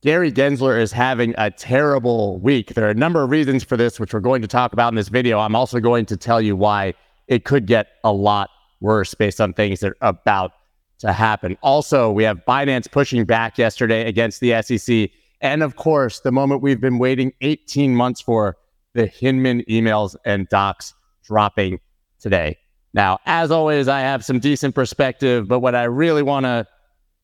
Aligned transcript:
Gary 0.00 0.30
Gensler 0.30 0.80
is 0.80 0.92
having 0.92 1.34
a 1.38 1.50
terrible 1.50 2.38
week. 2.38 2.74
There 2.74 2.86
are 2.86 2.90
a 2.90 2.94
number 2.94 3.24
of 3.24 3.30
reasons 3.30 3.64
for 3.64 3.76
this, 3.76 3.98
which 3.98 4.14
we're 4.14 4.20
going 4.20 4.42
to 4.42 4.48
talk 4.48 4.72
about 4.72 4.92
in 4.92 4.94
this 4.94 5.08
video. 5.08 5.40
I'm 5.40 5.56
also 5.56 5.80
going 5.80 6.06
to 6.06 6.16
tell 6.16 6.40
you 6.40 6.54
why 6.54 6.94
it 7.26 7.44
could 7.44 7.66
get 7.66 7.88
a 8.04 8.12
lot 8.12 8.48
worse 8.80 9.12
based 9.14 9.40
on 9.40 9.52
things 9.52 9.80
that 9.80 9.94
are 10.00 10.08
about 10.08 10.52
to 11.00 11.12
happen. 11.12 11.58
Also, 11.64 12.12
we 12.12 12.22
have 12.22 12.38
Binance 12.46 12.88
pushing 12.88 13.24
back 13.24 13.58
yesterday 13.58 14.06
against 14.06 14.38
the 14.40 14.62
SEC. 14.62 15.10
And 15.40 15.64
of 15.64 15.74
course, 15.74 16.20
the 16.20 16.32
moment 16.32 16.62
we've 16.62 16.80
been 16.80 16.98
waiting 16.98 17.32
18 17.40 17.92
months 17.92 18.20
for 18.20 18.56
the 18.94 19.06
Hinman 19.06 19.62
emails 19.68 20.14
and 20.24 20.48
docs 20.48 20.94
dropping 21.24 21.80
today. 22.20 22.56
Now, 22.94 23.18
as 23.26 23.50
always, 23.50 23.88
I 23.88 24.00
have 24.00 24.24
some 24.24 24.38
decent 24.38 24.76
perspective, 24.76 25.48
but 25.48 25.58
what 25.58 25.74
I 25.74 25.84
really 25.84 26.22
want 26.22 26.44
to 26.44 26.68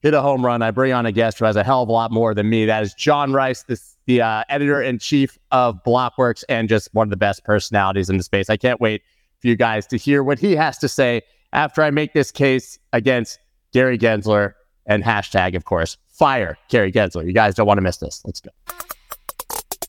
hit 0.05 0.13
a 0.13 0.21
home 0.21 0.45
run, 0.45 0.61
I 0.61 0.71
bring 0.71 0.93
on 0.93 1.07
a 1.07 1.13
guest 1.13 1.39
who 1.39 1.47
has 1.47 1.57
a 1.57 1.65
hell 1.65 1.83
of 1.83 1.89
a 1.89 1.93
lot 1.93 2.13
more 2.13 2.35
than 2.35 2.49
me. 2.51 2.67
That 2.67 2.83
is 2.83 2.93
John 2.93 3.33
Rice, 3.33 3.65
the, 4.07 4.21
uh, 4.21 4.45
editor 4.51 4.83
in 4.83 4.99
chief 4.99 5.39
of 5.51 5.83
Blockworks 5.83 6.45
and 6.51 6.69
just 6.69 6.91
one 6.93 7.07
of 7.07 7.11
the 7.11 7.17
best 7.17 7.43
personalities 7.45 8.11
in 8.11 8.19
the 8.19 8.23
space. 8.23 8.51
I 8.51 8.59
can't 8.59 8.81
wait 8.83 9.03
for 9.41 9.49
you 9.49 9.57
guys 9.57 9.87
to 9.89 9.97
hear 9.97 10.23
what 10.23 10.39
he 10.39 10.55
has 10.57 10.77
to 10.79 10.89
say 10.89 11.23
after 11.55 11.83
I 11.83 11.91
make 11.91 12.13
this 12.13 12.31
case 12.31 12.79
against 12.93 13.39
Gary 13.73 13.97
Gensler 13.97 14.53
and 14.85 15.03
hashtag, 15.03 15.57
of 15.57 15.65
course, 15.65 15.97
fire 16.11 16.59
Gary 16.69 16.93
Gensler. 16.93 17.25
You 17.27 17.33
guys 17.33 17.55
don't 17.55 17.67
want 17.67 17.79
to 17.79 17.83
miss 17.83 17.97
this. 17.97 18.21
Let's 18.27 18.43
go. 18.43 18.51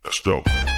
Let's 0.05 0.21
go. 0.21 0.74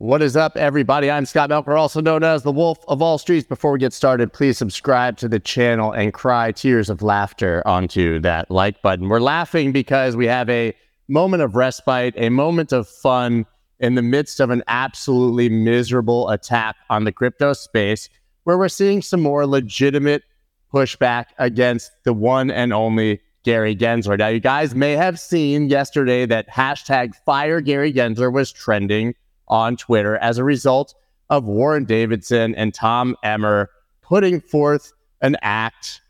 What 0.00 0.22
is 0.22 0.36
up, 0.36 0.56
everybody? 0.56 1.10
I'm 1.10 1.26
Scott 1.26 1.50
Melker, 1.50 1.76
also 1.76 2.00
known 2.00 2.22
as 2.22 2.44
the 2.44 2.52
Wolf 2.52 2.78
of 2.86 3.02
All 3.02 3.18
Streets. 3.18 3.44
Before 3.44 3.72
we 3.72 3.80
get 3.80 3.92
started, 3.92 4.32
please 4.32 4.56
subscribe 4.56 5.16
to 5.16 5.26
the 5.26 5.40
channel 5.40 5.90
and 5.90 6.14
cry 6.14 6.52
tears 6.52 6.88
of 6.88 7.02
laughter 7.02 7.66
onto 7.66 8.20
that 8.20 8.48
like 8.48 8.80
button. 8.80 9.08
We're 9.08 9.18
laughing 9.18 9.72
because 9.72 10.14
we 10.14 10.28
have 10.28 10.48
a 10.50 10.72
moment 11.08 11.42
of 11.42 11.56
respite, 11.56 12.14
a 12.16 12.28
moment 12.28 12.70
of 12.70 12.86
fun 12.86 13.44
in 13.80 13.96
the 13.96 14.02
midst 14.02 14.38
of 14.38 14.50
an 14.50 14.62
absolutely 14.68 15.48
miserable 15.48 16.28
attack 16.28 16.76
on 16.90 17.02
the 17.02 17.10
crypto 17.10 17.52
space, 17.52 18.08
where 18.44 18.56
we're 18.56 18.68
seeing 18.68 19.02
some 19.02 19.20
more 19.20 19.48
legitimate 19.48 20.22
pushback 20.72 21.24
against 21.38 21.90
the 22.04 22.12
one 22.12 22.52
and 22.52 22.72
only 22.72 23.20
Gary 23.42 23.74
Gensler. 23.74 24.16
Now, 24.16 24.28
you 24.28 24.38
guys 24.38 24.76
may 24.76 24.92
have 24.92 25.18
seen 25.18 25.68
yesterday 25.68 26.24
that 26.26 26.48
hashtag 26.48 27.16
fire 27.26 27.60
Gary 27.60 27.92
Gensler 27.92 28.32
was 28.32 28.52
trending 28.52 29.16
on 29.48 29.76
Twitter 29.76 30.16
as 30.18 30.38
a 30.38 30.44
result 30.44 30.94
of 31.30 31.44
Warren 31.44 31.84
Davidson 31.84 32.54
and 32.54 32.72
Tom 32.72 33.16
Emmer 33.22 33.70
putting 34.02 34.40
forth 34.40 34.92
an 35.20 35.36
act 35.42 36.00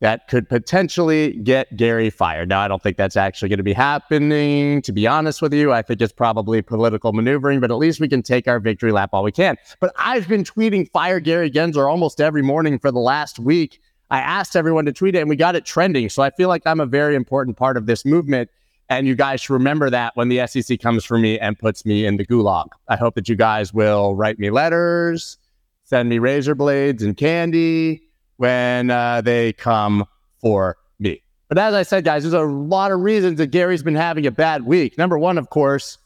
that 0.00 0.28
could 0.28 0.48
potentially 0.48 1.32
get 1.38 1.74
Gary 1.76 2.10
fired. 2.10 2.48
Now, 2.50 2.60
I 2.60 2.68
don't 2.68 2.82
think 2.82 2.96
that's 2.96 3.16
actually 3.16 3.48
going 3.48 3.58
to 3.58 3.62
be 3.62 3.72
happening, 3.72 4.82
to 4.82 4.92
be 4.92 5.06
honest 5.06 5.40
with 5.40 5.54
you. 5.54 5.72
I 5.72 5.80
think 5.80 6.00
it's 6.02 6.12
probably 6.12 6.60
political 6.60 7.12
maneuvering, 7.12 7.60
but 7.60 7.70
at 7.70 7.78
least 7.78 7.98
we 7.98 8.08
can 8.08 8.22
take 8.22 8.46
our 8.46 8.60
victory 8.60 8.92
lap 8.92 9.12
while 9.12 9.22
we 9.22 9.32
can. 9.32 9.56
But 9.80 9.92
I've 9.96 10.28
been 10.28 10.44
tweeting 10.44 10.90
fire 10.90 11.18
Gary 11.18 11.50
Gensler 11.50 11.90
almost 11.90 12.20
every 12.20 12.42
morning 12.42 12.78
for 12.78 12.92
the 12.92 12.98
last 12.98 13.38
week. 13.38 13.80
I 14.10 14.20
asked 14.20 14.54
everyone 14.54 14.84
to 14.84 14.92
tweet 14.92 15.14
it 15.14 15.20
and 15.20 15.30
we 15.30 15.36
got 15.36 15.56
it 15.56 15.64
trending. 15.64 16.08
So 16.10 16.22
I 16.22 16.30
feel 16.30 16.48
like 16.48 16.62
I'm 16.66 16.80
a 16.80 16.86
very 16.86 17.16
important 17.16 17.56
part 17.56 17.76
of 17.76 17.86
this 17.86 18.04
movement. 18.04 18.50
And 18.88 19.06
you 19.06 19.14
guys 19.16 19.40
should 19.40 19.54
remember 19.54 19.90
that 19.90 20.14
when 20.16 20.28
the 20.28 20.46
SEC 20.46 20.80
comes 20.80 21.04
for 21.04 21.18
me 21.18 21.38
and 21.38 21.58
puts 21.58 21.84
me 21.84 22.06
in 22.06 22.16
the 22.16 22.26
gulag. 22.26 22.68
I 22.88 22.96
hope 22.96 23.14
that 23.16 23.28
you 23.28 23.34
guys 23.34 23.74
will 23.74 24.14
write 24.14 24.38
me 24.38 24.50
letters, 24.50 25.38
send 25.84 26.08
me 26.08 26.18
razor 26.18 26.54
blades 26.54 27.02
and 27.02 27.16
candy 27.16 28.02
when 28.36 28.90
uh, 28.90 29.20
they 29.22 29.52
come 29.54 30.04
for 30.40 30.76
me. 30.98 31.22
But 31.48 31.58
as 31.58 31.74
I 31.74 31.82
said, 31.82 32.04
guys, 32.04 32.22
there's 32.22 32.34
a 32.34 32.42
lot 32.42 32.92
of 32.92 33.00
reasons 33.00 33.38
that 33.38 33.48
Gary's 33.48 33.82
been 33.82 33.94
having 33.94 34.26
a 34.26 34.30
bad 34.30 34.66
week. 34.66 34.98
Number 34.98 35.18
one, 35.18 35.38
of 35.38 35.50
course, 35.50 35.98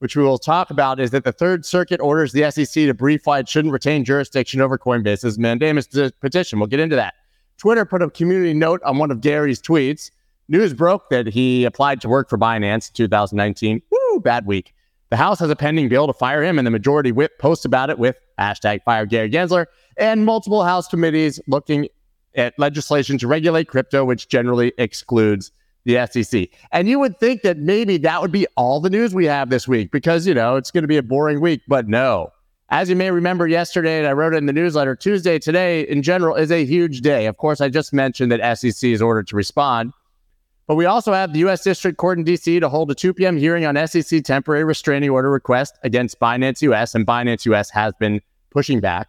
which 0.00 0.16
we 0.16 0.22
will 0.22 0.38
talk 0.38 0.70
about, 0.70 1.00
is 1.00 1.10
that 1.10 1.24
the 1.24 1.32
Third 1.32 1.64
Circuit 1.64 2.00
orders 2.00 2.32
the 2.32 2.50
SEC 2.50 2.72
to 2.72 2.94
brief 2.94 3.26
why 3.26 3.40
it 3.40 3.48
shouldn't 3.48 3.72
retain 3.72 4.04
jurisdiction 4.04 4.60
over 4.60 4.78
Coinbase's 4.78 5.38
mandamus 5.38 5.88
petition. 6.20 6.58
We'll 6.58 6.68
get 6.68 6.80
into 6.80 6.96
that. 6.96 7.14
Twitter 7.58 7.84
put 7.84 8.02
a 8.02 8.10
community 8.10 8.54
note 8.54 8.80
on 8.84 8.98
one 8.98 9.10
of 9.10 9.20
Gary's 9.20 9.60
tweets 9.60 10.10
News 10.48 10.72
broke 10.72 11.10
that 11.10 11.26
he 11.26 11.64
applied 11.64 12.00
to 12.00 12.08
work 12.08 12.30
for 12.30 12.38
Binance 12.38 12.88
in 12.88 12.94
2019. 12.94 13.82
Woo, 13.90 14.20
bad 14.20 14.46
week. 14.46 14.74
The 15.10 15.16
House 15.16 15.38
has 15.40 15.50
a 15.50 15.56
pending 15.56 15.88
bill 15.88 16.06
to 16.06 16.12
fire 16.12 16.42
him, 16.42 16.58
and 16.58 16.66
the 16.66 16.70
majority 16.70 17.12
whip 17.12 17.38
posts 17.38 17.64
about 17.64 17.90
it 17.90 17.98
with 17.98 18.16
hashtag 18.38 18.82
fire 18.84 19.06
Gary 19.06 19.30
Gensler 19.30 19.66
and 19.96 20.24
multiple 20.24 20.64
House 20.64 20.88
committees 20.88 21.40
looking 21.46 21.88
at 22.34 22.58
legislation 22.58 23.18
to 23.18 23.26
regulate 23.26 23.68
crypto, 23.68 24.04
which 24.04 24.28
generally 24.28 24.72
excludes 24.78 25.50
the 25.84 26.06
SEC. 26.10 26.48
And 26.72 26.88
you 26.88 26.98
would 26.98 27.18
think 27.18 27.42
that 27.42 27.58
maybe 27.58 27.96
that 27.98 28.20
would 28.20 28.32
be 28.32 28.46
all 28.56 28.80
the 28.80 28.90
news 28.90 29.14
we 29.14 29.24
have 29.26 29.50
this 29.50 29.66
week 29.66 29.90
because, 29.90 30.26
you 30.26 30.34
know, 30.34 30.56
it's 30.56 30.70
going 30.70 30.82
to 30.82 30.88
be 30.88 30.98
a 30.98 31.02
boring 31.02 31.40
week, 31.40 31.62
but 31.68 31.88
no. 31.88 32.30
As 32.70 32.90
you 32.90 32.96
may 32.96 33.10
remember 33.10 33.48
yesterday, 33.48 33.98
and 33.98 34.06
I 34.06 34.12
wrote 34.12 34.34
it 34.34 34.38
in 34.38 34.46
the 34.46 34.52
newsletter, 34.52 34.94
Tuesday 34.94 35.38
today 35.38 35.82
in 35.88 36.02
general 36.02 36.36
is 36.36 36.52
a 36.52 36.66
huge 36.66 37.00
day. 37.00 37.24
Of 37.26 37.38
course, 37.38 37.62
I 37.62 37.70
just 37.70 37.94
mentioned 37.94 38.30
that 38.30 38.58
SEC 38.58 38.90
is 38.90 39.00
ordered 39.00 39.26
to 39.28 39.36
respond. 39.36 39.92
But 40.68 40.74
we 40.74 40.84
also 40.84 41.14
have 41.14 41.32
the 41.32 41.38
U.S. 41.40 41.64
District 41.64 41.96
Court 41.96 42.18
in 42.18 42.24
D.C. 42.24 42.60
to 42.60 42.68
hold 42.68 42.90
a 42.90 42.94
2 42.94 43.14
p.m. 43.14 43.38
hearing 43.38 43.64
on 43.64 43.88
SEC 43.88 44.22
temporary 44.22 44.64
restraining 44.64 45.08
order 45.08 45.30
request 45.30 45.78
against 45.82 46.20
Binance 46.20 46.60
US, 46.60 46.94
and 46.94 47.06
Binance 47.06 47.46
US 47.46 47.70
has 47.70 47.94
been 47.98 48.20
pushing 48.50 48.78
back. 48.78 49.08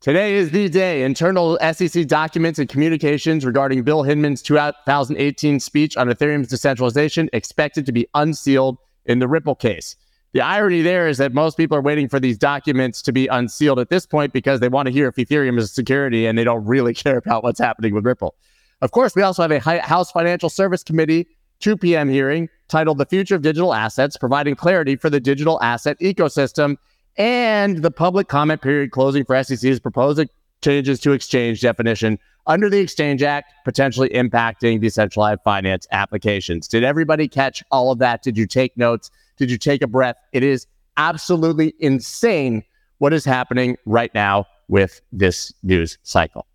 Today 0.00 0.34
is 0.34 0.50
the 0.50 0.68
day. 0.68 1.04
Internal 1.04 1.58
SEC 1.72 2.08
documents 2.08 2.58
and 2.58 2.68
communications 2.68 3.44
regarding 3.44 3.84
Bill 3.84 4.02
Hinman's 4.02 4.42
2018 4.42 5.60
speech 5.60 5.96
on 5.96 6.08
Ethereum's 6.08 6.48
decentralization 6.48 7.30
expected 7.32 7.86
to 7.86 7.92
be 7.92 8.08
unsealed 8.14 8.78
in 9.06 9.20
the 9.20 9.28
Ripple 9.28 9.54
case. 9.54 9.94
The 10.32 10.40
irony 10.40 10.82
there 10.82 11.08
is 11.08 11.18
that 11.18 11.32
most 11.32 11.56
people 11.56 11.76
are 11.76 11.82
waiting 11.82 12.08
for 12.08 12.18
these 12.18 12.36
documents 12.36 13.00
to 13.02 13.12
be 13.12 13.28
unsealed 13.28 13.78
at 13.78 13.90
this 13.90 14.06
point 14.06 14.32
because 14.32 14.58
they 14.58 14.68
want 14.68 14.86
to 14.86 14.92
hear 14.92 15.06
if 15.06 15.14
Ethereum 15.14 15.56
is 15.56 15.64
a 15.64 15.68
security 15.68 16.26
and 16.26 16.36
they 16.36 16.44
don't 16.44 16.64
really 16.64 16.94
care 17.04 17.18
about 17.18 17.44
what's 17.44 17.60
happening 17.60 17.94
with 17.94 18.04
Ripple. 18.04 18.34
Of 18.80 18.92
course, 18.92 19.16
we 19.16 19.22
also 19.22 19.42
have 19.42 19.50
a 19.50 19.80
House 19.80 20.12
Financial 20.12 20.48
Service 20.48 20.84
Committee 20.84 21.26
2 21.60 21.76
p.m. 21.76 22.08
hearing 22.08 22.48
titled 22.68 22.98
The 22.98 23.06
Future 23.06 23.34
of 23.34 23.42
Digital 23.42 23.74
Assets, 23.74 24.16
providing 24.16 24.54
clarity 24.54 24.94
for 24.96 25.10
the 25.10 25.20
digital 25.20 25.60
asset 25.62 25.98
ecosystem, 26.00 26.76
and 27.16 27.82
the 27.82 27.90
public 27.90 28.28
comment 28.28 28.62
period 28.62 28.92
closing 28.92 29.24
for 29.24 29.42
SEC's 29.42 29.80
proposed 29.80 30.28
changes 30.62 31.00
to 31.00 31.12
exchange 31.12 31.60
definition 31.60 32.18
under 32.46 32.70
the 32.70 32.78
Exchange 32.78 33.22
Act, 33.22 33.52
potentially 33.64 34.08
impacting 34.10 34.80
decentralized 34.80 35.40
finance 35.44 35.86
applications. 35.92 36.66
Did 36.66 36.82
everybody 36.82 37.28
catch 37.28 37.62
all 37.70 37.92
of 37.92 37.98
that? 37.98 38.22
Did 38.22 38.38
you 38.38 38.46
take 38.46 38.76
notes? 38.76 39.10
Did 39.36 39.50
you 39.50 39.58
take 39.58 39.82
a 39.82 39.86
breath? 39.86 40.16
It 40.32 40.42
is 40.42 40.66
absolutely 40.96 41.74
insane 41.78 42.64
what 42.98 43.12
is 43.12 43.24
happening 43.24 43.76
right 43.84 44.12
now 44.14 44.46
with 44.68 45.00
this 45.12 45.52
news 45.62 45.98
cycle. 46.02 46.47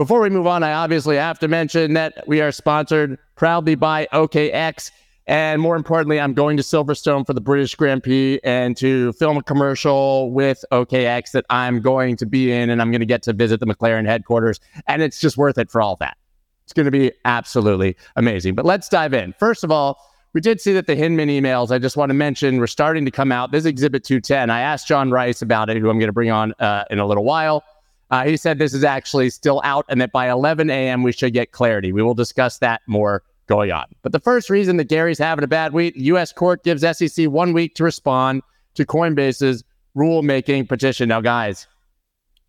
Before 0.00 0.22
we 0.22 0.30
move 0.30 0.46
on, 0.46 0.62
I 0.62 0.72
obviously 0.72 1.16
have 1.16 1.38
to 1.40 1.46
mention 1.46 1.92
that 1.92 2.26
we 2.26 2.40
are 2.40 2.52
sponsored 2.52 3.18
proudly 3.36 3.74
by 3.74 4.08
OKX. 4.14 4.90
And 5.26 5.60
more 5.60 5.76
importantly, 5.76 6.18
I'm 6.18 6.32
going 6.32 6.56
to 6.56 6.62
Silverstone 6.62 7.26
for 7.26 7.34
the 7.34 7.40
British 7.42 7.74
Grand 7.74 8.02
Prix 8.02 8.40
and 8.42 8.74
to 8.78 9.12
film 9.12 9.36
a 9.36 9.42
commercial 9.42 10.32
with 10.32 10.64
OKX 10.72 11.32
that 11.32 11.44
I'm 11.50 11.82
going 11.82 12.16
to 12.16 12.24
be 12.24 12.50
in. 12.50 12.70
And 12.70 12.80
I'm 12.80 12.90
going 12.90 13.00
to 13.00 13.06
get 13.06 13.22
to 13.24 13.34
visit 13.34 13.60
the 13.60 13.66
McLaren 13.66 14.06
headquarters. 14.06 14.58
And 14.86 15.02
it's 15.02 15.20
just 15.20 15.36
worth 15.36 15.58
it 15.58 15.70
for 15.70 15.82
all 15.82 15.96
that. 15.96 16.16
It's 16.64 16.72
going 16.72 16.86
to 16.86 16.90
be 16.90 17.12
absolutely 17.26 17.94
amazing. 18.16 18.54
But 18.54 18.64
let's 18.64 18.88
dive 18.88 19.12
in. 19.12 19.34
First 19.34 19.64
of 19.64 19.70
all, 19.70 19.98
we 20.32 20.40
did 20.40 20.62
see 20.62 20.72
that 20.72 20.86
the 20.86 20.94
Hinman 20.94 21.28
emails, 21.28 21.70
I 21.70 21.78
just 21.78 21.98
want 21.98 22.08
to 22.08 22.14
mention, 22.14 22.56
were 22.56 22.66
starting 22.66 23.04
to 23.04 23.10
come 23.10 23.32
out. 23.32 23.52
This 23.52 23.64
is 23.64 23.66
Exhibit 23.66 24.04
210. 24.04 24.48
I 24.48 24.62
asked 24.62 24.88
John 24.88 25.10
Rice 25.10 25.42
about 25.42 25.68
it, 25.68 25.76
who 25.76 25.90
I'm 25.90 25.98
going 25.98 26.08
to 26.08 26.14
bring 26.14 26.30
on 26.30 26.54
uh, 26.58 26.84
in 26.88 27.00
a 27.00 27.06
little 27.06 27.24
while. 27.24 27.62
Uh, 28.10 28.24
he 28.24 28.36
said 28.36 28.58
this 28.58 28.74
is 28.74 28.84
actually 28.84 29.30
still 29.30 29.60
out 29.64 29.84
and 29.88 30.00
that 30.00 30.12
by 30.12 30.28
11 30.30 30.68
a.m. 30.70 31.02
we 31.02 31.12
should 31.12 31.32
get 31.32 31.52
clarity. 31.52 31.92
We 31.92 32.02
will 32.02 32.14
discuss 32.14 32.58
that 32.58 32.82
more 32.86 33.22
going 33.46 33.72
on. 33.72 33.84
But 34.02 34.12
the 34.12 34.20
first 34.20 34.50
reason 34.50 34.76
that 34.78 34.88
Gary's 34.88 35.18
having 35.18 35.44
a 35.44 35.48
bad 35.48 35.72
week, 35.72 35.94
U.S. 35.96 36.32
court 36.32 36.64
gives 36.64 36.82
SEC 36.82 37.28
one 37.28 37.52
week 37.52 37.74
to 37.76 37.84
respond 37.84 38.42
to 38.74 38.84
Coinbase's 38.84 39.64
rulemaking 39.96 40.68
petition. 40.68 41.08
Now, 41.08 41.20
guys, 41.20 41.66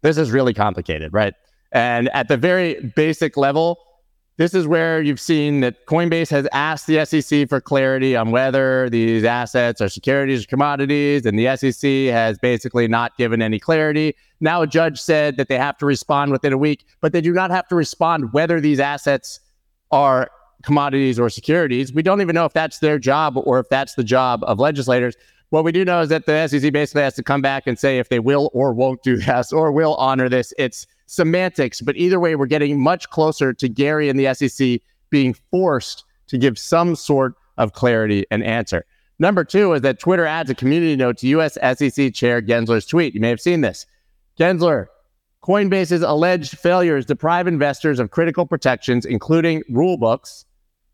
this 0.02 0.18
is 0.18 0.32
really 0.32 0.54
complicated, 0.54 1.14
right? 1.14 1.34
And 1.72 2.10
at 2.10 2.28
the 2.28 2.38
very 2.38 2.80
basic 2.96 3.38
level, 3.38 3.80
this 4.38 4.54
is 4.54 4.66
where 4.66 5.02
you've 5.02 5.20
seen 5.20 5.60
that 5.60 5.86
Coinbase 5.86 6.30
has 6.30 6.48
asked 6.52 6.88
the 6.88 7.06
SEC 7.06 7.48
for 7.50 7.60
clarity 7.60 8.16
on 8.16 8.32
whether 8.32 8.90
these 8.90 9.24
assets 9.24 9.82
are 9.82 9.90
securities 9.90 10.44
or 10.44 10.48
commodities, 10.48 11.26
and 11.26 11.38
the 11.38 11.56
SEC 11.56 12.14
has 12.14 12.38
basically 12.40 12.88
not 12.88 13.16
given 13.18 13.42
any 13.42 13.60
clarity. 13.60 14.16
Now, 14.40 14.62
a 14.62 14.68
judge 14.68 15.00
said 15.00 15.38
that 15.38 15.48
they 15.48 15.58
have 15.58 15.78
to 15.80 15.86
respond 15.86 16.32
within 16.32 16.54
a 16.54 16.58
week, 16.58 16.86
but 17.02 17.12
they 17.12 17.22
do 17.22 17.34
not 17.34 17.52
have 17.52 17.68
to 17.68 17.76
respond 17.76 18.34
whether 18.34 18.60
these 18.60 18.80
assets 18.80 19.40
are 19.92 20.32
commodities 20.64 21.20
or 21.20 21.30
securities. 21.30 21.94
We 21.94 22.02
don't 22.02 22.22
even 22.22 22.34
know 22.34 22.46
if 22.46 22.54
that's 22.54 22.80
their 22.80 23.00
job 23.00 23.36
or 23.38 23.60
if 23.60 23.70
that's 23.70 23.96
the 23.96 24.04
job 24.04 24.44
of 24.46 24.60
legislators. 24.60 25.16
What 25.50 25.66
we 25.66 25.74
do 25.74 25.84
know 25.84 26.02
is 26.02 26.10
that 26.10 26.26
the 26.26 26.48
SEC 26.48 26.72
basically 26.72 27.02
has 27.02 27.16
to 27.16 27.24
come 27.24 27.42
back 27.42 27.68
and 27.68 27.78
say 27.78 28.00
if 28.00 28.08
they 28.08 28.20
will 28.20 28.50
or 28.54 28.74
won't 28.74 29.04
do 29.04 29.18
this 29.26 29.52
or 29.52 29.72
will 29.72 29.96
honor 29.96 30.30
this. 30.30 30.54
It's 30.58 30.88
semantics, 31.12 31.82
but 31.82 31.98
either 31.98 32.22
way, 32.22 32.38
we're 32.38 32.46
getting 32.46 32.80
much 32.80 33.10
closer 33.10 33.54
to 33.54 33.68
Gary 33.68 34.08
and 34.08 34.18
the 34.18 34.34
SEC 34.34 34.80
being 35.10 35.34
forced 35.52 36.06
to 36.28 36.38
give 36.38 36.58
some 36.58 36.96
sort 36.96 37.34
of 37.58 37.74
clarity 37.74 38.26
and 38.32 38.42
answer. 38.46 38.86
Number 39.20 39.44
two 39.44 39.74
is 39.74 39.82
that 39.82 40.00
Twitter 40.00 40.26
adds 40.26 40.50
a 40.50 40.56
community 40.56 40.96
note 40.96 41.18
to 41.18 41.28
U.S. 41.28 41.56
SEC 41.56 42.14
Chair 42.14 42.42
Gensler's 42.42 42.86
tweet. 42.86 43.14
You 43.14 43.20
may 43.20 43.28
have 43.28 43.42
seen 43.42 43.60
this. 43.60 43.86
Gensler, 44.40 44.88
Coinbase's 45.44 46.02
alleged 46.02 46.58
failures 46.58 47.06
deprive 47.06 47.46
investors 47.46 48.00
of 48.00 48.12
critical 48.12 48.46
protections, 48.46 49.06
including 49.06 49.64
rulebooks 49.70 50.46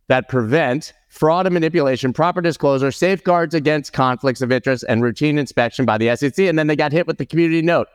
that 0.07 0.29
prevent 0.29 0.93
fraud 1.09 1.45
and 1.45 1.53
manipulation, 1.53 2.11
proper 2.11 2.41
disclosure, 2.41 2.91
safeguards 2.91 3.53
against 3.53 3.93
conflicts 3.93 4.41
of 4.41 4.51
interest, 4.51 4.83
and 4.89 5.03
routine 5.03 5.37
inspection 5.37 5.85
by 5.85 5.99
the 5.99 6.15
SEC. 6.15 6.39
And 6.39 6.57
then 6.57 6.65
they 6.65 6.75
got 6.75 6.91
hit 6.91 7.05
with 7.05 7.19
the 7.19 7.25
community 7.25 7.61
note. 7.61 7.87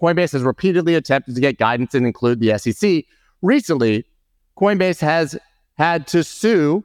Coinbase 0.00 0.32
has 0.32 0.42
repeatedly 0.42 0.94
attempted 0.94 1.34
to 1.34 1.40
get 1.40 1.58
guidance 1.58 1.94
and 1.94 2.06
include 2.06 2.40
the 2.40 2.58
SEC. 2.58 3.04
Recently, 3.42 4.04
Coinbase 4.58 5.00
has 5.00 5.38
had 5.74 6.06
to 6.08 6.22
sue 6.24 6.84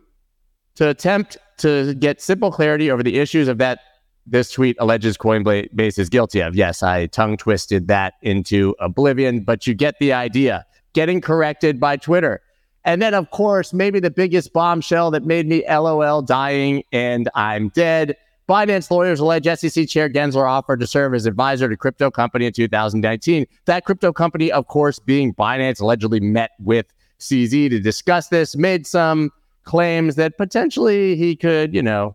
to 0.75 0.89
attempt 0.89 1.37
to 1.57 1.93
get 1.95 2.21
simple 2.21 2.51
clarity 2.51 2.89
over 2.89 3.03
the 3.03 3.19
issues 3.19 3.47
of 3.47 3.57
that 3.59 3.79
this 4.25 4.51
tweet 4.51 4.77
alleges 4.79 5.17
Coinbase 5.17 5.99
is 5.99 6.09
guilty 6.09 6.41
of. 6.41 6.55
Yes, 6.55 6.83
I 6.83 7.07
tongue 7.07 7.37
twisted 7.37 7.87
that 7.87 8.13
into 8.21 8.75
oblivion, 8.79 9.41
but 9.43 9.65
you 9.65 9.73
get 9.73 9.99
the 9.99 10.13
idea. 10.13 10.65
Getting 10.93 11.21
corrected 11.21 11.79
by 11.79 11.97
Twitter. 11.97 12.41
And 12.83 13.01
then, 13.01 13.13
of 13.13 13.31
course, 13.31 13.73
maybe 13.73 13.99
the 13.99 14.11
biggest 14.11 14.53
bombshell 14.53 15.11
that 15.11 15.23
made 15.23 15.47
me 15.47 15.63
LOL 15.69 16.21
dying 16.21 16.83
and 16.91 17.29
I'm 17.35 17.69
dead. 17.69 18.15
Binance 18.51 18.91
lawyers 18.91 19.21
allege 19.21 19.45
SEC 19.45 19.87
Chair 19.87 20.09
Gensler 20.09 20.45
offered 20.45 20.81
to 20.81 20.87
serve 20.87 21.13
as 21.13 21.25
advisor 21.25 21.69
to 21.69 21.77
crypto 21.77 22.11
company 22.11 22.45
in 22.45 22.51
2019. 22.51 23.45
That 23.63 23.85
crypto 23.85 24.11
company, 24.11 24.51
of 24.51 24.67
course, 24.67 24.99
being 24.99 25.33
Binance, 25.33 25.79
allegedly 25.79 26.19
met 26.19 26.51
with 26.59 26.85
CZ 27.21 27.69
to 27.69 27.79
discuss 27.79 28.27
this, 28.27 28.57
made 28.57 28.85
some 28.85 29.31
claims 29.63 30.15
that 30.15 30.37
potentially 30.37 31.15
he 31.15 31.33
could, 31.33 31.73
you 31.73 31.81
know, 31.81 32.13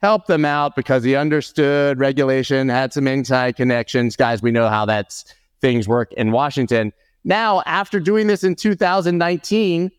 help 0.00 0.26
them 0.26 0.46
out 0.46 0.74
because 0.74 1.04
he 1.04 1.16
understood 1.16 1.98
regulation, 1.98 2.70
had 2.70 2.94
some 2.94 3.06
inside 3.06 3.56
connections. 3.56 4.16
Guys, 4.16 4.40
we 4.40 4.50
know 4.50 4.70
how 4.70 4.86
that's 4.86 5.26
things 5.60 5.86
work 5.86 6.14
in 6.14 6.32
Washington. 6.32 6.94
Now, 7.24 7.62
after 7.66 8.00
doing 8.00 8.26
this 8.26 8.42
in 8.42 8.54
2019, 8.54 9.90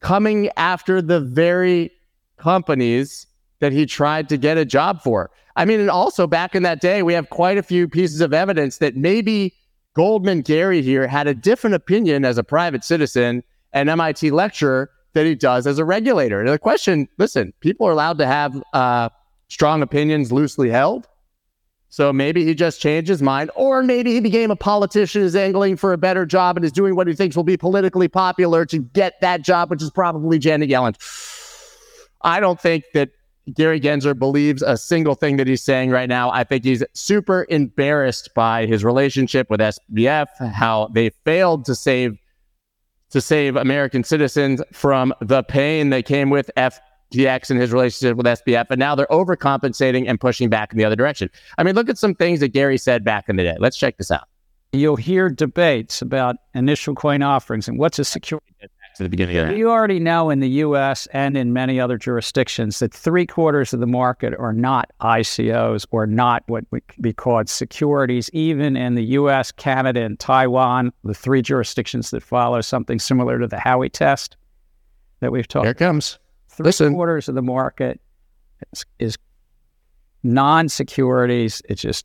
coming 0.00 0.48
after 0.56 1.02
the 1.02 1.20
very 1.20 1.90
companies 2.38 3.26
that 3.62 3.72
he 3.72 3.86
tried 3.86 4.28
to 4.28 4.36
get 4.36 4.58
a 4.58 4.64
job 4.64 5.00
for. 5.02 5.30
I 5.54 5.64
mean, 5.64 5.78
and 5.78 5.88
also 5.88 6.26
back 6.26 6.56
in 6.56 6.64
that 6.64 6.80
day, 6.80 7.04
we 7.04 7.14
have 7.14 7.30
quite 7.30 7.56
a 7.56 7.62
few 7.62 7.86
pieces 7.86 8.20
of 8.20 8.34
evidence 8.34 8.78
that 8.78 8.96
maybe 8.96 9.54
Goldman 9.94 10.40
Gary 10.40 10.82
here 10.82 11.06
had 11.06 11.28
a 11.28 11.34
different 11.34 11.76
opinion 11.76 12.24
as 12.24 12.38
a 12.38 12.42
private 12.42 12.82
citizen 12.82 13.44
and 13.72 13.88
MIT 13.88 14.32
lecturer 14.32 14.90
that 15.12 15.26
he 15.26 15.36
does 15.36 15.68
as 15.68 15.78
a 15.78 15.84
regulator. 15.84 16.40
And 16.40 16.48
the 16.48 16.58
question 16.58 17.08
listen, 17.18 17.52
people 17.60 17.86
are 17.86 17.92
allowed 17.92 18.18
to 18.18 18.26
have 18.26 18.60
uh, 18.72 19.10
strong 19.46 19.80
opinions 19.80 20.32
loosely 20.32 20.68
held. 20.68 21.06
So 21.88 22.12
maybe 22.12 22.44
he 22.44 22.56
just 22.56 22.80
changed 22.80 23.08
his 23.08 23.22
mind, 23.22 23.52
or 23.54 23.84
maybe 23.84 24.12
he 24.12 24.18
became 24.18 24.50
a 24.50 24.56
politician, 24.56 25.22
is 25.22 25.36
angling 25.36 25.76
for 25.76 25.92
a 25.92 25.98
better 25.98 26.26
job, 26.26 26.56
and 26.56 26.64
is 26.64 26.72
doing 26.72 26.96
what 26.96 27.06
he 27.06 27.14
thinks 27.14 27.36
will 27.36 27.44
be 27.44 27.56
politically 27.56 28.08
popular 28.08 28.64
to 28.64 28.78
get 28.80 29.20
that 29.20 29.42
job, 29.42 29.70
which 29.70 29.82
is 29.82 29.90
probably 29.90 30.40
Janet 30.40 30.68
Yellen. 30.68 30.96
I 32.22 32.40
don't 32.40 32.60
think 32.60 32.84
that 32.94 33.10
Gary 33.54 33.80
Gensler 33.80 34.16
believes 34.16 34.62
a 34.62 34.76
single 34.76 35.14
thing 35.14 35.36
that 35.36 35.46
he's 35.46 35.62
saying 35.62 35.90
right 35.90 36.08
now. 36.08 36.30
I 36.30 36.44
think 36.44 36.64
he's 36.64 36.84
super 36.92 37.46
embarrassed 37.48 38.30
by 38.34 38.66
his 38.66 38.84
relationship 38.84 39.50
with 39.50 39.60
SBF, 39.60 40.26
how 40.52 40.88
they 40.92 41.10
failed 41.24 41.64
to 41.64 41.74
save 41.74 42.16
to 43.10 43.20
save 43.20 43.56
American 43.56 44.02
citizens 44.04 44.62
from 44.72 45.12
the 45.20 45.42
pain 45.42 45.90
that 45.90 46.06
came 46.06 46.30
with 46.30 46.50
FTX 46.56 47.50
and 47.50 47.60
his 47.60 47.70
relationship 47.70 48.16
with 48.16 48.24
SBF, 48.24 48.66
and 48.70 48.78
now 48.78 48.94
they're 48.94 49.06
overcompensating 49.08 50.08
and 50.08 50.18
pushing 50.18 50.48
back 50.48 50.72
in 50.72 50.78
the 50.78 50.84
other 50.84 50.96
direction. 50.96 51.28
I 51.58 51.62
mean, 51.62 51.74
look 51.74 51.90
at 51.90 51.98
some 51.98 52.14
things 52.14 52.40
that 52.40 52.48
Gary 52.48 52.78
said 52.78 53.04
back 53.04 53.28
in 53.28 53.36
the 53.36 53.42
day. 53.42 53.56
Let's 53.58 53.76
check 53.76 53.98
this 53.98 54.10
out. 54.10 54.28
You'll 54.72 54.96
hear 54.96 55.28
debates 55.28 56.00
about 56.00 56.36
initial 56.54 56.94
coin 56.94 57.22
offerings 57.22 57.68
and 57.68 57.78
what's 57.78 57.98
a 57.98 58.04
security. 58.04 58.46
To 58.96 59.04
the 59.04 59.08
beginning 59.08 59.38
of 59.38 59.48
that. 59.48 59.56
You 59.56 59.70
already 59.70 59.98
know 59.98 60.28
in 60.28 60.40
the 60.40 60.48
U.S. 60.48 61.08
and 61.14 61.34
in 61.34 61.54
many 61.54 61.80
other 61.80 61.96
jurisdictions 61.96 62.78
that 62.80 62.92
three 62.92 63.26
quarters 63.26 63.72
of 63.72 63.80
the 63.80 63.86
market 63.86 64.34
are 64.38 64.52
not 64.52 64.90
ICOs 65.00 65.86
or 65.92 66.06
not 66.06 66.42
what 66.46 66.64
would 66.70 66.82
be 67.00 67.14
called 67.14 67.48
securities. 67.48 68.28
Even 68.34 68.76
in 68.76 68.94
the 68.94 69.04
U.S., 69.04 69.50
Canada, 69.50 70.02
and 70.02 70.18
Taiwan, 70.18 70.92
the 71.04 71.14
three 71.14 71.40
jurisdictions 71.40 72.10
that 72.10 72.22
follow 72.22 72.60
something 72.60 72.98
similar 72.98 73.38
to 73.38 73.46
the 73.46 73.56
Howey 73.56 73.90
test 73.90 74.36
that 75.20 75.32
we've 75.32 75.48
talked. 75.48 75.64
Here 75.64 75.72
comes 75.72 76.18
three 76.50 76.64
Listen. 76.64 76.92
quarters 76.92 77.30
of 77.30 77.34
the 77.34 77.42
market 77.42 77.98
is, 78.72 78.84
is 78.98 79.18
non 80.22 80.68
securities. 80.68 81.62
It's 81.66 81.80
just 81.80 82.04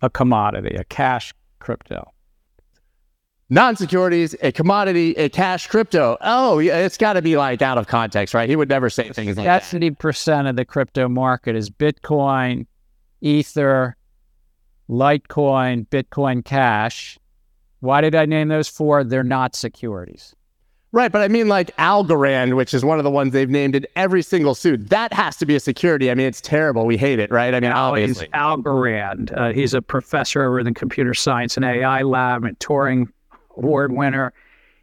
a 0.00 0.08
commodity, 0.08 0.74
a 0.76 0.84
cash 0.84 1.34
crypto. 1.58 2.13
Non 3.50 3.76
securities, 3.76 4.34
a 4.40 4.52
commodity, 4.52 5.12
a 5.12 5.28
cash 5.28 5.66
crypto. 5.66 6.16
Oh, 6.22 6.58
yeah, 6.58 6.78
it's 6.78 6.96
got 6.96 7.12
to 7.12 7.22
be 7.22 7.36
like 7.36 7.60
out 7.60 7.76
of 7.76 7.86
context, 7.86 8.32
right? 8.32 8.48
He 8.48 8.56
would 8.56 8.70
never 8.70 8.88
say 8.88 9.10
things 9.10 9.36
like 9.36 9.44
that. 9.44 9.62
70% 9.62 10.48
of 10.48 10.56
the 10.56 10.64
crypto 10.64 11.08
market 11.08 11.54
is 11.54 11.68
Bitcoin, 11.68 12.66
Ether, 13.20 13.96
Litecoin, 14.88 15.86
Bitcoin 15.88 16.44
Cash. 16.44 17.18
Why 17.80 18.00
did 18.00 18.14
I 18.14 18.24
name 18.24 18.48
those 18.48 18.68
four? 18.68 19.04
They're 19.04 19.22
not 19.22 19.54
securities. 19.54 20.34
Right, 20.92 21.10
but 21.10 21.22
I 21.22 21.28
mean 21.28 21.48
like 21.48 21.76
Algorand, 21.76 22.54
which 22.54 22.72
is 22.72 22.84
one 22.84 22.98
of 22.98 23.04
the 23.04 23.10
ones 23.10 23.32
they've 23.32 23.50
named 23.50 23.74
in 23.74 23.84
every 23.96 24.22
single 24.22 24.54
suit. 24.54 24.88
That 24.90 25.12
has 25.12 25.36
to 25.38 25.44
be 25.44 25.56
a 25.56 25.60
security. 25.60 26.08
I 26.08 26.14
mean, 26.14 26.26
it's 26.26 26.40
terrible. 26.40 26.86
We 26.86 26.96
hate 26.96 27.18
it, 27.18 27.32
right? 27.32 27.52
I 27.52 27.58
mean, 27.58 27.72
obviously. 27.72 28.28
Algorand. 28.28 29.36
Uh, 29.36 29.52
he's 29.52 29.74
a 29.74 29.82
professor 29.82 30.44
over 30.44 30.60
in 30.60 30.64
the 30.64 30.72
computer 30.72 31.12
science 31.12 31.56
and 31.56 31.64
AI 31.64 32.02
lab 32.02 32.44
and 32.44 32.56
Turing 32.60 33.08
Award 33.56 33.92
winner. 33.92 34.32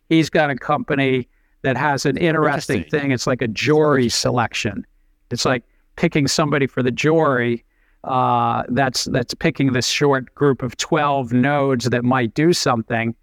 He's 0.10 0.30
got 0.30 0.50
a 0.50 0.56
company 0.56 1.28
that 1.62 1.78
has 1.78 2.06
an 2.06 2.18
interesting, 2.18 2.78
interesting 2.78 3.00
thing. 3.00 3.12
It's 3.12 3.28
like 3.28 3.42
a 3.42 3.48
jury 3.48 4.10
selection. 4.10 4.86
It's 5.30 5.46
like 5.46 5.64
picking 5.96 6.28
somebody 6.28 6.68
for 6.68 6.84
the 6.84 6.92
jury. 6.92 7.64
Uh, 8.04 8.64
that's 8.70 9.06
that's 9.06 9.34
picking 9.34 9.74
this 9.74 9.88
short 9.88 10.34
group 10.34 10.64
of 10.64 10.76
twelve 10.78 11.32
nodes 11.32 11.86
that 11.86 12.04
might 12.04 12.34
do 12.34 12.52
something 12.52 13.16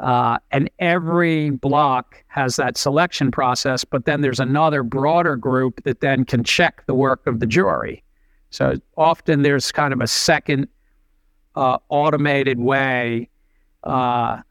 uh, 0.00 0.38
and 0.50 0.70
every 0.78 1.50
block 1.50 2.22
has 2.28 2.56
that 2.56 2.76
selection 2.76 3.30
process, 3.30 3.84
but 3.84 4.04
then 4.04 4.20
there's 4.20 4.40
another 4.40 4.82
broader 4.82 5.36
group 5.36 5.82
that 5.84 6.00
then 6.00 6.24
can 6.24 6.44
check 6.44 6.84
the 6.86 6.94
work 6.94 7.26
of 7.26 7.40
the 7.40 7.46
jury. 7.46 8.02
So 8.50 8.74
often 8.96 9.42
there's 9.42 9.72
kind 9.72 9.92
of 9.92 10.00
a 10.00 10.06
second 10.06 10.68
uh, 11.54 11.78
automated 11.88 12.60
way 12.60 13.30
uh, 13.84 14.42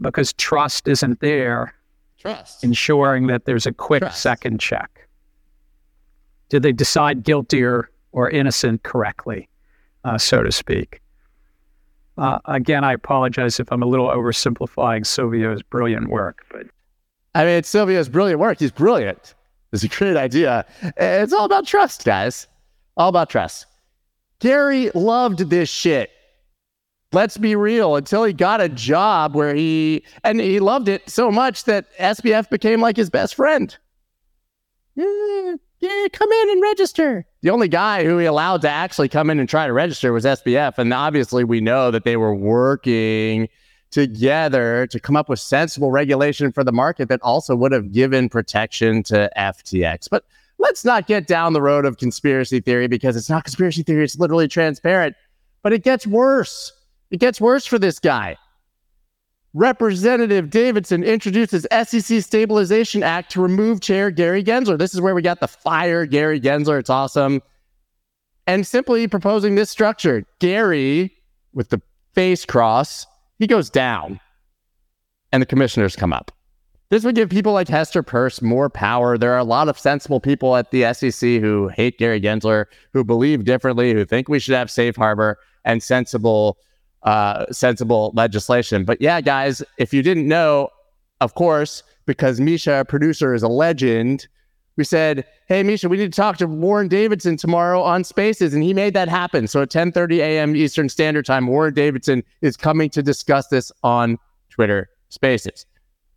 because 0.00 0.32
trust 0.34 0.88
isn't 0.88 1.20
there. 1.20 1.74
Trust. 2.18 2.64
Ensuring 2.64 3.26
that 3.26 3.44
there's 3.44 3.66
a 3.66 3.72
quick 3.72 4.02
trust. 4.02 4.20
second 4.22 4.60
check. 4.60 5.08
Did 6.48 6.62
they 6.62 6.72
decide 6.72 7.22
guilty 7.22 7.62
or, 7.62 7.90
or 8.12 8.30
innocent 8.30 8.82
correctly, 8.82 9.48
uh, 10.04 10.18
so 10.18 10.42
to 10.42 10.52
speak? 10.52 11.00
Uh, 12.16 12.38
again, 12.44 12.84
I 12.84 12.92
apologize 12.92 13.58
if 13.58 13.70
I'm 13.72 13.82
a 13.82 13.86
little 13.86 14.08
oversimplifying 14.08 15.04
Silvio's 15.04 15.62
brilliant 15.62 16.08
work, 16.08 16.44
but 16.50 16.66
I 17.34 17.44
mean, 17.44 17.54
it's 17.54 17.68
Silvio's 17.68 18.08
brilliant 18.08 18.40
work. 18.40 18.60
He's 18.60 18.70
brilliant. 18.70 19.34
It's 19.72 19.82
a 19.82 19.88
great 19.88 20.16
idea. 20.16 20.64
It's 20.96 21.32
all 21.32 21.44
about 21.44 21.66
trust, 21.66 22.04
guys. 22.04 22.46
All 22.96 23.08
about 23.08 23.28
trust. 23.28 23.66
Gary 24.38 24.90
loved 24.94 25.50
this 25.50 25.68
shit. 25.68 26.10
Let's 27.14 27.36
be 27.36 27.54
real. 27.54 27.94
Until 27.94 28.24
he 28.24 28.32
got 28.32 28.60
a 28.60 28.68
job 28.68 29.36
where 29.36 29.54
he 29.54 30.04
and 30.24 30.40
he 30.40 30.58
loved 30.58 30.88
it 30.88 31.08
so 31.08 31.30
much 31.30 31.64
that 31.64 31.86
SBF 31.98 32.50
became 32.50 32.80
like 32.80 32.96
his 32.96 33.08
best 33.08 33.36
friend. 33.36 33.76
Yeah, 34.96 35.54
yeah, 35.78 36.06
come 36.12 36.30
in 36.30 36.50
and 36.50 36.62
register. 36.62 37.24
The 37.42 37.50
only 37.50 37.68
guy 37.68 38.04
who 38.04 38.18
he 38.18 38.26
allowed 38.26 38.62
to 38.62 38.70
actually 38.70 39.08
come 39.08 39.30
in 39.30 39.38
and 39.38 39.48
try 39.48 39.66
to 39.66 39.72
register 39.72 40.12
was 40.12 40.24
SBF. 40.24 40.76
And 40.78 40.92
obviously, 40.92 41.44
we 41.44 41.60
know 41.60 41.92
that 41.92 42.02
they 42.02 42.16
were 42.16 42.34
working 42.34 43.48
together 43.90 44.88
to 44.88 44.98
come 44.98 45.14
up 45.14 45.28
with 45.28 45.38
sensible 45.38 45.92
regulation 45.92 46.50
for 46.50 46.64
the 46.64 46.72
market 46.72 47.08
that 47.10 47.20
also 47.22 47.54
would 47.54 47.70
have 47.70 47.92
given 47.92 48.28
protection 48.28 49.04
to 49.04 49.30
FTX. 49.36 50.08
But 50.10 50.24
let's 50.58 50.84
not 50.84 51.06
get 51.06 51.28
down 51.28 51.52
the 51.52 51.62
road 51.62 51.84
of 51.84 51.98
conspiracy 51.98 52.60
theory 52.60 52.88
because 52.88 53.14
it's 53.14 53.30
not 53.30 53.44
conspiracy 53.44 53.84
theory, 53.84 54.02
it's 54.02 54.18
literally 54.18 54.48
transparent. 54.48 55.14
But 55.62 55.72
it 55.72 55.84
gets 55.84 56.08
worse. 56.08 56.72
It 57.14 57.20
gets 57.20 57.40
worse 57.40 57.64
for 57.64 57.78
this 57.78 58.00
guy. 58.00 58.36
Representative 59.52 60.50
Davidson 60.50 61.04
introduces 61.04 61.64
SEC 61.70 62.20
Stabilization 62.20 63.04
Act 63.04 63.30
to 63.30 63.40
remove 63.40 63.80
Chair 63.80 64.10
Gary 64.10 64.42
Gensler. 64.42 64.76
This 64.76 64.94
is 64.94 65.00
where 65.00 65.14
we 65.14 65.22
got 65.22 65.38
the 65.38 65.46
fire 65.46 66.06
Gary 66.06 66.40
Gensler. 66.40 66.80
It's 66.80 66.90
awesome. 66.90 67.40
And 68.48 68.66
simply 68.66 69.06
proposing 69.06 69.54
this 69.54 69.70
structure. 69.70 70.24
Gary, 70.40 71.14
with 71.52 71.68
the 71.68 71.80
face 72.14 72.44
cross, 72.44 73.06
he 73.38 73.46
goes 73.46 73.70
down 73.70 74.18
and 75.30 75.40
the 75.40 75.46
commissioners 75.46 75.94
come 75.94 76.12
up. 76.12 76.32
This 76.88 77.04
would 77.04 77.14
give 77.14 77.30
people 77.30 77.52
like 77.52 77.68
Hester 77.68 78.02
Peirce 78.02 78.42
more 78.42 78.68
power. 78.68 79.16
There 79.16 79.32
are 79.34 79.38
a 79.38 79.44
lot 79.44 79.68
of 79.68 79.78
sensible 79.78 80.18
people 80.18 80.56
at 80.56 80.72
the 80.72 80.92
SEC 80.92 81.40
who 81.40 81.68
hate 81.68 81.96
Gary 81.96 82.20
Gensler, 82.20 82.64
who 82.92 83.04
believe 83.04 83.44
differently, 83.44 83.92
who 83.92 84.04
think 84.04 84.28
we 84.28 84.40
should 84.40 84.56
have 84.56 84.68
safe 84.68 84.96
harbor 84.96 85.38
and 85.64 85.80
sensible, 85.80 86.58
uh, 87.04 87.46
sensible 87.50 88.12
legislation. 88.14 88.84
But 88.84 89.00
yeah, 89.00 89.20
guys, 89.20 89.62
if 89.78 89.92
you 89.92 90.02
didn't 90.02 90.26
know, 90.26 90.70
of 91.20 91.34
course, 91.34 91.82
because 92.06 92.40
Misha, 92.40 92.74
our 92.74 92.84
producer, 92.84 93.34
is 93.34 93.42
a 93.42 93.48
legend, 93.48 94.26
we 94.76 94.84
said, 94.84 95.24
"Hey, 95.46 95.62
Misha, 95.62 95.88
we 95.88 95.98
need 95.98 96.12
to 96.12 96.16
talk 96.16 96.36
to 96.38 96.46
Warren 96.46 96.88
Davidson 96.88 97.36
tomorrow 97.36 97.80
on 97.80 98.04
Spaces," 98.04 98.54
and 98.54 98.62
he 98.62 98.74
made 98.74 98.94
that 98.94 99.08
happen. 99.08 99.46
So 99.46 99.62
at 99.62 99.70
10:30 99.70 100.18
a.m. 100.18 100.56
Eastern 100.56 100.88
Standard 100.88 101.24
Time, 101.24 101.46
Warren 101.46 101.74
Davidson 101.74 102.24
is 102.40 102.56
coming 102.56 102.90
to 102.90 103.02
discuss 103.02 103.48
this 103.48 103.70
on 103.82 104.18
Twitter 104.50 104.90
Spaces. 105.10 105.66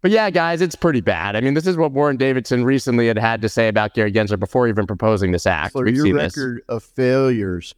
But 0.02 0.12
yeah, 0.12 0.30
guys, 0.30 0.62
it's 0.62 0.76
pretty 0.76 1.02
bad. 1.02 1.36
I 1.36 1.42
mean, 1.42 1.54
this 1.54 1.68
is 1.68 1.76
what 1.76 1.92
Warren 1.92 2.18
Davidson 2.18 2.64
recently 2.64 3.08
had 3.08 3.18
had 3.18 3.42
to 3.42 3.50
say 3.50 3.68
about 3.68 3.94
Gary 3.94 4.12
Gensler 4.12 4.40
before 4.40 4.68
even 4.68 4.88
proposing 4.88 5.32
this 5.32 5.46
act. 5.46 5.74
For 5.74 5.88
your 5.88 6.14
record 6.14 6.58
this. 6.58 6.64
of 6.70 6.84
failures 6.84 7.76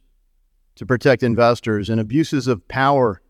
to 0.80 0.86
protect 0.86 1.22
investors 1.22 1.90
and 1.90 2.00
abuses 2.00 2.46
of 2.46 2.66
power 2.66 3.20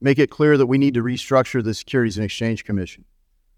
make 0.00 0.18
it 0.18 0.30
clear 0.30 0.58
that 0.58 0.66
we 0.66 0.78
need 0.78 0.94
to 0.94 1.00
restructure 1.00 1.62
the 1.62 1.72
Securities 1.72 2.16
and 2.16 2.24
Exchange 2.24 2.64
Commission. 2.64 3.04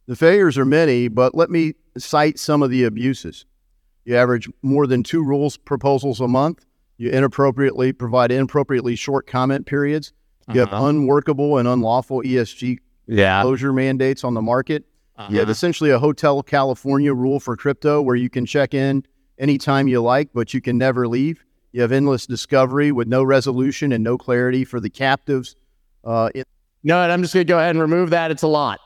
The 0.06 0.14
failures 0.14 0.58
are 0.58 0.66
many, 0.66 1.08
but 1.08 1.34
let 1.34 1.48
me 1.48 1.72
cite 1.96 2.38
some 2.38 2.62
of 2.62 2.68
the 2.68 2.84
abuses. 2.84 3.46
You 4.04 4.14
average 4.16 4.50
more 4.60 4.86
than 4.86 5.02
two 5.02 5.24
rules 5.24 5.56
proposals 5.56 6.20
a 6.20 6.28
month. 6.28 6.66
You 6.98 7.08
inappropriately 7.08 7.94
provide 7.94 8.30
inappropriately 8.30 8.94
short 8.94 9.26
comment 9.26 9.64
periods. 9.64 10.12
You 10.52 10.60
uh-huh. 10.60 10.76
have 10.76 10.84
unworkable 10.88 11.56
and 11.56 11.66
unlawful 11.66 12.20
ESG 12.20 12.76
yeah. 13.06 13.40
closure 13.40 13.72
mandates 13.72 14.22
on 14.22 14.34
the 14.34 14.42
market. 14.42 14.84
Uh-huh. 15.16 15.32
You 15.32 15.38
have 15.38 15.48
essentially 15.48 15.88
a 15.88 15.98
Hotel 15.98 16.42
California 16.42 17.14
rule 17.14 17.40
for 17.40 17.56
crypto 17.56 18.02
where 18.02 18.16
you 18.16 18.28
can 18.28 18.44
check 18.44 18.74
in 18.74 19.02
anytime 19.38 19.88
you 19.88 20.02
like, 20.02 20.28
but 20.34 20.52
you 20.52 20.60
can 20.60 20.76
never 20.76 21.08
leave. 21.08 21.42
You 21.72 21.82
have 21.82 21.92
endless 21.92 22.26
discovery 22.26 22.92
with 22.92 23.08
no 23.08 23.22
resolution 23.22 23.92
and 23.92 24.02
no 24.02 24.18
clarity 24.18 24.64
for 24.64 24.80
the 24.80 24.90
captives. 24.90 25.56
Uh, 26.04 26.30
it- 26.34 26.46
no, 26.82 26.98
I'm 26.98 27.20
just 27.22 27.34
going 27.34 27.46
to 27.46 27.50
go 27.52 27.58
ahead 27.58 27.70
and 27.70 27.80
remove 27.80 28.10
that. 28.10 28.30
It's 28.30 28.42
a 28.42 28.48
lot. 28.48 28.80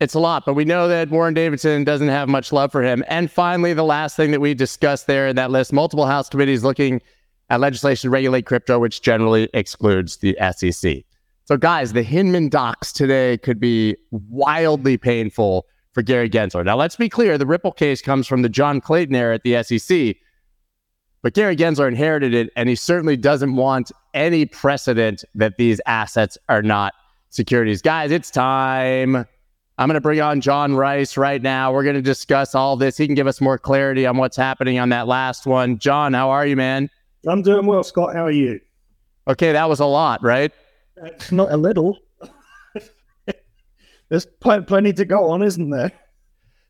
It's 0.00 0.14
a 0.14 0.20
lot, 0.20 0.44
but 0.46 0.54
we 0.54 0.64
know 0.64 0.86
that 0.88 1.10
Warren 1.10 1.34
Davidson 1.34 1.82
doesn't 1.84 2.08
have 2.08 2.28
much 2.28 2.52
love 2.52 2.70
for 2.72 2.82
him. 2.82 3.04
And 3.08 3.30
finally, 3.30 3.74
the 3.74 3.84
last 3.84 4.16
thing 4.16 4.30
that 4.30 4.40
we 4.40 4.54
discussed 4.54 5.06
there 5.08 5.26
in 5.28 5.36
that 5.36 5.50
list 5.50 5.72
multiple 5.72 6.06
House 6.06 6.28
committees 6.28 6.62
looking 6.62 7.02
at 7.50 7.58
legislation 7.60 8.08
to 8.08 8.10
regulate 8.12 8.46
crypto, 8.46 8.78
which 8.78 9.02
generally 9.02 9.48
excludes 9.54 10.18
the 10.18 10.38
SEC. 10.56 11.04
So, 11.46 11.56
guys, 11.56 11.92
the 11.94 12.02
Hinman 12.02 12.48
docs 12.48 12.92
today 12.92 13.38
could 13.38 13.58
be 13.58 13.96
wildly 14.10 14.96
painful 14.98 15.66
for 15.92 16.02
Gary 16.02 16.30
Gensler. 16.30 16.64
Now, 16.64 16.76
let's 16.76 16.94
be 16.96 17.08
clear 17.08 17.36
the 17.36 17.46
Ripple 17.46 17.72
case 17.72 18.00
comes 18.00 18.26
from 18.28 18.42
the 18.42 18.48
John 18.48 18.80
Clayton 18.80 19.14
era 19.16 19.34
at 19.34 19.42
the 19.42 19.62
SEC, 19.64 20.14
but 21.22 21.34
Gary 21.34 21.56
Gensler 21.56 21.88
inherited 21.88 22.34
it, 22.34 22.50
and 22.56 22.68
he 22.68 22.74
certainly 22.74 23.16
doesn't 23.16 23.56
want 23.56 23.90
any 24.14 24.46
precedent 24.46 25.24
that 25.34 25.56
these 25.56 25.80
assets 25.86 26.38
are 26.48 26.62
not 26.62 26.94
securities. 27.30 27.82
Guys, 27.82 28.10
it's 28.10 28.30
time. 28.30 29.26
I'm 29.78 29.86
going 29.86 29.94
to 29.94 30.00
bring 30.00 30.20
on 30.20 30.40
John 30.40 30.74
Rice 30.74 31.16
right 31.16 31.40
now. 31.40 31.72
We're 31.72 31.84
going 31.84 31.94
to 31.94 32.02
discuss 32.02 32.54
all 32.54 32.76
this. 32.76 32.96
He 32.96 33.06
can 33.06 33.14
give 33.14 33.28
us 33.28 33.40
more 33.40 33.58
clarity 33.58 34.06
on 34.06 34.16
what's 34.16 34.36
happening 34.36 34.78
on 34.78 34.88
that 34.88 35.06
last 35.06 35.46
one. 35.46 35.78
John, 35.78 36.14
how 36.14 36.30
are 36.30 36.46
you, 36.46 36.56
man? 36.56 36.90
I'm 37.28 37.42
doing 37.42 37.66
well, 37.66 37.84
Scott. 37.84 38.14
How 38.14 38.24
are 38.24 38.30
you? 38.30 38.60
Okay, 39.28 39.52
that 39.52 39.68
was 39.68 39.78
a 39.78 39.86
lot, 39.86 40.22
right? 40.22 40.52
It's 40.96 41.30
not 41.30 41.52
a 41.52 41.56
little. 41.56 41.98
There's 44.08 44.26
pl- 44.40 44.62
plenty 44.62 44.92
to 44.94 45.04
go 45.04 45.30
on, 45.30 45.42
isn't 45.42 45.70
there? 45.70 45.92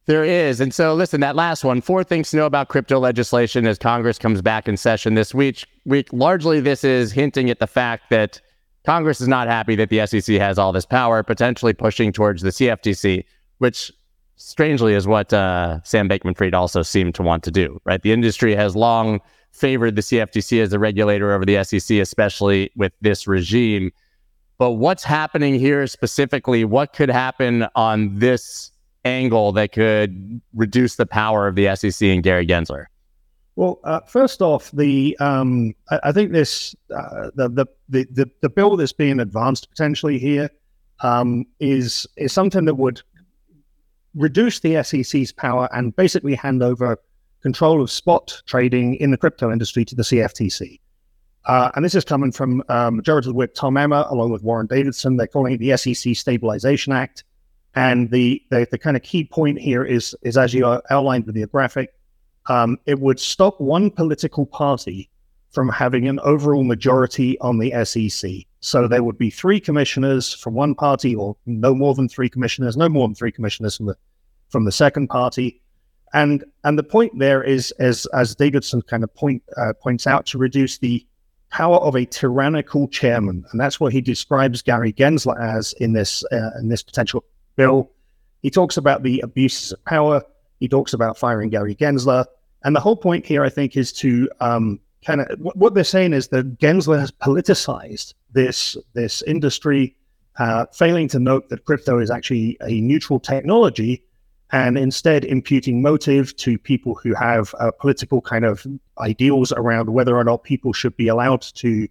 There 0.09 0.25
is. 0.25 0.59
And 0.63 0.73
so, 0.73 0.95
listen, 0.95 1.21
that 1.21 1.37
last 1.37 1.65
one 1.65 1.83
four 1.83 2.03
things 2.03 2.31
to 2.31 2.39
know 2.39 2.47
about 2.47 2.69
crypto 2.69 2.99
legislation 2.99 3.67
as 3.67 3.79
Congress 3.79 4.19
comes 4.19 4.41
back 4.41 4.67
in 4.67 4.79
session 4.79 5.13
this 5.13 5.35
week. 5.35 5.67
week. 5.85 6.09
Largely, 6.15 6.61
this 6.61 6.83
is 6.83 7.13
hinting 7.13 7.51
at 7.51 7.59
the 7.59 7.67
fact 7.67 8.09
that 8.09 8.41
Congress 8.87 9.21
is 9.21 9.29
not 9.29 9.49
happy 9.49 9.77
that 9.77 9.91
the 9.91 10.07
SEC 10.07 10.37
has 10.37 10.59
all 10.59 10.73
this 10.73 10.87
power, 10.87 11.23
potentially 11.23 11.75
pushing 11.75 12.11
towards 12.11 12.41
the 12.41 12.49
CFTC, 12.49 13.23
which 13.59 13.93
strangely 14.37 14.95
is 14.95 15.07
what 15.07 15.31
uh, 15.35 15.83
Sam 15.83 16.09
Bankman 16.09 16.39
Fried 16.39 16.55
also 16.55 16.81
seemed 16.81 17.15
to 17.17 17.23
want 17.23 17.45
to 17.45 17.51
do, 17.51 17.79
right? 17.85 18.01
The 18.01 18.13
industry 18.13 18.55
has 18.55 18.75
long 18.75 19.21
favored 19.53 19.95
the 19.95 20.01
CFTC 20.01 20.63
as 20.63 20.71
the 20.71 20.79
regulator 20.79 21.35
over 21.35 21.45
the 21.45 21.63
SEC, 21.63 21.99
especially 21.99 22.71
with 22.77 22.95
this 23.03 23.27
regime. 23.27 23.91
But 24.57 24.71
what's 24.73 25.05
happening 25.05 25.61
here 25.61 25.87
specifically? 25.87 26.65
What 26.65 26.95
could 26.95 27.11
happen 27.11 27.67
on 27.75 28.19
this 28.19 28.71
angle 29.09 29.53
that 29.53 29.73
could 29.73 30.41
reduce 30.55 30.97
the 30.97 31.07
power 31.07 31.47
of 31.47 31.55
the 31.55 31.75
SEC 31.75 32.07
and 32.09 32.23
Gary 32.23 32.47
Gensler? 32.47 32.87
Well, 33.57 33.81
uh, 33.83 34.01
first 34.01 34.41
off, 34.41 34.71
the 34.71 35.17
um, 35.19 35.75
I, 35.91 36.01
I, 36.05 36.13
think 36.13 36.31
this 36.33 36.77
uh, 36.95 37.31
the, 37.35 37.49
the, 37.89 38.07
the 38.15 38.31
the 38.41 38.49
bill 38.49 38.77
that's 38.77 38.93
being 38.93 39.19
advanced 39.19 39.69
potentially 39.69 40.19
here 40.19 40.49
um, 41.01 41.45
is 41.59 42.07
is 42.17 42.33
something 42.33 42.67
that 42.67 42.77
would 42.77 43.03
reduce 44.15 44.61
the 44.61 44.83
SEC's 44.83 45.33
power 45.33 45.69
and 45.73 45.95
basically 45.97 46.37
hand 46.37 46.63
over 46.63 47.01
control 47.43 47.83
of 47.83 47.91
spot 47.91 48.43
trading 48.47 48.95
in 48.97 49.11
the 49.11 49.17
crypto 49.17 49.51
industry 49.51 49.85
to 49.85 49.95
the 49.95 50.03
CFTC. 50.03 50.79
Uh, 51.47 51.71
and 51.75 51.85
this 51.85 51.95
is 51.95 52.05
coming 52.05 52.31
from 52.31 52.63
um, 52.69 52.97
Majority 52.97 53.31
Whip 53.31 53.55
Tom 53.55 53.77
Emmer, 53.77 54.05
along 54.11 54.31
with 54.31 54.43
Warren 54.43 54.67
Davidson. 54.67 55.17
They're 55.17 55.27
calling 55.27 55.55
it 55.55 55.59
the 55.59 55.77
SEC 55.77 56.15
Stabilization 56.15 56.93
Act. 56.93 57.25
And 57.79 58.11
the, 58.11 58.43
the, 58.51 58.67
the 58.73 58.77
kind 58.77 58.97
of 58.97 59.05
key 59.05 59.23
point 59.23 59.61
here 59.61 59.85
is, 59.85 60.13
is 60.23 60.37
as 60.37 60.53
you 60.53 60.67
outlined 60.91 61.27
with 61.27 61.37
the 61.37 61.47
graphic, 61.47 61.95
um, 62.49 62.77
it 62.87 62.99
would 62.99 63.21
stop 63.21 63.61
one 63.61 63.89
political 63.89 64.47
party 64.47 65.09
from 65.53 65.69
having 65.69 66.09
an 66.09 66.19
overall 66.25 66.65
majority 66.65 67.39
on 67.39 67.61
the 67.61 67.73
SEC. 67.85 68.33
So 68.59 68.89
there 68.89 69.05
would 69.05 69.17
be 69.17 69.31
three 69.31 69.61
commissioners 69.61 70.35
from 70.35 70.55
one 70.55 70.75
party, 70.75 71.15
or 71.15 71.37
no 71.47 71.73
more 71.73 71.95
than 71.95 72.09
three 72.09 72.29
commissioners, 72.29 72.77
no 72.77 72.89
more 72.89 73.07
than 73.07 73.15
three 73.15 73.31
commissioners 73.31 73.77
from 73.77 73.87
the 73.87 73.97
from 74.49 74.65
the 74.65 74.73
second 74.73 75.07
party. 75.07 75.63
And 76.13 76.45
and 76.65 76.77
the 76.77 76.83
point 76.83 77.17
there 77.17 77.45
is, 77.45 77.71
as 77.79 78.07
as 78.07 78.35
Davidson 78.35 78.83
kind 78.83 79.05
of 79.05 79.15
point 79.15 79.41
uh, 79.57 79.73
points 79.81 80.09
out, 80.09 80.27
to 80.27 80.39
reduce 80.39 80.79
the 80.79 81.07
power 81.51 81.77
of 81.77 81.95
a 81.95 82.07
tyrannical 82.07 82.89
chairman, 82.89 83.45
and 83.53 83.61
that's 83.61 83.79
what 83.79 83.93
he 83.93 84.01
describes 84.01 84.63
Gary 84.63 84.93
Gensler 84.93 85.41
as 85.41 85.75
in 85.75 85.93
this 85.93 86.25
uh, 86.33 86.51
in 86.59 86.69
this 86.71 86.83
potential 86.83 87.25
bill. 87.59 87.91
He 88.41 88.51
talks 88.51 88.79
about 88.79 89.03
the 89.03 89.21
abuses 89.21 89.73
of 89.73 89.85
power. 89.85 90.23
He 90.61 90.69
talks 90.69 90.95
about 90.95 91.19
firing 91.19 91.51
Gary 91.51 91.75
Gensler, 91.75 92.25
and 92.65 92.75
the 92.75 92.81
whole 92.81 92.97
point 92.97 93.27
here, 93.27 93.45
I 93.45 93.51
think, 93.51 93.77
is 93.77 93.93
to 93.95 94.29
um, 94.41 94.81
kind 95.05 95.21
of 95.21 95.39
what 95.41 95.75
they're 95.75 95.85
saying 95.85 96.13
is 96.13 96.29
that 96.29 96.59
Gensler 96.59 96.99
has 96.99 97.11
politicized 97.11 98.15
this 98.33 98.77
this 98.95 99.23
industry, 99.23 99.95
uh, 100.39 100.67
failing 100.73 101.09
to 101.09 101.19
note 101.19 101.49
that 101.51 101.65
crypto 101.65 101.99
is 101.99 102.11
actually 102.11 102.57
a 102.63 102.81
neutral 102.81 103.21
technology 103.21 104.03
and 104.51 104.79
instead 104.79 105.25
imputing 105.25 105.83
motive 105.83 106.35
to 106.37 106.59
people 106.59 106.95
who 106.95 107.15
have 107.15 107.55
uh, 107.61 107.71
political 107.71 108.21
kind 108.23 108.47
of 108.47 108.67
ideals 108.99 109.53
around 109.53 109.91
whether 109.91 110.17
or 110.17 110.25
not 110.25 110.43
people 110.43 110.73
should 110.73 110.97
be 110.97 111.07
allowed 111.09 111.43
to, 111.43 111.87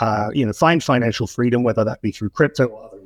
uh, 0.00 0.28
you 0.34 0.44
know, 0.44 0.52
find 0.52 0.82
financial 0.82 1.28
freedom, 1.28 1.62
whether 1.62 1.84
that 1.84 2.02
be 2.02 2.10
through 2.10 2.30
crypto 2.30 2.66
or 2.66 2.86
other. 2.86 3.01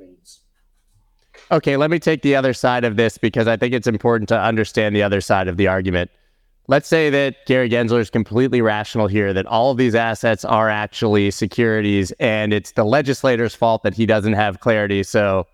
Okay, 1.53 1.77
let 1.77 1.91
me 1.91 2.01
take 2.01 2.23
the 2.23 2.35
other 2.35 2.53
side 2.53 2.85
of 2.85 2.97
this 2.97 3.19
because 3.19 3.47
I 3.47 3.57
think 3.57 3.73
it's 3.73 3.87
important 3.87 4.29
to 4.31 4.41
understand 4.41 4.97
the 4.97 5.03
other 5.05 5.21
side 5.21 5.47
of 5.47 5.57
the 5.57 5.69
argument. 5.69 6.11
Let's 6.69 6.89
say 6.89 7.09
that 7.11 7.47
Gary 7.47 7.71
Gensler 7.71 8.01
is 8.01 8.11
completely 8.11 8.61
rational 8.61 9.07
here, 9.07 9.33
that 9.33 9.47
all 9.47 9.71
of 9.71 9.77
these 9.77 9.95
assets 9.95 10.45
are 10.45 10.69
actually 10.69 11.31
securities, 11.31 12.11
and 12.19 12.53
it's 12.53 12.73
the 12.73 12.83
legislator's 12.83 13.55
fault 13.55 13.85
that 13.85 13.95
he 13.95 14.05
doesn't 14.07 14.33
have 14.33 14.59
clarity. 14.59 15.05
So 15.05 15.47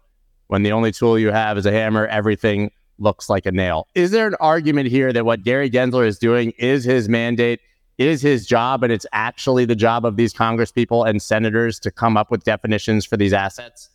when 0.47 0.63
the 0.63 0.73
only 0.73 0.91
tool 0.91 1.19
you 1.19 1.31
have 1.31 1.59
is 1.59 1.67
a 1.67 1.73
hammer, 1.73 2.07
everything 2.07 2.71
looks 2.99 3.29
like 3.29 3.45
a 3.45 3.53
nail. 3.53 3.87
Is 3.95 4.11
there 4.13 4.27
an 4.27 4.37
argument 4.41 4.89
here 4.89 5.13
that 5.13 5.27
what 5.27 5.43
Gary 5.43 5.69
Gensler 5.69 6.07
is 6.07 6.19
doing 6.19 6.53
is 6.53 6.85
his 6.85 7.11
mandate, 7.11 7.61
is 7.99 8.23
his 8.23 8.47
job, 8.47 8.83
and 8.83 8.91
it's 8.91 9.07
actually 9.13 9.67
the 9.67 9.77
job 9.77 10.07
of 10.07 10.17
these 10.17 10.33
Congress 10.33 10.73
people 10.73 11.05
and 11.05 11.21
senators 11.21 11.79
to 11.81 11.91
come 11.91 12.17
up 12.17 12.31
with 12.31 12.45
definitions 12.45 13.05
for 13.05 13.19
these 13.19 13.35
assets? 13.35 13.91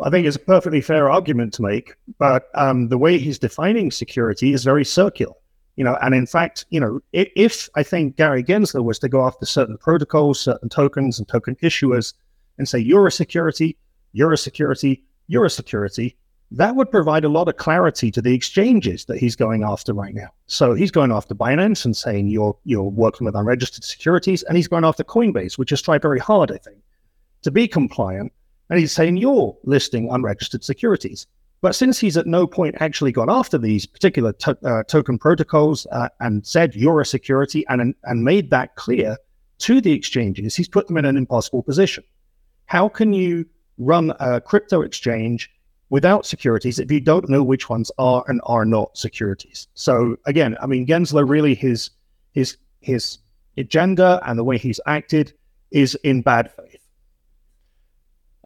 I 0.00 0.10
think 0.10 0.26
it's 0.26 0.36
a 0.36 0.40
perfectly 0.40 0.80
fair 0.80 1.10
argument 1.10 1.54
to 1.54 1.62
make, 1.62 1.94
but 2.18 2.48
um, 2.54 2.88
the 2.88 2.98
way 2.98 3.18
he's 3.18 3.38
defining 3.38 3.90
security 3.90 4.52
is 4.52 4.64
very 4.64 4.84
circular. 4.84 5.34
You 5.76 5.84
know, 5.84 5.96
and 6.02 6.14
in 6.14 6.26
fact, 6.26 6.66
you 6.70 6.80
know, 6.80 7.00
if, 7.12 7.28
if 7.36 7.68
I 7.74 7.82
think 7.82 8.16
Gary 8.16 8.44
Gensler 8.44 8.84
was 8.84 8.98
to 9.00 9.08
go 9.08 9.24
after 9.24 9.46
certain 9.46 9.78
protocols, 9.78 10.40
certain 10.40 10.68
tokens, 10.68 11.18
and 11.18 11.26
token 11.26 11.56
issuers, 11.56 12.14
and 12.58 12.68
say 12.68 12.78
you're 12.78 13.06
a 13.06 13.12
security, 13.12 13.76
you're 14.12 14.32
a 14.32 14.38
security, 14.38 15.04
you're 15.26 15.44
a 15.44 15.50
security, 15.50 16.16
that 16.50 16.76
would 16.76 16.90
provide 16.90 17.24
a 17.24 17.28
lot 17.28 17.48
of 17.48 17.56
clarity 17.56 18.10
to 18.12 18.22
the 18.22 18.34
exchanges 18.34 19.06
that 19.06 19.18
he's 19.18 19.34
going 19.34 19.64
after 19.64 19.92
right 19.92 20.14
now. 20.14 20.28
So 20.46 20.74
he's 20.74 20.92
going 20.92 21.10
after 21.10 21.34
Binance 21.34 21.84
and 21.84 21.96
saying 21.96 22.28
you're 22.28 22.56
you're 22.64 22.82
working 22.82 23.24
with 23.24 23.34
unregistered 23.34 23.84
securities, 23.84 24.42
and 24.44 24.56
he's 24.56 24.68
going 24.68 24.84
after 24.84 25.02
Coinbase, 25.02 25.58
which 25.58 25.70
has 25.70 25.82
tried 25.82 26.02
very 26.02 26.20
hard, 26.20 26.52
I 26.52 26.58
think, 26.58 26.78
to 27.42 27.50
be 27.50 27.66
compliant. 27.66 28.32
And 28.70 28.78
he's 28.78 28.92
saying 28.92 29.18
you're 29.18 29.56
listing 29.64 30.08
unregistered 30.10 30.64
securities. 30.64 31.26
But 31.60 31.74
since 31.74 31.98
he's 31.98 32.16
at 32.16 32.26
no 32.26 32.46
point 32.46 32.76
actually 32.80 33.12
gone 33.12 33.30
after 33.30 33.56
these 33.56 33.86
particular 33.86 34.32
to- 34.34 34.58
uh, 34.64 34.82
token 34.84 35.18
protocols 35.18 35.86
uh, 35.92 36.08
and 36.20 36.46
said 36.46 36.74
you're 36.74 37.00
a 37.00 37.06
security 37.06 37.64
and 37.68 37.94
and 38.04 38.24
made 38.24 38.50
that 38.50 38.76
clear 38.76 39.16
to 39.58 39.80
the 39.80 39.92
exchanges, 39.92 40.54
he's 40.54 40.68
put 40.68 40.86
them 40.88 40.98
in 40.98 41.04
an 41.04 41.16
impossible 41.16 41.62
position. 41.62 42.04
How 42.66 42.88
can 42.88 43.12
you 43.12 43.46
run 43.78 44.12
a 44.20 44.40
crypto 44.40 44.82
exchange 44.82 45.50
without 45.90 46.26
securities 46.26 46.78
if 46.78 46.90
you 46.90 47.00
don't 47.00 47.28
know 47.28 47.42
which 47.42 47.68
ones 47.68 47.90
are 47.98 48.24
and 48.28 48.40
are 48.44 48.64
not 48.64 48.96
securities. 48.96 49.68
So 49.74 50.16
again, 50.26 50.56
I 50.60 50.66
mean, 50.66 50.86
Gensler 50.86 51.28
really 51.28 51.54
his 51.54 51.90
his 52.32 52.56
his 52.80 53.18
agenda 53.56 54.20
and 54.26 54.38
the 54.38 54.44
way 54.44 54.58
he's 54.58 54.80
acted 54.86 55.32
is 55.70 55.94
in 56.02 56.22
bad 56.22 56.50
faith. 56.50 56.83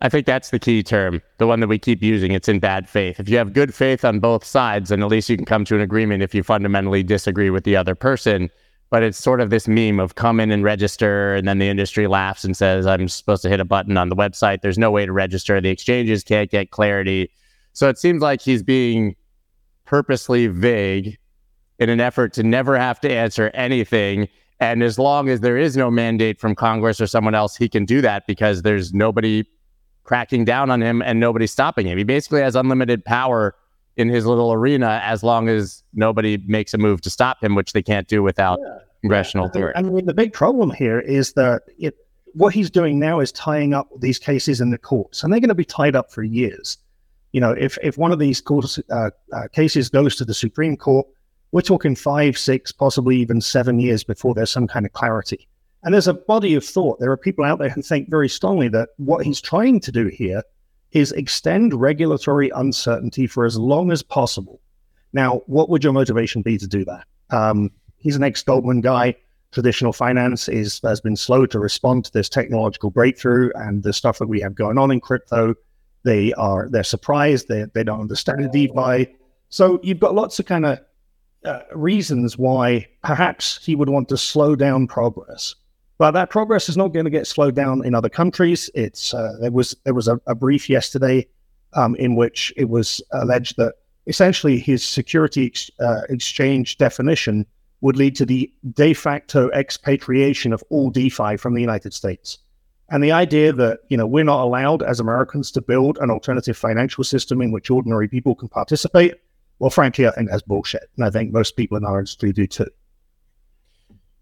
I 0.00 0.08
think 0.08 0.26
that's 0.26 0.50
the 0.50 0.58
key 0.60 0.82
term, 0.82 1.20
the 1.38 1.46
one 1.46 1.60
that 1.60 1.66
we 1.66 1.78
keep 1.78 2.02
using. 2.02 2.32
It's 2.32 2.48
in 2.48 2.60
bad 2.60 2.88
faith. 2.88 3.18
If 3.18 3.28
you 3.28 3.36
have 3.36 3.52
good 3.52 3.74
faith 3.74 4.04
on 4.04 4.20
both 4.20 4.44
sides, 4.44 4.90
then 4.90 5.02
at 5.02 5.08
least 5.08 5.28
you 5.28 5.36
can 5.36 5.44
come 5.44 5.64
to 5.64 5.74
an 5.74 5.80
agreement 5.80 6.22
if 6.22 6.34
you 6.34 6.42
fundamentally 6.42 7.02
disagree 7.02 7.50
with 7.50 7.64
the 7.64 7.76
other 7.76 7.96
person. 7.96 8.48
But 8.90 9.02
it's 9.02 9.18
sort 9.18 9.40
of 9.40 9.50
this 9.50 9.66
meme 9.66 9.98
of 9.98 10.14
come 10.14 10.40
in 10.40 10.50
and 10.50 10.62
register, 10.62 11.34
and 11.34 11.48
then 11.48 11.58
the 11.58 11.68
industry 11.68 12.06
laughs 12.06 12.44
and 12.44 12.56
says, 12.56 12.86
I'm 12.86 13.08
supposed 13.08 13.42
to 13.42 13.48
hit 13.48 13.60
a 13.60 13.64
button 13.64 13.96
on 13.96 14.08
the 14.08 14.16
website. 14.16 14.62
There's 14.62 14.78
no 14.78 14.90
way 14.90 15.04
to 15.04 15.12
register. 15.12 15.60
The 15.60 15.68
exchanges 15.68 16.22
can't 16.22 16.50
get 16.50 16.70
clarity. 16.70 17.30
So 17.72 17.88
it 17.88 17.98
seems 17.98 18.22
like 18.22 18.40
he's 18.40 18.62
being 18.62 19.16
purposely 19.84 20.46
vague 20.46 21.18
in 21.78 21.90
an 21.90 22.00
effort 22.00 22.32
to 22.34 22.42
never 22.42 22.78
have 22.78 23.00
to 23.00 23.12
answer 23.12 23.50
anything. 23.52 24.28
And 24.60 24.82
as 24.82 24.98
long 24.98 25.28
as 25.28 25.40
there 25.40 25.56
is 25.56 25.76
no 25.76 25.90
mandate 25.90 26.40
from 26.40 26.54
Congress 26.54 27.00
or 27.00 27.06
someone 27.06 27.34
else, 27.34 27.56
he 27.56 27.68
can 27.68 27.84
do 27.84 28.00
that 28.00 28.26
because 28.26 28.62
there's 28.62 28.92
nobody 28.94 29.44
cracking 30.08 30.42
down 30.42 30.70
on 30.70 30.82
him 30.82 31.02
and 31.02 31.20
nobody 31.20 31.46
stopping 31.46 31.86
him. 31.86 31.98
He 31.98 32.02
basically 32.02 32.40
has 32.40 32.56
unlimited 32.56 33.04
power 33.04 33.54
in 33.98 34.08
his 34.08 34.24
little 34.24 34.50
arena 34.54 35.02
as 35.04 35.22
long 35.22 35.50
as 35.50 35.82
nobody 35.92 36.38
makes 36.46 36.72
a 36.72 36.78
move 36.78 37.02
to 37.02 37.10
stop 37.10 37.44
him, 37.44 37.54
which 37.54 37.74
they 37.74 37.82
can't 37.82 38.08
do 38.08 38.22
without 38.22 38.58
yeah. 38.58 38.78
congressional 39.02 39.44
authority. 39.44 39.76
I 39.76 39.82
mean, 39.82 40.06
the 40.06 40.14
big 40.14 40.32
problem 40.32 40.70
here 40.70 40.98
is 40.98 41.34
that 41.34 41.64
it, 41.78 41.94
what 42.32 42.54
he's 42.54 42.70
doing 42.70 42.98
now 42.98 43.20
is 43.20 43.30
tying 43.32 43.74
up 43.74 43.86
these 44.00 44.18
cases 44.18 44.62
in 44.62 44.70
the 44.70 44.78
courts, 44.78 45.22
and 45.22 45.30
they're 45.30 45.40
going 45.40 45.48
to 45.48 45.54
be 45.54 45.64
tied 45.64 45.94
up 45.94 46.10
for 46.10 46.22
years. 46.22 46.78
You 47.32 47.42
know, 47.42 47.52
if 47.52 47.76
if 47.82 47.98
one 47.98 48.10
of 48.10 48.18
these 48.18 48.40
courts, 48.40 48.78
uh, 48.90 49.10
uh, 49.34 49.48
cases 49.52 49.90
goes 49.90 50.16
to 50.16 50.24
the 50.24 50.32
Supreme 50.32 50.78
Court, 50.78 51.06
we're 51.52 51.60
talking 51.60 51.94
five, 51.94 52.38
six, 52.38 52.72
possibly 52.72 53.18
even 53.18 53.42
seven 53.42 53.78
years 53.78 54.04
before 54.04 54.32
there's 54.32 54.50
some 54.50 54.66
kind 54.66 54.86
of 54.86 54.92
clarity. 54.92 55.47
And 55.82 55.94
there's 55.94 56.08
a 56.08 56.14
body 56.14 56.54
of 56.54 56.64
thought. 56.64 56.98
There 56.98 57.10
are 57.10 57.16
people 57.16 57.44
out 57.44 57.58
there 57.58 57.68
who 57.68 57.82
think 57.82 58.10
very 58.10 58.28
strongly 58.28 58.68
that 58.68 58.90
what 58.96 59.24
he's 59.24 59.40
trying 59.40 59.80
to 59.80 59.92
do 59.92 60.06
here 60.06 60.42
is 60.92 61.12
extend 61.12 61.74
regulatory 61.74 62.50
uncertainty 62.54 63.26
for 63.26 63.44
as 63.44 63.56
long 63.58 63.92
as 63.92 64.02
possible. 64.02 64.60
Now, 65.12 65.42
what 65.46 65.68
would 65.68 65.84
your 65.84 65.92
motivation 65.92 66.42
be 66.42 66.58
to 66.58 66.66
do 66.66 66.84
that? 66.84 67.04
Um, 67.30 67.70
he's 67.98 68.16
an 68.16 68.22
ex 68.22 68.42
Goldman 68.42 68.80
guy. 68.80 69.14
Traditional 69.50 69.92
finance 69.92 70.48
is 70.48 70.80
has 70.84 71.00
been 71.00 71.16
slow 71.16 71.46
to 71.46 71.58
respond 71.58 72.04
to 72.04 72.12
this 72.12 72.28
technological 72.28 72.90
breakthrough 72.90 73.50
and 73.54 73.82
the 73.82 73.94
stuff 73.94 74.18
that 74.18 74.28
we 74.28 74.40
have 74.40 74.54
going 74.54 74.76
on 74.76 74.90
in 74.90 75.00
crypto. 75.00 75.54
They 76.04 76.34
are 76.34 76.68
they're 76.70 76.84
surprised. 76.84 77.48
They 77.48 77.64
they 77.72 77.82
don't 77.82 78.00
understand 78.00 78.50
DeFi. 78.52 79.14
So 79.48 79.80
you've 79.82 80.00
got 80.00 80.14
lots 80.14 80.38
of 80.38 80.44
kind 80.44 80.66
of 80.66 80.80
uh, 81.44 81.60
reasons 81.74 82.36
why 82.36 82.88
perhaps 83.02 83.64
he 83.64 83.74
would 83.74 83.88
want 83.88 84.08
to 84.10 84.18
slow 84.18 84.54
down 84.54 84.86
progress. 84.86 85.54
But 85.98 86.12
that 86.12 86.30
progress 86.30 86.68
is 86.68 86.76
not 86.76 86.88
going 86.88 87.04
to 87.04 87.10
get 87.10 87.26
slowed 87.26 87.56
down 87.56 87.84
in 87.84 87.94
other 87.94 88.08
countries. 88.08 88.70
It's 88.74 89.12
uh, 89.12 89.32
there 89.40 89.50
was 89.50 89.76
there 89.84 89.94
was 89.94 90.06
a, 90.06 90.20
a 90.26 90.34
brief 90.34 90.70
yesterday 90.70 91.26
um, 91.74 91.96
in 91.96 92.14
which 92.14 92.52
it 92.56 92.68
was 92.68 93.02
alleged 93.12 93.56
that 93.56 93.74
essentially 94.06 94.58
his 94.58 94.84
security 94.84 95.46
ex- 95.46 95.70
uh, 95.80 96.02
exchange 96.08 96.78
definition 96.78 97.44
would 97.80 97.96
lead 97.96 98.14
to 98.16 98.26
the 98.26 98.52
de 98.72 98.94
facto 98.94 99.50
expatriation 99.50 100.52
of 100.52 100.62
all 100.70 100.90
DeFi 100.90 101.36
from 101.36 101.54
the 101.54 101.60
United 101.60 101.92
States. 101.92 102.38
And 102.90 103.04
the 103.04 103.12
idea 103.12 103.52
that 103.52 103.80
you 103.88 103.96
know 103.96 104.06
we're 104.06 104.24
not 104.24 104.42
allowed 104.44 104.82
as 104.84 105.00
Americans 105.00 105.50
to 105.52 105.60
build 105.60 105.98
an 106.00 106.10
alternative 106.10 106.56
financial 106.56 107.02
system 107.02 107.42
in 107.42 107.50
which 107.50 107.70
ordinary 107.70 108.08
people 108.08 108.36
can 108.36 108.48
participate, 108.48 109.14
well, 109.58 109.70
frankly, 109.70 110.06
I 110.06 110.12
think 110.12 110.30
that's 110.30 110.42
bullshit, 110.42 110.88
and 110.96 111.04
I 111.04 111.10
think 111.10 111.32
most 111.32 111.56
people 111.56 111.76
in 111.76 111.84
our 111.84 111.98
industry 111.98 112.32
do 112.32 112.46
too. 112.46 112.70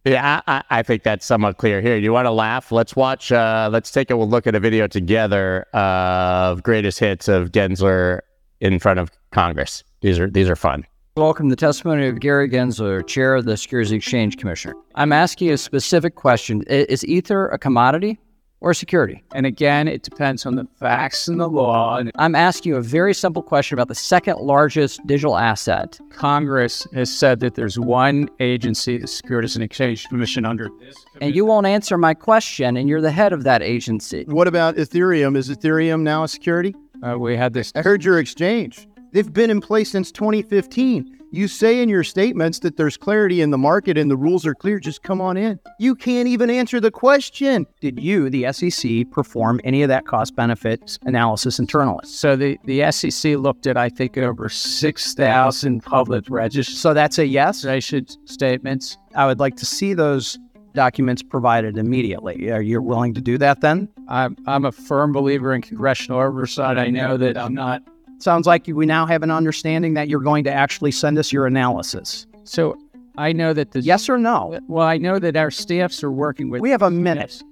Yeah, 0.07 0.41
I, 0.47 0.63
I, 0.71 0.83
think 0.85 1.03
that's 1.03 1.27
somewhat 1.27 1.57
clear 1.59 1.81
here. 1.81 1.97
You 1.97 2.13
want 2.13 2.27
to 2.27 2.31
laugh? 2.31 2.71
Let's 2.71 2.95
watch. 2.95 3.33
Uh, 3.33 3.69
let's 3.73 3.91
take 3.91 4.09
a 4.13 4.15
look 4.15 4.47
at 4.47 4.55
a 4.55 4.61
video 4.61 4.87
together 4.87 5.63
of 5.73 6.63
greatest 6.63 7.01
hits 7.01 7.27
of 7.27 7.51
Gensler 7.51 8.21
in 8.61 8.79
front 8.79 9.01
of 9.01 9.11
Congress. 9.33 9.83
These 10.03 10.21
are 10.21 10.31
these 10.31 10.49
are 10.49 10.55
fun. 10.55 10.87
Welcome 11.17 11.49
to 11.49 11.57
the 11.57 11.61
testimony 11.61 12.07
of 12.07 12.21
Gary 12.21 12.49
Gensler, 12.49 13.05
chair 13.05 13.35
of 13.35 13.47
the 13.47 13.57
Securities 13.57 13.91
Exchange 13.91 14.37
Commission. 14.37 14.75
I'm 14.95 15.11
asking 15.11 15.51
a 15.51 15.59
specific 15.59 16.15
question: 16.15 16.63
Is 16.69 17.05
Ether 17.05 17.49
a 17.49 17.59
commodity? 17.59 18.21
Or 18.61 18.75
security? 18.75 19.23
And 19.35 19.47
again, 19.47 19.89
it 19.89 20.03
depends 20.03 20.47
on 20.47 20.57
the 20.57 20.67
facts 20.79 21.29
and 21.29 21.41
the 21.41 21.49
law. 21.49 22.01
I'm 22.17 22.35
asking 22.35 22.73
you 22.73 22.77
a 22.77 22.83
very 22.83 23.15
simple 23.15 23.43
question 23.43 23.75
about 23.77 23.89
the 23.89 23.95
second 23.95 24.39
largest 24.39 25.01
digital 25.07 25.37
asset. 25.37 25.99
Congress 26.11 26.87
has 26.95 27.15
said 27.15 27.41
that 27.41 27.55
there's 27.55 27.79
one 27.79 28.29
agency, 28.41 28.99
the 28.99 29.07
Securities 29.07 29.57
and 29.57 29.63
Exchange 29.63 30.07
Commission, 30.09 30.45
under 30.45 30.69
this. 30.81 30.97
And 31.21 31.35
you 31.35 31.45
won't 31.45 31.67
answer 31.67 31.99
my 31.99 32.15
question, 32.15 32.77
and 32.77 32.89
you're 32.89 33.01
the 33.01 33.11
head 33.11 33.33
of 33.33 33.45
that 33.45 33.63
agency. 33.63 34.25
What 34.27 34.49
about 34.49 34.77
Ethereum? 34.77 35.37
Is 35.37 35.49
Ethereum 35.49 36.03
now 36.03 36.25
a 36.25 36.29
security? 36.29 36.75
Uh, 37.03 37.17
we 37.19 37.37
had 37.37 37.53
this. 37.53 37.73
I 37.75 37.83
heard 37.83 38.05
your 38.05 38.19
exchange. 38.19 38.89
They've 39.13 39.33
been 39.33 39.51
in 39.51 39.61
place 39.61 39.91
since 39.91 40.13
2015. 40.13 41.16
You 41.33 41.49
say 41.49 41.83
in 41.83 41.89
your 41.89 42.05
statements 42.05 42.61
that 42.61 42.77
there's 42.77 42.97
clarity 42.97 43.41
in 43.41 43.51
the 43.51 43.59
market 43.59 43.99
and 43.99 44.11
the 44.11 44.17
rules 44.17 44.47
are 44.47 44.55
clear. 44.55 44.79
Just 44.79 45.03
come 45.03 45.21
on 45.21 45.37
in. 45.37 45.59
You 45.79 45.95
can't 45.95 46.29
even 46.29 46.51
answer 46.51 46.81
the 46.81 46.91
question. 46.91 47.67
Did 47.81 48.01
you, 48.01 48.31
the 48.31 48.53
SEC, 48.53 49.11
perform 49.11 49.61
any 49.65 49.83
of 49.83 49.89
that 49.89 50.07
cost 50.07 50.37
benefit 50.37 50.99
analysis 51.03 51.59
internally? 51.59 52.05
So 52.05 52.37
the, 52.37 52.59
the 52.65 52.91
SEC 52.93 53.37
looked 53.37 53.67
at, 53.67 53.77
I 53.77 53.89
think, 53.89 54.17
over 54.17 54.49
6,000 54.49 55.83
public 55.83 56.25
registers. 56.31 56.79
So 56.79 56.95
that's 56.95 57.19
a 57.19 57.27
yes? 57.27 57.65
I 57.65 57.81
should 57.81 58.11
statements. 58.29 58.97
I 59.15 59.27
would 59.27 59.41
like 59.41 59.57
to 59.57 59.67
see 59.67 59.95
those 59.95 60.39
documents 60.75 61.23
provided 61.23 61.77
immediately. 61.77 62.51
Are 62.51 62.63
you 62.63 62.81
willing 62.81 63.15
to 63.15 63.21
do 63.21 63.37
that 63.39 63.63
then? 63.63 63.89
I'm, 64.09 64.37
I'm 64.47 64.65
a 64.65 64.73
firm 64.73 65.13
believer 65.13 65.53
in 65.55 65.63
congressional 65.63 66.21
oversight. 66.21 66.79
I 66.79 66.89
know 66.89 67.17
that 67.17 67.37
I'm 67.37 67.55
not 67.55 67.83
Sounds 68.19 68.47
like 68.47 68.67
we 68.67 68.87
now 68.87 69.07
have 69.07 69.23
an 69.23 69.31
understanding 69.31 69.95
that 69.95 70.09
you're 70.09 70.21
going 70.21 70.45
to 70.45 70.53
actually 70.53 70.91
send 70.91 71.19
us 71.19 71.33
your 71.33 71.47
analysis. 71.47 72.27
So 72.45 72.77
I 73.19 73.33
know 73.33 73.53
that 73.53 73.73
the 73.73 73.81
yes 73.81 74.09
or 74.09 74.19
no. 74.19 74.59
Well, 74.69 74.87
I 74.87 74.99
know 74.99 75.19
that 75.19 75.37
our 75.37 75.51
staffs 75.51 76.03
are 76.03 76.11
working 76.11 76.51
with. 76.51 76.61
We 76.61 76.71
have 76.71 76.83
a 76.83 76.91
minute. 76.91 77.43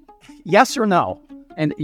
Yes 0.45 0.77
or 0.77 0.87
no. 0.87 1.21
And 1.57 1.75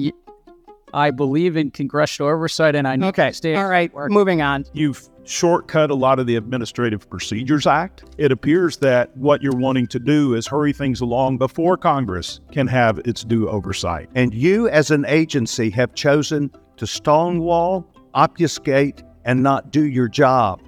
I 0.93 1.11
believe 1.11 1.57
in 1.57 1.71
congressional 1.71 2.31
oversight, 2.31 2.75
and 2.75 2.89
I 2.89 2.97
know. 2.97 3.09
Okay. 3.09 3.33
All 3.55 3.69
right. 3.69 3.93
Work. 3.95 4.11
Moving 4.11 4.43
on. 4.43 4.65
You've 4.73 5.09
shortcut 5.25 5.91
a 5.91 5.95
lot 5.95 6.19
of 6.19 6.27
the 6.27 6.35
Administrative 6.35 7.09
Procedures 7.09 7.67
Act. 7.67 8.05
It 8.19 8.33
appears 8.33 8.79
that 8.79 9.17
what 9.17 9.43
you're 9.43 9.57
wanting 9.57 9.87
to 9.89 9.99
do 10.01 10.35
is 10.35 10.47
hurry 10.47 10.73
things 10.73 11.01
along 11.01 11.39
before 11.39 11.77
Congress 11.77 12.41
can 12.51 12.67
have 12.67 12.99
its 13.01 13.23
due 13.23 13.49
oversight. 13.49 14.09
And 14.15 14.35
you, 14.35 14.69
as 14.69 14.91
an 14.91 15.05
agency, 15.07 15.71
have 15.71 15.95
chosen 15.95 16.51
to 16.79 16.87
stonewall 16.87 17.87
obfuscate, 18.15 19.03
and 19.25 19.43
not 19.43 19.71
do 19.71 19.85
your 19.85 20.09
job. 20.09 20.61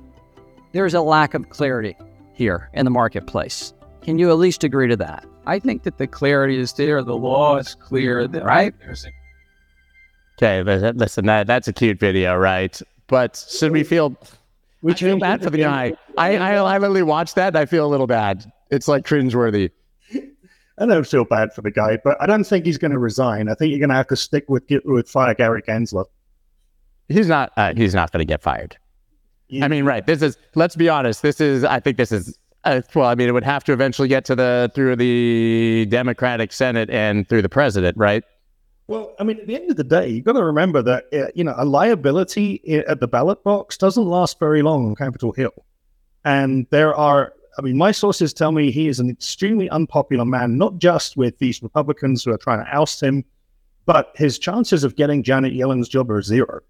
There's 0.73 0.95
a 0.95 1.01
lack 1.01 1.35
of 1.35 1.49
clarity 1.51 1.97
here 2.35 2.71
in 2.75 2.85
the 2.85 2.91
marketplace. 2.91 3.75
Can 4.03 4.19
you 4.19 4.31
at 4.31 4.39
least 4.39 4.65
agree 4.65 4.89
to 4.89 4.97
that? 4.97 5.25
I 5.47 5.59
think 5.59 5.83
that 5.83 5.99
the 5.99 6.07
clarity 6.07 6.59
is 6.59 6.73
there. 6.73 7.03
The 7.03 7.17
law 7.17 7.57
is 7.57 7.75
clear, 7.75 8.27
right? 8.27 8.75
Okay, 10.39 10.63
listen, 10.63 11.27
that 11.27 11.47
that's 11.47 11.69
a 11.69 11.73
cute 11.73 11.99
video, 11.99 12.37
right? 12.37 12.81
But 13.07 13.45
should 13.49 13.73
we 13.73 13.85
feel? 13.85 14.17
We 14.83 14.95
feel 14.95 15.19
bad 15.19 15.43
for 15.43 15.51
the 15.51 15.59
guy. 15.59 15.95
I, 16.19 16.37
I 16.37 16.55
I 16.57 16.79
literally 16.79 17.03
watched 17.03 17.35
that. 17.37 17.49
and 17.49 17.59
I 17.59 17.67
feel 17.67 17.87
a 17.87 17.91
little 17.91 18.07
bad. 18.07 18.51
It's 18.71 18.89
like 18.89 19.05
cringeworthy. 19.05 19.71
I 20.79 20.87
don't 20.87 21.07
feel 21.07 21.25
bad 21.25 21.53
for 21.53 21.61
the 21.63 21.71
guy, 21.71 21.99
but 22.03 22.17
I 22.21 22.27
don't 22.27 22.45
think 22.45 22.65
he's 22.65 22.79
going 22.79 22.91
to 22.93 22.99
resign. 22.99 23.49
I 23.49 23.55
think 23.55 23.71
you're 23.71 23.79
going 23.79 23.91
to 23.91 23.95
have 23.95 24.09
to 24.09 24.17
stick 24.17 24.45
with 24.49 24.65
with 24.85 25.09
fire 25.09 25.35
Gary 25.35 25.63
Gensler 25.63 26.07
he's 27.09 27.29
not 27.29 27.53
uh, 27.57 27.75
he's 27.75 27.95
not 27.95 28.13
going 28.13 28.21
to 28.21 28.31
get 28.31 28.43
fired. 28.43 28.77
Yeah. 29.49 29.65
I 29.65 29.69
mean, 29.69 29.85
right? 29.85 30.07
This 30.07 30.23
is 30.23 30.37
let's 30.55 30.77
be 30.77 30.89
honest. 30.89 31.23
This 31.23 31.41
is 31.41 31.65
I 31.65 31.81
think 31.81 31.97
this 31.97 32.13
is 32.13 32.39
uh, 32.65 32.81
well. 32.95 33.07
I 33.07 33.15
mean, 33.15 33.29
it 33.29 33.33
would 33.33 33.45
have 33.45 33.65
to 33.65 33.73
eventually 33.73 34.09
get 34.09 34.25
to 34.27 34.35
the 34.35 34.71
through 34.75 34.97
the 34.97 35.87
Democratic 35.91 36.53
Senate 36.53 36.91
and 36.91 37.29
through 37.29 37.43
the 37.43 37.49
president, 37.49 37.97
right? 37.97 38.25
Well, 38.87 39.15
I 39.19 39.25
mean, 39.25 39.39
at 39.39 39.47
the 39.47 39.55
end 39.55 39.71
of 39.71 39.77
the 39.77 39.85
day, 39.85 40.09
you've 40.09 40.25
got 40.25 40.33
to 40.33 40.45
remember 40.45 40.83
that 40.83 41.05
uh, 41.13 41.27
you 41.35 41.45
know 41.45 41.55
a 41.57 41.65
liability 41.65 42.63
at 42.87 43.01
the 43.01 43.09
ballot 43.09 43.43
box 43.45 43.77
doesn't 43.77 44.05
last 44.05 44.39
very 44.39 44.63
long 44.63 44.87
on 44.87 44.95
Capitol 44.95 45.33
Hill, 45.33 45.65
and 46.25 46.67
there 46.71 46.95
are. 46.95 47.33
I 47.59 47.61
mean, 47.61 47.77
my 47.77 47.93
sources 47.93 48.33
tell 48.33 48.51
me 48.51 48.71
he 48.71 48.89
is 48.89 48.99
an 48.99 49.11
extremely 49.11 49.69
unpopular 49.69 50.25
man, 50.25 50.57
not 50.57 50.79
just 50.79 51.19
with 51.19 51.39
these 51.39 51.63
Republicans 51.63 52.25
who 52.25 52.33
are 52.33 52.39
trying 52.39 52.65
to 52.65 52.75
oust 52.75 53.03
him, 53.03 53.27
but 53.85 54.11
his 54.15 54.39
chances 54.39 54.85
of 54.85 54.97
getting 54.97 55.23
Janet 55.23 55.53
Yellen's 55.53 55.87
job 55.87 56.11
are 56.11 56.23
zero. 56.23 56.61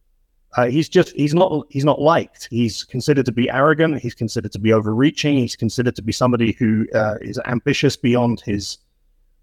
Uh, 0.55 0.67
he's 0.67 0.88
just 0.88 1.15
he's 1.17 1.35
not 1.35 1.67
he's 1.71 1.85
not 1.85 2.01
liked. 2.01 2.49
He's 2.51 2.85
considered 2.85 3.25
to 3.27 3.33
be 3.33 3.49
arrogant. 3.49 4.01
He's 4.01 4.15
considered 4.15 4.53
to 4.53 4.59
be 4.59 4.73
overreaching. 4.73 5.38
He's 5.38 5.57
considered 5.57 5.97
to 5.97 6.03
be 6.03 6.12
somebody 6.12 6.53
who 6.53 6.87
uh, 6.95 7.15
is 7.23 7.41
ambitious 7.47 7.97
beyond 7.97 8.41
his 8.41 8.79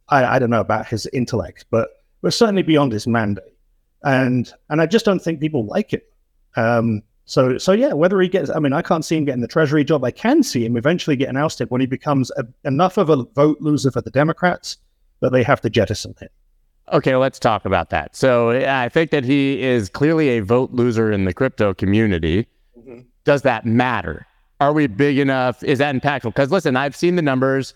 I, 0.09 0.35
I 0.35 0.39
don't 0.39 0.49
know 0.49 0.59
about 0.59 0.87
his 0.87 1.07
intellect, 1.07 1.65
but 1.71 1.89
but 2.21 2.33
certainly 2.33 2.63
beyond 2.63 2.91
his 2.91 3.07
mandate. 3.07 3.55
And 4.03 4.51
and 4.69 4.81
I 4.81 4.85
just 4.85 5.05
don't 5.05 5.19
think 5.19 5.39
people 5.39 5.65
like 5.65 5.93
it. 5.93 6.11
Um, 6.55 7.01
so 7.25 7.57
so 7.57 7.71
yeah, 7.71 7.93
whether 7.93 8.19
he 8.21 8.27
gets, 8.27 8.49
I 8.49 8.59
mean, 8.59 8.73
I 8.73 8.81
can't 8.81 9.05
see 9.05 9.17
him 9.17 9.25
getting 9.25 9.41
the 9.41 9.47
Treasury 9.47 9.83
job. 9.83 10.03
I 10.03 10.11
can 10.11 10.43
see 10.43 10.65
him 10.65 10.77
eventually 10.77 11.15
getting 11.15 11.37
ousted 11.37 11.69
when 11.69 11.81
he 11.81 11.87
becomes 11.87 12.31
a, 12.31 12.45
enough 12.65 12.97
of 12.97 13.09
a 13.09 13.23
vote 13.23 13.57
loser 13.61 13.91
for 13.91 14.01
the 14.01 14.11
Democrats 14.11 14.77
that 15.21 15.31
they 15.31 15.43
have 15.43 15.61
to 15.61 15.69
jettison 15.69 16.15
him. 16.19 16.29
Okay, 16.91 17.15
let's 17.15 17.39
talk 17.39 17.65
about 17.65 17.89
that. 17.91 18.15
So 18.15 18.51
I 18.51 18.89
think 18.89 19.11
that 19.11 19.23
he 19.23 19.61
is 19.61 19.89
clearly 19.89 20.29
a 20.29 20.39
vote 20.39 20.71
loser 20.71 21.11
in 21.11 21.25
the 21.25 21.33
crypto 21.33 21.73
community. 21.73 22.47
Mm-hmm. 22.77 23.01
Does 23.25 23.43
that 23.43 23.65
matter? 23.65 24.25
Are 24.59 24.73
we 24.73 24.87
big 24.87 25.17
enough? 25.19 25.63
Is 25.63 25.79
that 25.79 25.95
impactful? 25.95 26.33
Because 26.33 26.51
listen, 26.51 26.75
I've 26.75 26.95
seen 26.95 27.15
the 27.15 27.21
numbers. 27.21 27.73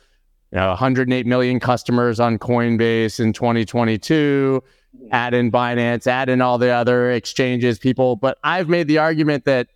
You 0.51 0.59
know, 0.59 0.69
108 0.69 1.25
million 1.25 1.59
customers 1.59 2.19
on 2.19 2.37
Coinbase 2.37 3.19
in 3.19 3.33
2022. 3.33 4.63
Mm-hmm. 4.95 5.07
Add 5.11 5.33
in 5.33 5.51
Binance, 5.51 6.05
add 6.05 6.29
in 6.29 6.41
all 6.41 6.59
the 6.59 6.69
other 6.69 7.11
exchanges, 7.11 7.79
people. 7.79 8.15
But 8.15 8.37
I've 8.43 8.69
made 8.69 8.87
the 8.87 8.99
argument 8.99 9.45
that 9.45 9.67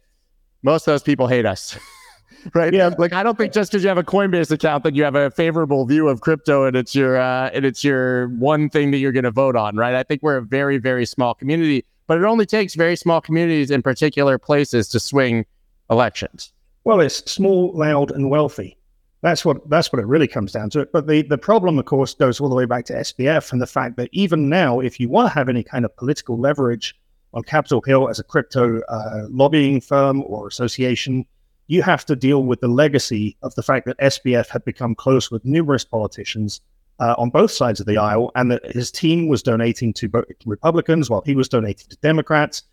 most 0.61 0.87
of 0.87 0.93
those 0.93 1.03
people 1.03 1.27
hate 1.27 1.45
us. 1.45 1.77
right? 2.53 2.73
Yeah. 2.73 2.91
Like 2.97 3.13
I 3.13 3.23
don't 3.23 3.37
think 3.37 3.53
just 3.53 3.71
because 3.71 3.83
you 3.83 3.89
have 3.89 3.97
a 3.97 4.03
Coinbase 4.03 4.51
account 4.51 4.83
that 4.83 4.95
you 4.95 5.03
have 5.03 5.15
a 5.15 5.31
favorable 5.31 5.85
view 5.85 6.07
of 6.07 6.21
crypto 6.21 6.65
and 6.65 6.75
it's 6.75 6.95
your 6.95 7.17
uh, 7.17 7.49
and 7.53 7.65
it's 7.65 7.83
your 7.83 8.29
one 8.29 8.69
thing 8.69 8.91
that 8.91 8.97
you're 8.97 9.11
going 9.11 9.23
to 9.23 9.31
vote 9.31 9.55
on, 9.55 9.75
right? 9.75 9.95
I 9.95 10.03
think 10.03 10.21
we're 10.23 10.37
a 10.37 10.41
very 10.41 10.77
very 10.77 11.05
small 11.05 11.33
community, 11.33 11.85
but 12.07 12.17
it 12.17 12.23
only 12.23 12.45
takes 12.45 12.75
very 12.75 12.95
small 12.95 13.21
communities 13.21 13.71
in 13.71 13.81
particular 13.81 14.37
places 14.37 14.87
to 14.89 14.99
swing 14.99 15.45
elections. 15.89 16.53
Well, 16.83 17.01
it's 17.01 17.29
small, 17.29 17.73
loud, 17.73 18.11
and 18.11 18.29
wealthy. 18.29 18.77
That's 19.21 19.43
what 19.43 19.69
that's 19.69 19.91
what 19.91 19.99
it 19.99 20.05
really 20.05 20.27
comes 20.27 20.51
down 20.51 20.69
to. 20.71 20.87
But 20.93 21.07
the, 21.07 21.23
the 21.23 21.37
problem, 21.37 21.79
of 21.79 21.85
course, 21.85 22.13
goes 22.13 22.39
all 22.39 22.49
the 22.49 22.55
way 22.55 22.65
back 22.65 22.85
to 22.85 22.93
SBF 22.93 23.51
and 23.51 23.61
the 23.61 23.67
fact 23.67 23.97
that 23.97 24.09
even 24.13 24.47
now, 24.47 24.79
if 24.79 24.99
you 24.99 25.09
want 25.09 25.27
to 25.27 25.33
have 25.33 25.49
any 25.49 25.63
kind 25.63 25.85
of 25.85 25.95
political 25.97 26.39
leverage 26.39 26.95
on 27.33 27.43
Capitol 27.43 27.81
Hill 27.81 28.09
as 28.09 28.19
a 28.19 28.23
crypto 28.23 28.81
uh, 28.83 29.25
lobbying 29.29 29.81
firm 29.81 30.23
or 30.23 30.47
association, 30.47 31.25
you 31.67 31.81
have 31.81 32.05
to 32.05 32.15
deal 32.15 32.43
with 32.43 32.61
the 32.61 32.67
legacy 32.67 33.37
of 33.43 33.53
the 33.55 33.63
fact 33.63 33.85
that 33.85 33.97
SBF 33.99 34.47
had 34.47 34.63
become 34.65 34.95
close 34.95 35.29
with 35.29 35.43
numerous 35.45 35.83
politicians 35.83 36.61
uh, 36.99 37.13
on 37.17 37.29
both 37.29 37.51
sides 37.51 37.79
of 37.79 37.85
the 37.85 37.97
aisle, 37.97 38.31
and 38.35 38.49
that 38.51 38.65
his 38.73 38.89
team 38.89 39.27
was 39.27 39.43
donating 39.43 39.93
to 39.93 40.09
Republicans 40.45 41.09
while 41.09 41.21
he 41.25 41.35
was 41.35 41.47
donating 41.47 41.87
to 41.89 41.97
Democrats, 41.97 42.63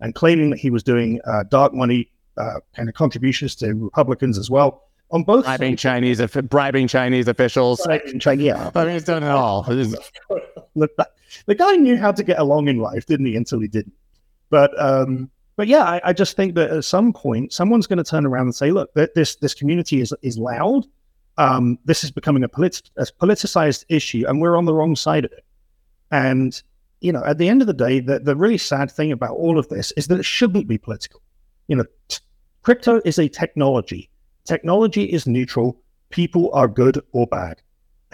and 0.00 0.14
claiming 0.14 0.50
that 0.50 0.58
he 0.58 0.70
was 0.70 0.82
doing 0.82 1.20
uh, 1.26 1.44
dark 1.50 1.74
money 1.74 2.10
uh, 2.38 2.60
kind 2.74 2.88
of 2.88 2.94
contributions 2.94 3.54
to 3.56 3.74
Republicans 3.74 4.38
as 4.38 4.50
well. 4.50 4.82
On 5.10 5.22
both 5.22 5.44
Bribing 5.44 5.76
Chinese, 5.76 6.20
bribing 6.48 6.88
Chinese 6.88 7.28
officials. 7.28 7.82
sides, 7.84 8.12
yeah, 8.40 8.70
I 8.74 8.84
mean, 8.84 8.96
it's 8.96 9.04
done 9.04 9.22
it 9.22 9.28
all. 9.28 9.64
Look, 10.74 10.90
the 11.46 11.54
guy 11.54 11.76
knew 11.76 11.96
how 11.96 12.10
to 12.10 12.24
get 12.24 12.38
along 12.38 12.68
in 12.68 12.78
life, 12.78 13.06
didn't 13.06 13.26
he? 13.26 13.36
Until 13.36 13.60
he 13.60 13.68
didn't. 13.68 13.94
But 14.50 14.70
um, 14.82 15.30
but 15.56 15.68
yeah, 15.68 15.84
I, 15.84 16.00
I 16.04 16.12
just 16.12 16.36
think 16.36 16.54
that 16.54 16.70
at 16.70 16.84
some 16.84 17.12
point, 17.12 17.52
someone's 17.52 17.86
going 17.86 17.98
to 17.98 18.04
turn 18.04 18.26
around 18.26 18.46
and 18.46 18.54
say, 18.54 18.70
"Look, 18.70 18.92
th- 18.94 19.10
this 19.14 19.36
this 19.36 19.54
community 19.54 20.00
is 20.00 20.12
is 20.22 20.38
loud. 20.38 20.86
Um, 21.36 21.78
this 21.84 22.04
is 22.04 22.10
becoming 22.10 22.44
a, 22.44 22.48
polit- 22.48 22.90
a 22.96 23.06
politicized 23.20 23.84
issue, 23.88 24.24
and 24.26 24.40
we're 24.40 24.56
on 24.56 24.64
the 24.64 24.74
wrong 24.74 24.96
side 24.96 25.24
of 25.24 25.32
it." 25.32 25.44
And 26.10 26.60
you 27.00 27.12
know, 27.12 27.24
at 27.24 27.38
the 27.38 27.48
end 27.48 27.60
of 27.60 27.66
the 27.66 27.74
day, 27.74 28.00
the 28.00 28.18
the 28.18 28.36
really 28.36 28.58
sad 28.58 28.90
thing 28.90 29.12
about 29.12 29.36
all 29.36 29.58
of 29.58 29.68
this 29.68 29.92
is 29.92 30.08
that 30.08 30.18
it 30.18 30.24
shouldn't 30.24 30.66
be 30.66 30.78
political. 30.78 31.20
You 31.68 31.76
know, 31.76 31.84
t- 32.08 32.18
crypto 32.62 33.00
is 33.04 33.18
a 33.18 33.28
technology. 33.28 34.10
Technology 34.44 35.04
is 35.04 35.26
neutral. 35.26 35.80
People 36.10 36.50
are 36.52 36.68
good 36.68 37.00
or 37.12 37.26
bad 37.26 37.62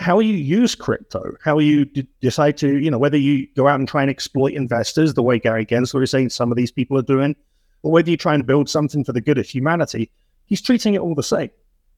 how 0.01 0.19
you 0.19 0.35
use 0.35 0.75
crypto, 0.75 1.37
how 1.45 1.59
you 1.59 1.85
d- 1.85 2.07
decide 2.23 2.57
to, 2.57 2.79
you 2.79 2.91
know, 2.91 2.99
whether 2.99 3.19
you 3.19 3.47
go 3.55 3.69
out 3.69 3.79
and 3.79 3.87
try 3.87 4.01
and 4.01 4.11
exploit 4.11 4.55
investors 4.55 5.13
the 5.13 5.23
way 5.23 5.39
Gary 5.39 5.67
Gensler 5.67 6.03
is 6.03 6.11
saying 6.11 6.31
some 6.31 6.51
of 6.51 6.57
these 6.57 6.73
people 6.73 6.97
are 6.97 7.03
doing, 7.03 7.37
or 7.83 7.93
whether 7.93 8.11
you 8.11 8.17
try 8.17 8.35
and 8.35 8.47
build 8.47 8.69
something 8.69 9.05
for 9.05 9.13
the 9.13 9.21
good 9.21 9.37
of 9.37 9.47
humanity, 9.47 10.11
he's 10.47 10.63
treating 10.63 10.95
it 10.95 11.01
all 11.01 11.15
the 11.15 11.23
same. 11.23 11.51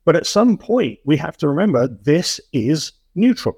But 0.05 0.17
at 0.17 0.27
some 0.27 0.59
point, 0.59 0.99
we 1.05 1.17
have 1.17 1.37
to 1.38 1.49
remember 1.49 1.87
this 1.87 2.41
is 2.53 2.91
neutral. 3.15 3.57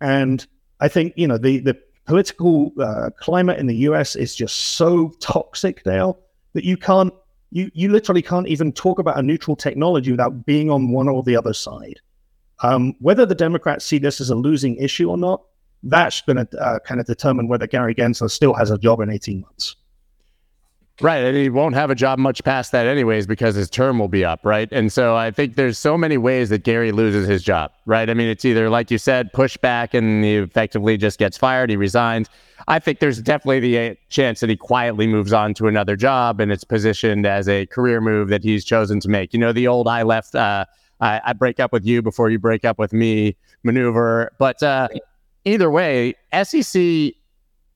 And 0.00 0.44
I 0.80 0.88
think, 0.88 1.12
you 1.16 1.28
know, 1.28 1.38
the, 1.38 1.60
the 1.60 1.78
political 2.06 2.72
uh, 2.80 3.10
climate 3.20 3.60
in 3.60 3.68
the 3.68 3.76
US 3.88 4.16
is 4.16 4.34
just 4.34 4.56
so 4.56 5.10
toxic 5.20 5.86
now 5.86 6.16
that 6.54 6.64
you 6.64 6.76
can't, 6.76 7.14
you, 7.52 7.70
you 7.72 7.88
literally 7.92 8.22
can't 8.22 8.48
even 8.48 8.72
talk 8.72 8.98
about 8.98 9.16
a 9.16 9.22
neutral 9.22 9.54
technology 9.54 10.10
without 10.10 10.44
being 10.44 10.72
on 10.72 10.90
one 10.90 11.08
or 11.08 11.22
the 11.22 11.36
other 11.36 11.54
side. 11.54 12.00
Um, 12.62 12.94
whether 13.00 13.26
the 13.26 13.34
Democrats 13.34 13.84
see 13.84 13.98
this 13.98 14.20
as 14.20 14.30
a 14.30 14.34
losing 14.34 14.76
issue 14.76 15.10
or 15.10 15.18
not, 15.18 15.42
that's 15.82 16.20
going 16.22 16.46
to 16.46 16.58
uh, 16.58 16.78
kind 16.80 17.00
of 17.00 17.06
determine 17.06 17.48
whether 17.48 17.66
Gary 17.66 17.94
Gensler 17.94 18.30
still 18.30 18.54
has 18.54 18.70
a 18.70 18.78
job 18.78 19.00
in 19.00 19.10
18 19.10 19.40
months. 19.40 19.76
Right. 21.02 21.18
And 21.18 21.36
he 21.36 21.50
won't 21.50 21.74
have 21.74 21.90
a 21.90 21.94
job 21.94 22.18
much 22.18 22.42
past 22.42 22.72
that, 22.72 22.86
anyways, 22.86 23.26
because 23.26 23.54
his 23.54 23.68
term 23.68 23.98
will 23.98 24.08
be 24.08 24.24
up. 24.24 24.40
Right. 24.44 24.68
And 24.72 24.90
so 24.90 25.14
I 25.14 25.30
think 25.30 25.56
there's 25.56 25.78
so 25.78 25.98
many 25.98 26.16
ways 26.16 26.48
that 26.48 26.64
Gary 26.64 26.90
loses 26.90 27.28
his 27.28 27.42
job. 27.42 27.70
Right. 27.84 28.08
I 28.08 28.14
mean, 28.14 28.28
it's 28.28 28.46
either, 28.46 28.70
like 28.70 28.90
you 28.90 28.96
said, 28.96 29.30
pushback 29.34 29.92
and 29.92 30.24
he 30.24 30.36
effectively 30.36 30.96
just 30.96 31.18
gets 31.18 31.36
fired, 31.36 31.68
he 31.68 31.76
resigns. 31.76 32.28
I 32.68 32.78
think 32.78 33.00
there's 33.00 33.20
definitely 33.20 33.60
the 33.60 33.78
uh, 33.78 33.94
chance 34.08 34.40
that 34.40 34.48
he 34.48 34.56
quietly 34.56 35.06
moves 35.06 35.34
on 35.34 35.52
to 35.54 35.68
another 35.68 35.96
job 35.96 36.40
and 36.40 36.50
it's 36.50 36.64
positioned 36.64 37.26
as 37.26 37.46
a 37.46 37.66
career 37.66 38.00
move 38.00 38.28
that 38.28 38.42
he's 38.42 38.64
chosen 38.64 38.98
to 39.00 39.08
make. 39.08 39.34
You 39.34 39.38
know, 39.38 39.52
the 39.52 39.68
old 39.68 39.88
I 39.88 40.02
left, 40.02 40.34
uh, 40.34 40.64
I, 41.00 41.20
I 41.24 41.32
break 41.32 41.60
up 41.60 41.72
with 41.72 41.84
you 41.84 42.02
before 42.02 42.30
you 42.30 42.38
break 42.38 42.64
up 42.64 42.78
with 42.78 42.92
me 42.92 43.36
maneuver. 43.62 44.32
But 44.38 44.62
uh, 44.62 44.88
either 45.44 45.70
way, 45.70 46.14
SEC 46.42 47.12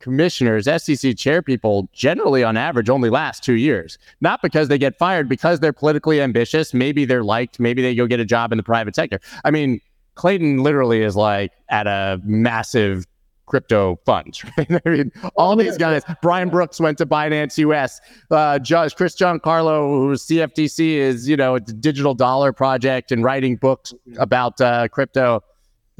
commissioners, 0.00 0.64
SEC 0.82 1.16
chair 1.16 1.42
people 1.42 1.88
generally 1.92 2.42
on 2.42 2.56
average 2.56 2.88
only 2.88 3.10
last 3.10 3.44
two 3.44 3.54
years. 3.54 3.98
Not 4.20 4.42
because 4.42 4.68
they 4.68 4.78
get 4.78 4.96
fired, 4.98 5.28
because 5.28 5.60
they're 5.60 5.72
politically 5.72 6.20
ambitious. 6.20 6.74
Maybe 6.74 7.04
they're 7.04 7.24
liked. 7.24 7.60
Maybe 7.60 7.82
they 7.82 7.94
go 7.94 8.06
get 8.06 8.18
a 8.18 8.24
job 8.24 8.52
in 8.52 8.56
the 8.56 8.64
private 8.64 8.94
sector. 8.94 9.20
I 9.44 9.50
mean, 9.50 9.80
Clayton 10.14 10.62
literally 10.62 11.02
is 11.02 11.16
like 11.16 11.52
at 11.68 11.86
a 11.86 12.20
massive 12.24 13.06
crypto 13.50 13.98
funds. 14.06 14.44
Right? 14.56 14.80
I 14.86 14.90
mean, 14.90 15.12
all 15.36 15.56
these 15.56 15.76
guys. 15.76 16.02
Brian 16.22 16.48
Brooks 16.48 16.80
went 16.80 16.98
to 16.98 17.06
Binance 17.06 17.58
US. 17.58 18.00
Uh, 18.30 18.58
Judge 18.58 18.94
Chris 18.94 19.16
Giancarlo, 19.16 19.88
who's 19.88 20.26
CFTC, 20.26 20.94
is 20.94 21.28
you 21.28 21.36
know 21.36 21.56
a 21.56 21.60
digital 21.60 22.14
dollar 22.14 22.52
project 22.52 23.10
and 23.12 23.24
writing 23.24 23.56
books 23.56 23.92
about 24.18 24.60
uh, 24.60 24.88
crypto. 24.88 25.42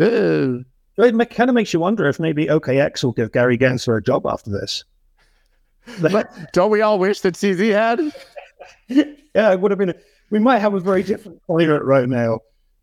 Uh, 0.01 0.63
It 0.97 1.31
kind 1.31 1.51
of 1.51 1.55
makes 1.55 1.73
you 1.73 1.81
wonder 1.81 2.09
if 2.09 2.21
maybe 2.21 2.47
OKX 2.47 3.03
will 3.05 3.13
give 3.13 3.33
Gary 3.33 3.59
Gensler 3.59 3.99
a 3.99 4.03
job 4.03 4.27
after 4.27 4.51
this. 4.51 4.85
don't 6.53 6.71
we 6.71 6.83
all 6.83 6.99
wish 6.99 7.21
that 7.21 7.35
CZ 7.35 7.73
had? 7.73 8.01
yeah, 9.35 9.53
it 9.53 9.61
would 9.61 9.71
have 9.71 9.79
been. 9.79 9.91
A, 9.91 9.95
we 10.31 10.39
might 10.39 10.59
have 10.59 10.75
a 10.75 10.81
very 10.81 11.03
different 11.03 11.43
climate 11.47 11.83
right 11.83 12.09
now. 12.09 12.41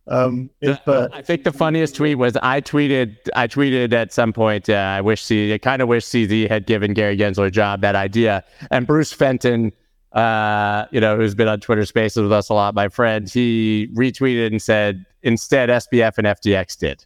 Um, 0.10 0.50
if, 0.62 0.88
uh, 0.88 1.10
I 1.12 1.22
think 1.22 1.44
the 1.44 1.52
funniest 1.52 1.96
tweet 1.96 2.18
was 2.18 2.38
I 2.38 2.62
tweeted 2.62 3.18
I 3.36 3.48
tweeted 3.48 3.92
at 3.92 4.14
some 4.14 4.32
point 4.32 4.70
uh, 4.70 4.74
I 4.74 5.02
wish 5.02 5.22
C 5.22 5.54
I 5.54 5.58
kind 5.58 5.82
of 5.82 5.90
wish 5.90 6.06
CZ 6.06 6.48
had 6.48 6.66
given 6.66 6.94
Gary 6.94 7.18
Gensler 7.18 7.48
a 7.48 7.52
job 7.52 7.82
that 7.82 7.96
idea 7.96 8.44
and 8.72 8.88
Bruce 8.88 9.12
Fenton 9.12 9.74
uh, 10.14 10.86
you 10.92 11.02
know 11.02 11.18
who's 11.18 11.36
been 11.36 11.50
on 11.50 11.60
Twitter 11.60 11.86
Spaces 11.86 12.24
with 12.24 12.32
us 12.32 12.48
a 12.48 12.54
lot 12.54 12.74
my 12.74 12.88
friend 12.88 13.30
he 13.30 13.90
retweeted 13.98 14.48
and 14.48 14.62
said 14.62 15.06
instead 15.24 15.68
SBF 15.68 16.18
and 16.18 16.28
FTX 16.28 16.78
did 16.78 17.06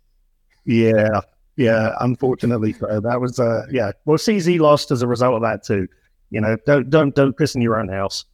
yeah, 0.65 1.21
yeah. 1.55 1.95
Unfortunately, 1.99 2.73
so 2.73 2.99
that 2.99 3.19
was 3.19 3.39
uh, 3.39 3.65
yeah. 3.71 3.91
Well, 4.05 4.17
CZ 4.17 4.59
lost 4.59 4.91
as 4.91 5.01
a 5.01 5.07
result 5.07 5.35
of 5.35 5.41
that 5.41 5.63
too. 5.63 5.87
You 6.29 6.41
know, 6.41 6.57
don't 6.65 6.89
don't 6.89 7.15
don't 7.15 7.35
piss 7.35 7.55
in 7.55 7.61
your 7.61 7.79
own 7.79 7.89
house. 7.89 8.25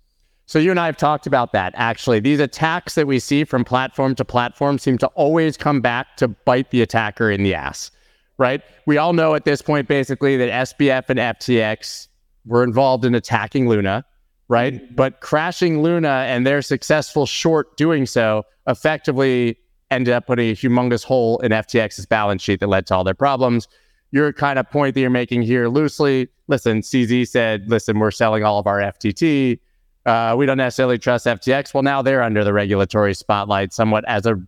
So 0.48 0.60
you 0.60 0.72
and 0.72 0.80
I 0.80 0.86
have 0.86 0.96
talked 0.96 1.28
about 1.28 1.52
that. 1.52 1.74
Actually, 1.76 2.22
these 2.22 2.40
attacks 2.40 2.96
that 2.96 3.06
we 3.06 3.20
see 3.20 3.44
from 3.44 3.66
platform 3.66 4.16
to 4.16 4.24
platform 4.24 4.80
seem 4.80 4.98
to 5.00 5.08
always 5.08 5.58
come 5.58 5.82
back 5.82 6.16
to 6.18 6.30
bite 6.30 6.72
the 6.72 6.82
attacker 6.82 7.30
in 7.30 7.44
the 7.44 7.54
ass, 7.54 7.92
right? 8.38 8.62
We 8.86 8.98
all 8.98 9.12
know 9.12 9.36
at 9.36 9.44
this 9.44 9.62
point, 9.62 9.90
basically, 9.90 10.38
that 10.38 10.50
SBF 10.70 11.10
and 11.10 11.20
FTX 11.20 12.08
were 12.46 12.64
involved 12.64 13.04
in 13.04 13.14
attacking 13.14 13.68
Luna, 13.68 14.06
right? 14.48 14.76
Mm-hmm. 14.76 14.96
But 14.96 15.20
crashing 15.20 15.84
Luna 15.84 16.26
and 16.30 16.48
their 16.48 16.62
successful 16.62 17.26
short 17.26 17.76
doing 17.76 18.06
so 18.06 18.46
effectively 18.68 19.58
ended 19.92 20.14
up 20.14 20.28
putting 20.28 20.50
a 20.50 20.54
humongous 20.54 21.04
hole 21.04 21.40
in 21.40 21.52
FTX's 21.52 22.06
balance 22.06 22.42
sheet 22.42 22.62
that 22.62 22.68
led 22.68 22.88
to 22.88 22.96
all 22.96 23.04
their 23.04 23.14
problems. 23.14 23.68
your 24.12 24.32
kind 24.32 24.58
of 24.58 24.70
point 24.70 24.94
that 24.94 25.02
you're 25.02 25.10
making 25.10 25.42
here 25.42 25.68
loosely. 25.68 26.30
Listen, 26.48 26.80
CZ 26.80 27.28
said, 27.28 27.70
listen, 27.70 28.00
we're 28.00 28.12
selling 28.12 28.44
all 28.44 28.60
of 28.60 28.68
our 28.68 28.80
FTT. 28.80 29.60
Uh, 30.08 30.34
we 30.38 30.46
don't 30.46 30.58
necessarily 30.58 30.98
trust 30.98 31.26
FTX. 31.26 31.74
Well, 31.74 31.84
now 31.84 32.02
they're 32.02 32.24
under 32.24 32.44
the 32.46 32.54
regulatory 32.54 33.14
spotlight 33.14 33.74
somewhat 33.74 34.06
as 34.08 34.26
a 34.26 34.42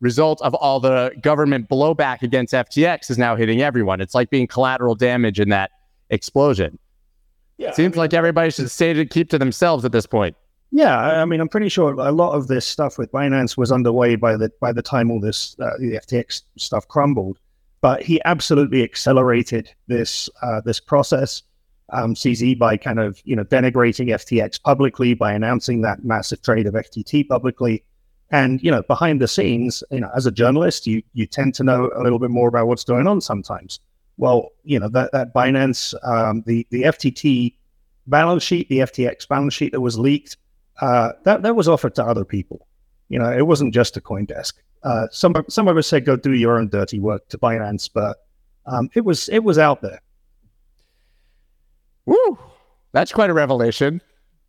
result 0.00 0.42
of 0.42 0.54
all 0.54 0.80
the 0.80 1.12
government 1.22 1.68
blowback 1.68 2.22
against 2.22 2.52
FTX 2.52 3.10
is 3.10 3.16
now 3.16 3.36
hitting 3.36 3.62
everyone. 3.62 4.00
It's 4.00 4.14
like 4.14 4.28
being 4.28 4.48
collateral 4.48 4.96
damage 4.96 5.38
in 5.38 5.50
that 5.50 5.70
explosion. 6.10 6.78
Yeah, 7.58 7.70
Seems 7.70 7.94
I 7.94 7.94
mean, 7.94 7.98
like 7.98 8.14
everybody 8.14 8.50
should 8.50 8.70
stay 8.70 8.92
to 8.92 9.06
keep 9.06 9.30
to 9.30 9.38
themselves 9.38 9.84
at 9.84 9.92
this 9.92 10.04
point. 10.04 10.36
Yeah, 10.72 10.98
I 10.98 11.24
mean, 11.24 11.40
I'm 11.40 11.48
pretty 11.48 11.68
sure 11.68 11.92
a 11.92 12.10
lot 12.10 12.32
of 12.32 12.48
this 12.48 12.66
stuff 12.66 12.98
with 12.98 13.12
Binance 13.12 13.56
was 13.56 13.70
underway 13.70 14.16
by 14.16 14.36
the 14.36 14.50
by 14.60 14.72
the 14.72 14.82
time 14.82 15.12
all 15.12 15.20
this 15.20 15.54
uh, 15.60 15.70
the 15.78 16.00
FTX 16.04 16.42
stuff 16.56 16.88
crumbled. 16.88 17.38
But 17.80 18.02
he 18.02 18.20
absolutely 18.24 18.82
accelerated 18.82 19.70
this 19.86 20.28
uh, 20.42 20.60
this 20.62 20.80
process. 20.80 21.44
Um, 21.94 22.14
CZ 22.14 22.58
by 22.58 22.76
kind 22.76 22.98
of 22.98 23.20
you 23.24 23.36
know 23.36 23.44
denigrating 23.44 24.08
FTX 24.08 24.60
publicly 24.60 25.14
by 25.14 25.32
announcing 25.32 25.80
that 25.82 26.04
massive 26.04 26.42
trade 26.42 26.66
of 26.66 26.74
FTT 26.74 27.28
publicly, 27.28 27.84
and 28.30 28.62
you 28.62 28.70
know 28.70 28.82
behind 28.82 29.20
the 29.20 29.28
scenes, 29.28 29.82
you 29.90 30.00
know 30.00 30.10
as 30.14 30.26
a 30.26 30.32
journalist, 30.32 30.86
you 30.86 31.02
you 31.12 31.26
tend 31.26 31.54
to 31.54 31.64
know 31.64 31.90
a 31.96 32.02
little 32.02 32.18
bit 32.18 32.30
more 32.30 32.48
about 32.48 32.66
what's 32.66 32.84
going 32.84 33.06
on 33.06 33.20
sometimes. 33.20 33.80
Well, 34.16 34.50
you 34.64 34.78
know 34.78 34.88
that 34.88 35.12
that 35.12 35.34
Binance, 35.34 35.94
um, 36.06 36.42
the 36.46 36.66
the 36.70 36.82
FTT 36.82 37.54
balance 38.06 38.42
sheet, 38.42 38.68
the 38.68 38.78
FTX 38.80 39.28
balance 39.28 39.54
sheet 39.54 39.72
that 39.72 39.80
was 39.80 39.98
leaked 39.98 40.36
uh, 40.80 41.12
that 41.24 41.42
that 41.42 41.56
was 41.56 41.68
offered 41.68 41.94
to 41.96 42.04
other 42.04 42.24
people. 42.24 42.66
You 43.08 43.18
know, 43.18 43.30
it 43.30 43.46
wasn't 43.46 43.74
just 43.74 43.96
a 43.96 44.00
CoinDesk. 44.00 44.54
Uh, 44.82 45.06
some 45.10 45.34
some 45.48 45.68
of 45.68 45.76
us 45.76 45.86
said 45.86 46.04
go 46.04 46.16
do 46.16 46.34
your 46.34 46.58
own 46.58 46.68
dirty 46.68 46.98
work 46.98 47.28
to 47.28 47.38
Binance, 47.38 47.88
but 47.92 48.18
um, 48.66 48.90
it 48.94 49.04
was 49.04 49.28
it 49.28 49.44
was 49.44 49.58
out 49.58 49.82
there. 49.82 50.00
Woo! 52.06 52.38
That's 52.92 53.12
quite 53.12 53.30
a 53.30 53.34
revelation. 53.34 54.00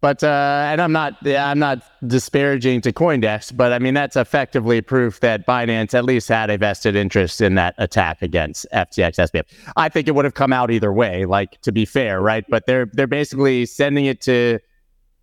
But 0.01 0.23
uh, 0.23 0.67
and 0.67 0.81
I'm 0.81 0.91
not 0.91 1.15
I'm 1.25 1.57
not 1.57 1.81
disparaging 2.07 2.81
to 2.81 2.93
CoinDesk, 2.93 3.57
but 3.57 3.73
I 3.73 3.79
mean 3.79 3.95
that's 3.95 4.15
effectively 4.15 4.79
proof 4.81 5.19
that 5.21 5.47
Binance 5.47 5.95
at 5.95 6.05
least 6.05 6.27
had 6.27 6.51
a 6.51 6.57
vested 6.59 6.95
interest 6.95 7.41
in 7.41 7.55
that 7.55 7.73
attack 7.79 8.21
against 8.21 8.67
FTX 8.71 9.31
SBF. 9.31 9.45
I 9.77 9.89
think 9.89 10.07
it 10.07 10.13
would 10.13 10.25
have 10.25 10.35
come 10.35 10.53
out 10.53 10.69
either 10.69 10.93
way, 10.93 11.25
like 11.25 11.59
to 11.61 11.71
be 11.71 11.85
fair, 11.85 12.21
right? 12.21 12.45
But 12.49 12.67
they're 12.67 12.85
they're 12.93 13.07
basically 13.07 13.65
sending 13.65 14.05
it 14.05 14.21
to 14.21 14.59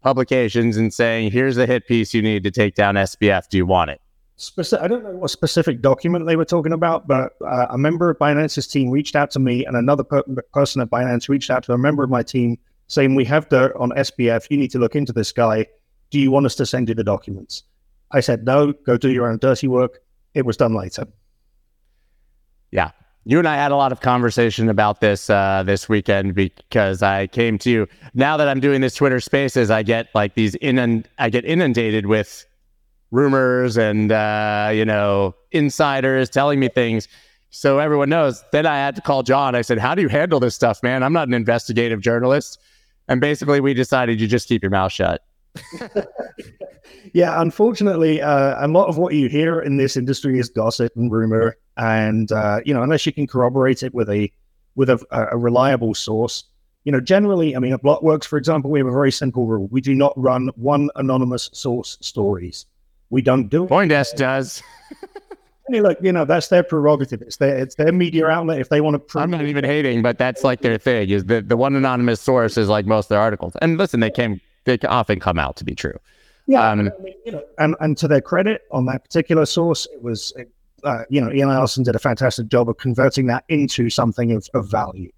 publications 0.03 0.77
and 0.77 0.93
saying, 0.93 1.31
here's 1.31 1.55
the 1.55 1.67
hit 1.67 1.87
piece 1.87 2.13
you 2.13 2.23
need 2.23 2.43
to 2.43 2.51
take 2.51 2.75
down 2.75 2.97
SBF. 2.97 3.49
Do 3.49 3.59
you 3.59 3.67
want 3.67 3.91
it? 3.91 4.01
Specific, 4.37 4.85
I 4.85 4.89
don't 4.89 5.05
know 5.05 5.11
what 5.11 5.31
specific 5.31 5.81
document 5.81 6.27
they 6.27 6.37
were 6.37 6.45
talking 6.45 6.73
about, 6.73 7.07
but 7.07 7.33
uh, 7.45 7.67
a 7.71 7.79
member 7.79 8.11
of 8.11 8.19
Binance's 8.19 8.67
team 8.67 8.91
reached 8.91 9.15
out 9.15 9.31
to 9.33 9.39
me, 9.39 9.65
and 9.65 9.77
another 9.77 10.03
per- 10.03 10.23
person 10.53 10.83
at 10.83 10.91
Binance 10.91 11.29
reached 11.29 11.51
out 11.51 11.63
to 11.65 11.73
a 11.73 11.79
member 11.79 12.03
of 12.03 12.11
my 12.11 12.23
team 12.23 12.59
saying, 12.89 13.15
We 13.15 13.25
have 13.27 13.49
dirt 13.49 13.75
on 13.77 13.91
SBF. 13.91 14.47
You 14.51 14.57
need 14.57 14.71
to 14.73 14.79
look 14.79 14.97
into 14.97 15.13
this 15.13 15.33
guy. 15.33 15.67
Do 16.11 16.19
you 16.19 16.31
want 16.31 16.47
us 16.47 16.55
to 16.57 16.67
send 16.67 16.89
you 16.89 16.95
the 16.95 17.05
documents? 17.05 17.63
I 18.11 18.21
said, 18.21 18.45
No, 18.45 18.73
go 18.73 18.97
do 18.97 19.11
your 19.11 19.31
own 19.31 19.39
dirty 19.39 19.69
work. 19.69 20.01
It 20.35 20.47
was 20.47 20.57
done 20.57 20.75
later. 20.75 21.07
Yeah 22.71 22.93
you 23.25 23.39
and 23.39 23.47
I 23.47 23.57
had 23.57 23.71
a 23.71 23.77
lot 23.77 23.93
of 23.93 24.01
conversation 24.01 24.69
about 24.69 25.01
this 25.01 25.31
uh, 25.31 25.63
this 25.65 25.89
weekend 25.89 26.35
because 26.35 27.03
I 27.03 27.29
came 27.29 27.59
to 27.59 27.71
you. 27.71 27.89
Now 28.15 28.37
that 28.37 28.49
I'm 28.49 28.61
doing 28.61 28.81
this 28.81 28.95
Twitter 28.95 29.21
Spaces, 29.21 29.71
I 29.71 29.83
get 29.83 30.09
like 30.15 30.35
these 30.35 30.55
in 30.57 31.05
I 31.19 31.31
get 31.31 31.45
inundated 31.45 32.07
with 32.07 32.45
rumors 33.13 33.77
and 33.77 34.11
uh, 34.11 34.71
you 34.75 34.85
know 34.85 35.37
insiders 35.53 36.29
telling 36.29 36.59
me 36.59 36.69
things. 36.69 37.07
So 37.51 37.79
everyone 37.79 38.09
knows. 38.09 38.43
Then 38.51 38.67
I 38.67 38.77
had 38.77 38.97
to 38.97 39.03
call 39.03 39.23
John. 39.23 39.55
I 39.55 39.63
said, 39.63 39.79
"How 39.79 39.95
do 39.95 40.03
you 40.03 40.09
handle 40.09 40.41
this 40.41 40.57
stuff, 40.57 40.83
man? 40.83 41.05
I'm 41.05 41.13
not 41.13 41.29
an 41.29 41.35
investigative 41.35 42.01
journalist." 42.01 42.59
And 43.09 43.21
basically, 43.21 43.61
we 43.61 43.75
decided 43.75 44.21
you 44.21 44.27
just 44.27 44.49
keep 44.49 44.63
your 44.63 44.71
mouth 44.71 44.91
shut. 44.91 45.23
yeah, 47.13 47.41
unfortunately, 47.41 48.23
uh, 48.23 48.65
a 48.65 48.69
lot 48.69 48.89
of 48.89 48.97
what 48.97 49.15
you 49.15 49.29
hear 49.29 49.61
in 49.61 49.77
this 49.77 49.97
industry 49.97 50.39
is 50.39 50.49
gossip 50.49 50.93
and 50.97 51.13
rumor, 51.13 51.57
and 51.77 52.33
uh, 52.33 52.61
you 52.65 52.73
know, 52.73 52.83
unless 52.83 53.05
you 53.05 53.13
can 53.13 53.27
corroborate 53.27 53.83
it 53.83 53.95
with 53.95 54.09
a 54.09 54.33
with 54.75 54.89
a, 54.89 55.05
a, 55.11 55.37
reliable 55.37 55.93
source, 55.93 56.45
you 56.85 56.93
know, 56.93 57.01
generally, 57.01 57.55
I 57.55 57.59
mean, 57.59 57.75
at 57.75 57.83
Blockworks, 57.83 58.25
for 58.25 58.39
example, 58.39 58.71
we 58.71 58.79
have 58.79 58.87
a 58.87 58.93
very 58.93 59.13
simple 59.13 59.47
rule: 59.47 59.69
we 59.71 59.83
do 59.83 59.95
not 59.95 60.15
run 60.17 60.49
one 60.57 60.89
anonymous 60.97 61.51
source 61.53 61.99
stories. 62.01 62.65
We 63.13 63.21
don't 63.21 63.49
do 63.49 63.65
it. 63.65 63.71
CoinDesk 63.71 64.17
does. 64.17 64.63
I 65.03 65.71
mean, 65.71 65.83
look, 65.83 65.99
you 66.01 66.13
know, 66.13 66.25
that's 66.25 66.49
their 66.49 66.63
prerogative. 66.63 67.21
It's 67.21 67.37
their 67.37 67.57
it's 67.59 67.75
their 67.75 67.93
media 67.93 68.27
outlet. 68.27 68.59
If 68.59 68.71
they 68.71 68.81
want 68.81 68.95
to, 68.95 68.99
prove 68.99 69.23
I'm 69.23 69.31
not 69.31 69.45
even 69.45 69.65
hating, 69.65 70.01
but 70.01 70.17
that's 70.17 70.43
like 70.43 70.63
their 70.63 70.79
thing. 70.79 71.11
Is 71.11 71.27
the 71.27 71.43
the 71.43 71.57
one 71.59 71.77
anonymous 71.77 72.23
source 72.23 72.57
is 72.57 72.71
like 72.71 72.87
most 72.87 73.05
of 73.05 73.09
their 73.11 73.21
articles. 73.21 73.53
And 73.61 73.77
listen, 73.77 74.01
they 74.01 74.11
came 74.11 74.41
they 74.65 74.79
often 74.89 75.21
come 75.21 75.39
out 75.39 75.57
to 75.57 75.65
be 75.65 75.75
true. 75.75 75.97
Yeah, 76.47 76.69
um, 76.69 76.81
I 76.81 77.03
mean, 77.03 77.15
you 77.27 77.33
know, 77.33 77.45
and 77.59 77.77
and 77.81 77.99
to 77.99 78.09
their 78.09 78.23
credit, 78.23 78.63
on 78.71 78.87
that 78.87 79.05
particular 79.05 79.45
source, 79.45 79.87
it 79.93 80.03
was 80.03 80.33
uh, 80.83 81.05
you 81.11 81.21
know 81.21 81.31
Ian 81.31 81.51
Allison 81.51 81.85
did 81.85 81.95
a 81.95 82.01
fantastic 82.01 82.49
job 82.49 82.71
of 82.71 82.79
converting 82.79 83.27
that 83.27 83.45
into 83.51 83.91
something 83.91 84.33
of, 84.33 84.49
of 84.55 84.71
value. 84.71 85.13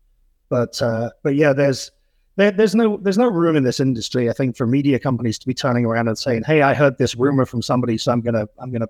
But 0.49 0.83
uh, 0.83 1.11
but 1.23 1.37
yeah, 1.37 1.53
there's 1.53 1.93
there, 2.37 2.51
there's 2.51 2.75
no 2.75 2.97
there's 2.99 3.19
no 3.19 3.29
room 3.29 3.57
in 3.57 3.63
this 3.63 3.81
industry, 3.81 4.29
I 4.29 4.33
think, 4.33 4.57
for 4.57 4.67
media 4.67 4.99
companies 4.99 5.39
to 5.39 5.47
be 5.47 5.55
turning 5.55 5.85
around 5.85 6.09
and 6.09 6.19
saying, 6.19 6.43
"Hey, 6.45 6.63
I 6.63 6.75
heard 6.75 6.99
this 6.99 7.15
rumor 7.15 7.47
from 7.47 7.63
somebody, 7.63 7.97
so 7.97 8.13
I'm 8.13 8.21
gonna 8.21 8.49
I'm 8.59 8.73
gonna 8.73 8.89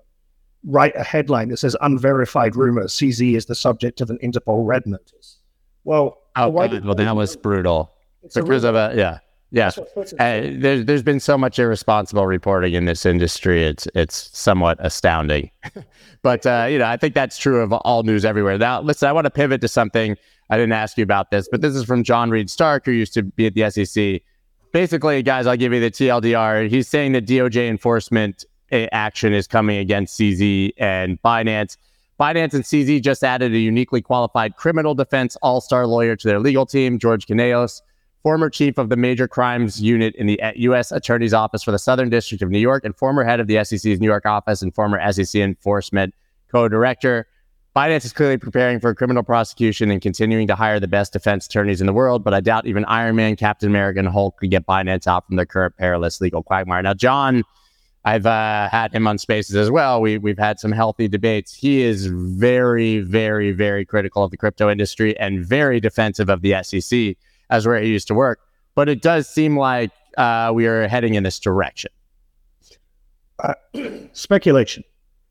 write 0.65 0.95
a 0.95 1.03
headline 1.03 1.49
that 1.49 1.57
says 1.57 1.75
unverified 1.81 2.55
rumor. 2.55 2.85
CZ 2.85 3.35
is 3.35 3.45
the 3.45 3.55
subject 3.55 4.01
of 4.01 4.09
an 4.09 4.17
Interpol 4.23 4.65
red 4.65 4.85
notice." 4.87 5.39
Well, 5.83 6.17
oh, 6.35 6.49
well, 6.49 6.67
that 6.67 7.15
was 7.15 7.35
brutal 7.35 7.93
because 8.33 8.63
of 8.63 8.75
a 8.75 8.93
yeah. 8.95 9.19
Yeah, 9.51 9.71
uh, 9.95 10.03
there's 10.19 10.83
there's 10.85 11.03
been 11.03 11.21
so 11.21 11.37
much 11.37 11.59
irresponsible 11.59 12.25
reporting 12.25 12.73
in 12.73 12.85
this 12.85 13.05
industry. 13.05 13.63
It's 13.63 13.87
it's 13.95 14.37
somewhat 14.37 14.77
astounding, 14.81 15.49
but 16.23 16.45
uh, 16.45 16.67
you 16.69 16.79
know 16.79 16.87
I 16.87 16.97
think 16.97 17.13
that's 17.13 17.37
true 17.37 17.61
of 17.61 17.71
all 17.71 18.03
news 18.03 18.25
everywhere. 18.25 18.57
Now, 18.57 18.81
listen, 18.81 19.07
I 19.07 19.13
want 19.13 19.25
to 19.25 19.31
pivot 19.31 19.61
to 19.61 19.69
something 19.69 20.17
I 20.49 20.57
didn't 20.57 20.73
ask 20.73 20.97
you 20.97 21.03
about 21.03 21.31
this, 21.31 21.47
but 21.49 21.61
this 21.61 21.75
is 21.75 21.85
from 21.85 22.03
John 22.03 22.29
Reed 22.29 22.49
Stark, 22.49 22.85
who 22.85 22.91
used 22.91 23.13
to 23.15 23.23
be 23.23 23.47
at 23.47 23.53
the 23.53 23.69
SEC. 23.69 24.21
Basically, 24.71 25.23
guys, 25.23 25.47
I'll 25.47 25.57
give 25.57 25.73
you 25.73 25.79
the 25.79 25.91
TLDR. 25.91 26.69
He's 26.69 26.87
saying 26.87 27.13
that 27.13 27.25
DOJ 27.25 27.69
enforcement 27.69 28.45
eh, 28.71 28.87
action 28.91 29.33
is 29.33 29.47
coming 29.47 29.77
against 29.77 30.19
CZ 30.19 30.73
and 30.77 31.21
Binance. 31.21 31.77
Binance 32.19 32.53
and 32.53 32.63
CZ 32.63 33.01
just 33.01 33.23
added 33.23 33.53
a 33.53 33.57
uniquely 33.57 34.01
qualified 34.01 34.55
criminal 34.55 34.93
defense 34.93 35.35
all-star 35.41 35.87
lawyer 35.87 36.15
to 36.15 36.27
their 36.27 36.39
legal 36.39 36.65
team, 36.65 36.99
George 36.99 37.25
Canellos 37.25 37.81
former 38.25 38.49
chief 38.49 38.79
of 38.79 38.89
the 38.89 38.95
major 38.95 39.27
crimes 39.27 39.79
unit 39.79 40.15
in 40.15 40.25
the 40.25 40.41
U.S. 40.55 40.91
Attorney's 40.91 41.31
Office 41.31 41.61
for 41.61 41.69
the 41.69 41.77
Southern 41.77 42.09
District 42.09 42.41
of 42.41 42.49
New 42.49 42.57
York, 42.57 42.83
and 42.83 42.95
former 42.95 43.23
head 43.23 43.39
of 43.39 43.45
the 43.45 43.63
SEC's 43.63 43.99
New 43.99 44.07
York 44.07 44.25
office 44.25 44.63
and 44.63 44.73
former 44.73 44.99
SEC 45.11 45.39
enforcement 45.39 46.11
co-director. 46.51 47.27
Binance 47.75 48.05
is 48.05 48.13
clearly 48.13 48.37
preparing 48.37 48.79
for 48.79 48.89
a 48.89 48.95
criminal 48.95 49.21
prosecution 49.21 49.91
and 49.91 50.01
continuing 50.01 50.47
to 50.47 50.55
hire 50.55 50.79
the 50.79 50.87
best 50.87 51.11
defense 51.11 51.45
attorneys 51.45 51.81
in 51.81 51.87
the 51.87 51.93
world, 51.93 52.23
but 52.23 52.33
I 52.33 52.39
doubt 52.39 52.65
even 52.67 52.85
Iron 52.85 53.17
Man, 53.17 53.35
Captain 53.35 53.67
America, 53.67 53.99
and 53.99 54.07
Hulk 54.07 54.37
could 54.37 54.49
get 54.49 54.65
Binance 54.65 55.07
out 55.07 55.27
from 55.27 55.35
their 55.35 55.45
current 55.45 55.75
perilous 55.75 56.21
legal 56.21 56.41
quagmire. 56.41 56.81
Now, 56.81 56.93
John, 56.93 57.43
I've 58.05 58.25
uh, 58.25 58.69
had 58.69 58.93
him 58.93 59.07
on 59.07 59.17
Spaces 59.17 59.57
as 59.57 59.69
well. 59.69 59.99
We 59.99 60.17
we've 60.17 60.37
had 60.37 60.57
some 60.57 60.71
healthy 60.71 61.09
debates. 61.09 61.53
He 61.53 61.81
is 61.81 62.05
very, 62.05 62.99
very, 62.99 63.51
very 63.51 63.83
critical 63.83 64.23
of 64.23 64.31
the 64.31 64.37
crypto 64.37 64.69
industry 64.69 65.17
and 65.19 65.45
very 65.45 65.81
defensive 65.81 66.29
of 66.29 66.43
the 66.43 66.63
SEC 66.63 67.17
as 67.49 67.67
where 67.67 67.81
he 67.81 67.89
used 67.89 68.07
to 68.07 68.13
work. 68.13 68.39
But 68.75 68.87
it 68.87 69.01
does 69.01 69.27
seem 69.27 69.57
like 69.57 69.91
uh, 70.17 70.51
we 70.55 70.65
are 70.65 70.87
heading 70.87 71.15
in 71.15 71.23
this 71.23 71.39
direction. 71.39 71.91
Uh, 73.39 73.55
speculation. 74.13 74.85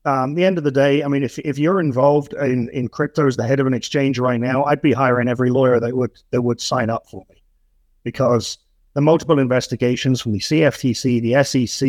Um, 0.05 0.35
the 0.35 0.45
end 0.45 0.59
of 0.59 0.63
the 0.63 0.71
day, 0.71 1.03
I 1.03 1.07
mean, 1.07 1.23
if, 1.23 1.39
if 1.39 1.57
you're 1.57 1.79
involved 1.79 2.33
in, 2.33 2.69
in 2.69 2.87
crypto 2.89 3.25
as 3.25 3.37
the 3.37 3.47
head 3.47 3.59
of 3.59 3.65
an 3.65 3.73
exchange 3.73 4.19
right 4.19 4.39
now, 4.39 4.63
I'd 4.63 4.81
be 4.81 4.93
hiring 4.93 5.27
every 5.27 5.49
lawyer 5.49 5.79
that 5.79 5.97
would 5.97 6.11
that 6.29 6.43
would 6.43 6.61
sign 6.61 6.91
up 6.91 7.09
for 7.09 7.25
me, 7.29 7.41
because 8.03 8.59
the 8.93 9.01
multiple 9.01 9.39
investigations 9.39 10.21
from 10.21 10.33
the 10.33 10.39
CFTC, 10.39 11.21
the 11.21 11.43
SEC, 11.43 11.87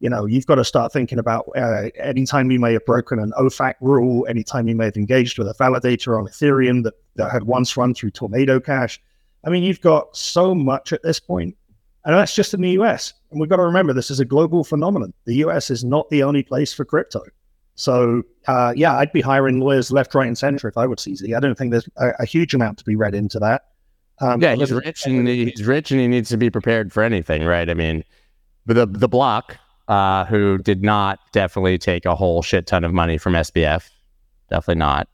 you 0.00 0.08
know, 0.08 0.24
you've 0.24 0.46
got 0.46 0.56
to 0.56 0.64
start 0.64 0.92
thinking 0.92 1.18
about 1.18 1.46
uh, 1.54 1.90
anytime 1.96 2.50
you 2.50 2.58
may 2.58 2.72
have 2.72 2.86
broken 2.86 3.18
an 3.18 3.32
OFAC 3.38 3.74
rule, 3.82 4.26
anytime 4.28 4.66
you 4.66 4.74
may 4.74 4.86
have 4.86 4.96
engaged 4.96 5.38
with 5.38 5.46
a 5.46 5.54
validator 5.54 6.18
on 6.18 6.26
Ethereum 6.26 6.82
that, 6.84 6.94
that 7.16 7.30
had 7.30 7.44
once 7.44 7.76
run 7.76 7.92
through 7.92 8.10
Tornado 8.12 8.60
Cash. 8.60 8.98
I 9.44 9.50
mean, 9.50 9.62
you've 9.62 9.80
got 9.82 10.16
so 10.16 10.54
much 10.54 10.94
at 10.94 11.02
this 11.02 11.20
point, 11.20 11.54
and 12.06 12.14
that's 12.16 12.34
just 12.34 12.54
in 12.54 12.62
the 12.62 12.70
US. 12.70 13.12
And 13.30 13.38
we've 13.38 13.50
got 13.50 13.56
to 13.56 13.62
remember 13.62 13.92
this 13.92 14.10
is 14.10 14.20
a 14.20 14.24
global 14.24 14.64
phenomenon. 14.64 15.12
The 15.26 15.36
US 15.46 15.70
is 15.70 15.84
not 15.84 16.08
the 16.08 16.22
only 16.22 16.42
place 16.42 16.72
for 16.72 16.86
crypto. 16.86 17.20
So, 17.74 18.22
uh, 18.46 18.72
yeah, 18.76 18.96
I'd 18.96 19.12
be 19.12 19.20
hiring 19.20 19.60
lawyers 19.60 19.90
left, 19.90 20.14
right, 20.14 20.26
and 20.26 20.36
center 20.36 20.68
if 20.68 20.76
I 20.76 20.86
would 20.86 20.98
CZ. 20.98 21.34
I 21.36 21.40
don't 21.40 21.56
think 21.56 21.70
there's 21.70 21.88
a, 21.96 22.10
a 22.20 22.26
huge 22.26 22.54
amount 22.54 22.78
to 22.78 22.84
be 22.84 22.96
read 22.96 23.14
into 23.14 23.38
that. 23.38 23.62
Um, 24.20 24.40
yeah, 24.40 24.54
he's 24.54 24.72
rich 24.72 25.06
and 25.06 25.26
he's 25.28 25.64
rich 25.64 25.90
and 25.90 26.00
he 26.00 26.06
needs 26.06 26.28
to 26.30 26.36
be 26.36 26.50
prepared 26.50 26.92
for 26.92 27.02
anything, 27.02 27.44
right? 27.44 27.68
I 27.68 27.74
mean, 27.74 28.04
the 28.66 28.86
the 28.86 29.08
block, 29.08 29.56
uh, 29.88 30.24
who 30.26 30.58
did 30.58 30.82
not 30.82 31.18
definitely 31.32 31.78
take 31.78 32.04
a 32.04 32.14
whole 32.14 32.42
shit 32.42 32.66
ton 32.66 32.84
of 32.84 32.92
money 32.92 33.18
from 33.18 33.32
SBF, 33.32 33.88
definitely 34.48 34.78
not. 34.78 35.08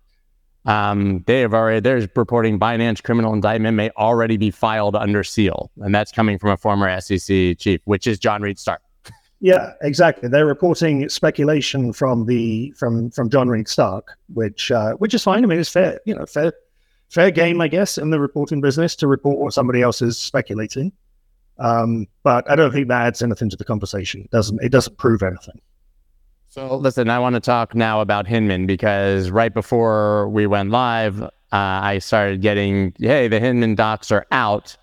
Um, 0.66 1.24
they 1.26 1.40
have 1.40 1.54
already 1.54 1.80
they're 1.80 2.06
reporting 2.14 2.58
Binance 2.58 3.02
criminal 3.02 3.32
indictment 3.32 3.76
may 3.76 3.90
already 3.96 4.36
be 4.36 4.50
filed 4.50 4.96
under 4.96 5.24
seal, 5.24 5.70
and 5.78 5.94
that's 5.94 6.12
coming 6.12 6.38
from 6.38 6.50
a 6.50 6.56
former 6.56 7.00
SEC 7.00 7.56
chief, 7.58 7.80
which 7.84 8.06
is 8.06 8.18
John 8.18 8.42
Reed 8.42 8.58
Stark. 8.58 8.82
Yeah, 9.40 9.74
exactly. 9.82 10.28
They're 10.28 10.46
reporting 10.46 11.08
speculation 11.08 11.92
from 11.92 12.26
the 12.26 12.72
from 12.72 13.10
from 13.10 13.30
John 13.30 13.48
Reed 13.48 13.68
Stark, 13.68 14.16
which 14.34 14.70
uh, 14.70 14.94
which 14.94 15.14
is 15.14 15.22
fine. 15.22 15.44
I 15.44 15.46
mean, 15.46 15.60
it's 15.60 15.68
fair, 15.68 16.00
you 16.04 16.14
know, 16.14 16.26
fair 16.26 16.52
fair 17.08 17.30
game, 17.30 17.60
I 17.60 17.68
guess, 17.68 17.98
in 17.98 18.10
the 18.10 18.18
reporting 18.18 18.60
business 18.60 18.96
to 18.96 19.06
report 19.06 19.38
what 19.38 19.52
somebody 19.52 19.80
else 19.80 20.02
is 20.02 20.18
speculating. 20.18 20.92
Um, 21.58 22.06
but 22.22 22.48
I 22.50 22.56
don't 22.56 22.72
think 22.72 22.88
that 22.88 23.06
adds 23.06 23.22
anything 23.22 23.48
to 23.50 23.56
the 23.56 23.64
conversation. 23.64 24.22
It 24.22 24.30
doesn't 24.30 24.62
it 24.62 24.70
doesn't 24.70 24.98
prove 24.98 25.22
anything. 25.22 25.60
So 26.48 26.76
listen, 26.76 27.10
I 27.10 27.18
want 27.18 27.34
to 27.34 27.40
talk 27.40 27.74
now 27.74 28.00
about 28.00 28.26
Hinman 28.26 28.66
because 28.66 29.30
right 29.30 29.52
before 29.52 30.28
we 30.30 30.46
went 30.46 30.70
live, 30.70 31.22
uh, 31.22 31.28
I 31.52 31.98
started 31.98 32.40
getting, 32.40 32.94
hey, 32.98 33.28
the 33.28 33.38
Hinman 33.38 33.74
docs 33.74 34.10
are 34.10 34.26
out. 34.32 34.76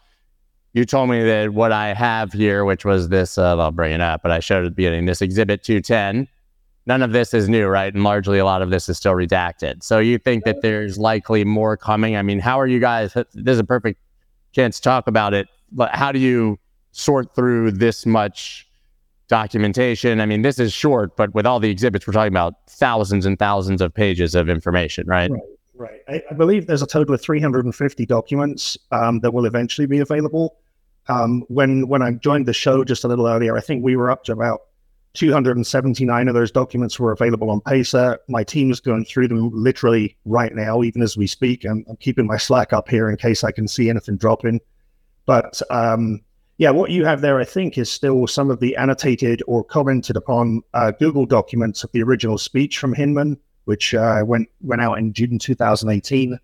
You 0.75 0.83
told 0.83 1.09
me 1.09 1.23
that 1.23 1.53
what 1.53 1.71
I 1.71 1.93
have 1.93 2.33
here, 2.33 2.65
which 2.65 2.83
was 2.83 3.07
this, 3.07 3.37
uh, 3.37 3.57
I'll 3.57 3.71
bring 3.71 3.93
it 3.93 4.01
up, 4.01 4.21
but 4.21 4.31
I 4.31 4.39
showed 4.39 4.65
at 4.65 4.71
the 4.71 4.75
beginning, 4.75 5.05
this 5.05 5.21
Exhibit 5.21 5.63
210. 5.63 6.27
None 6.85 7.01
of 7.01 7.13
this 7.13 7.33
is 7.33 7.47
new, 7.47 7.65
right? 7.67 7.93
And 7.93 8.03
largely 8.03 8.39
a 8.39 8.45
lot 8.45 8.61
of 8.61 8.69
this 8.69 8.89
is 8.89 8.97
still 8.97 9.13
redacted. 9.13 9.83
So 9.83 9.99
you 9.99 10.17
think 10.17 10.43
that 10.43 10.61
there's 10.61 10.97
likely 10.97 11.45
more 11.45 11.77
coming? 11.77 12.17
I 12.17 12.21
mean, 12.21 12.39
how 12.39 12.59
are 12.59 12.67
you 12.67 12.79
guys? 12.79 13.13
This 13.13 13.25
is 13.33 13.59
a 13.59 13.63
perfect 13.63 13.99
chance 14.51 14.75
to 14.75 14.83
talk 14.83 15.07
about 15.07 15.33
it. 15.33 15.47
But 15.71 15.95
how 15.95 16.11
do 16.11 16.19
you 16.19 16.59
sort 16.91 17.33
through 17.33 17.71
this 17.71 18.05
much 18.05 18.67
documentation. 19.27 20.21
I 20.21 20.25
mean, 20.25 20.43
this 20.43 20.59
is 20.59 20.71
short, 20.71 21.17
but 21.17 21.33
with 21.33 21.45
all 21.45 21.59
the 21.59 21.69
exhibits, 21.69 22.05
we're 22.05 22.13
talking 22.13 22.31
about 22.31 22.55
thousands 22.69 23.25
and 23.25 23.39
thousands 23.39 23.81
of 23.81 23.93
pages 23.93 24.35
of 24.35 24.49
information, 24.49 25.07
right? 25.07 25.31
Right. 25.31 25.41
Right. 25.77 26.01
I, 26.07 26.23
I 26.31 26.33
believe 26.33 26.67
there's 26.67 26.81
a 26.81 26.87
total 26.87 27.13
of 27.15 27.21
350 27.21 28.05
documents 28.05 28.77
um, 28.93 29.19
that 29.19 29.33
will 29.33 29.45
eventually 29.45 29.85
be 29.85 29.99
available. 29.99 30.55
Um, 31.07 31.43
when 31.47 31.87
when 31.87 32.01
I 32.01 32.11
joined 32.11 32.47
the 32.47 32.53
show 32.53 32.83
just 32.83 33.03
a 33.03 33.07
little 33.07 33.27
earlier, 33.27 33.57
I 33.57 33.61
think 33.61 33.83
we 33.83 33.95
were 33.95 34.09
up 34.09 34.23
to 34.25 34.31
about 34.31 34.61
279 35.15 36.27
of 36.27 36.33
those 36.33 36.51
documents 36.51 36.99
were 36.99 37.11
available 37.11 37.49
on 37.49 37.61
Pacer. 37.61 38.19
My 38.27 38.43
team 38.43 38.69
is 38.69 38.79
going 38.79 39.05
through 39.05 39.29
them 39.29 39.49
literally 39.53 40.15
right 40.25 40.53
now, 40.53 40.83
even 40.83 41.01
as 41.01 41.17
we 41.17 41.25
speak. 41.25 41.63
I'm, 41.65 41.85
I'm 41.89 41.95
keeping 41.97 42.27
my 42.27 42.37
Slack 42.37 42.73
up 42.73 42.89
here 42.89 43.09
in 43.09 43.17
case 43.17 43.43
I 43.43 43.51
can 43.51 43.67
see 43.67 43.89
anything 43.89 44.17
dropping. 44.17 44.59
But 45.25 45.61
um, 45.69 46.21
yeah, 46.57 46.69
what 46.69 46.91
you 46.91 47.05
have 47.05 47.21
there, 47.21 47.39
I 47.39 47.43
think, 47.43 47.77
is 47.77 47.91
still 47.91 48.27
some 48.27 48.51
of 48.51 48.59
the 48.59 48.75
annotated 48.75 49.41
or 49.47 49.63
commented 49.63 50.15
upon 50.15 50.61
uh, 50.73 50.91
Google 50.91 51.25
documents 51.25 51.83
of 51.83 51.91
the 51.91 52.03
original 52.03 52.37
speech 52.37 52.77
from 52.77 52.93
Hinman, 52.93 53.37
which 53.65 53.93
uh, 53.93 54.23
went 54.25 54.49
went 54.61 54.81
out 54.81 54.97
in 54.97 55.11
June 55.11 55.39
2018, 55.39 56.39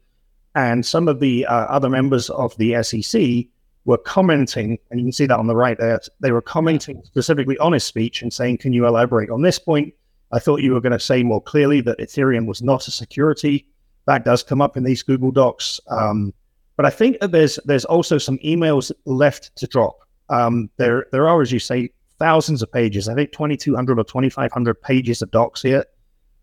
and 0.56 0.86
some 0.86 1.08
of 1.08 1.20
the 1.20 1.46
uh, 1.46 1.66
other 1.66 1.90
members 1.90 2.30
of 2.32 2.56
the 2.58 2.82
SEC 2.84 3.46
were 3.86 3.98
commenting, 3.98 4.78
and 4.90 5.00
you 5.00 5.06
can 5.06 5.12
see 5.12 5.26
that 5.26 5.40
on 5.40 5.48
the 5.48 5.56
right 5.56 5.78
there. 5.78 6.00
They 6.20 6.32
were 6.32 6.42
commenting 6.42 7.02
specifically 7.04 7.58
on 7.58 7.74
his 7.74 7.84
speech 7.84 8.22
and 8.22 8.32
saying, 8.32 8.60
"Can 8.60 8.74
you 8.74 8.86
elaborate 8.86 9.30
on 9.30 9.42
this 9.42 9.60
point?" 9.60 9.94
I 10.32 10.40
thought 10.40 10.62
you 10.62 10.74
were 10.74 10.82
going 10.82 10.92
to 10.92 11.00
say 11.00 11.24
more 11.24 11.42
clearly 11.42 11.82
that 11.82 12.00
Ethereum 12.00 12.46
was 12.46 12.62
not 12.62 12.88
a 12.88 12.92
security. 12.92 13.66
That 14.06 14.24
does 14.24 14.44
come 14.44 14.62
up 14.62 14.78
in 14.78 14.84
these 14.84 15.04
Google 15.04 15.32
Docs. 15.32 15.80
Um, 15.90 16.34
but 16.78 16.86
I 16.86 16.90
think 16.90 17.20
that 17.20 17.32
there's 17.32 17.60
there's 17.66 17.86
also 17.86 18.18
some 18.18 18.38
emails 18.40 18.92
left 19.06 19.56
to 19.58 19.68
drop. 19.68 20.00
Um, 20.30 20.70
there 20.78 21.06
there 21.12 21.28
are, 21.28 21.42
as 21.42 21.52
you 21.52 21.60
say, 21.60 21.90
thousands 22.18 22.62
of 22.62 22.72
pages. 22.72 23.10
I 23.10 23.16
think 23.16 23.32
2,200 23.32 24.00
or 24.00 24.04
2,500 24.04 24.82
pages 24.82 25.22
of 25.22 25.32
docs 25.32 25.62
here. 25.62 25.86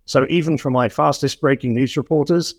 So 0.04 0.26
even 0.28 0.58
for 0.58 0.70
my 0.70 0.88
fastest 0.88 1.40
breaking 1.40 1.74
news 1.74 1.96
reporters, 1.96 2.54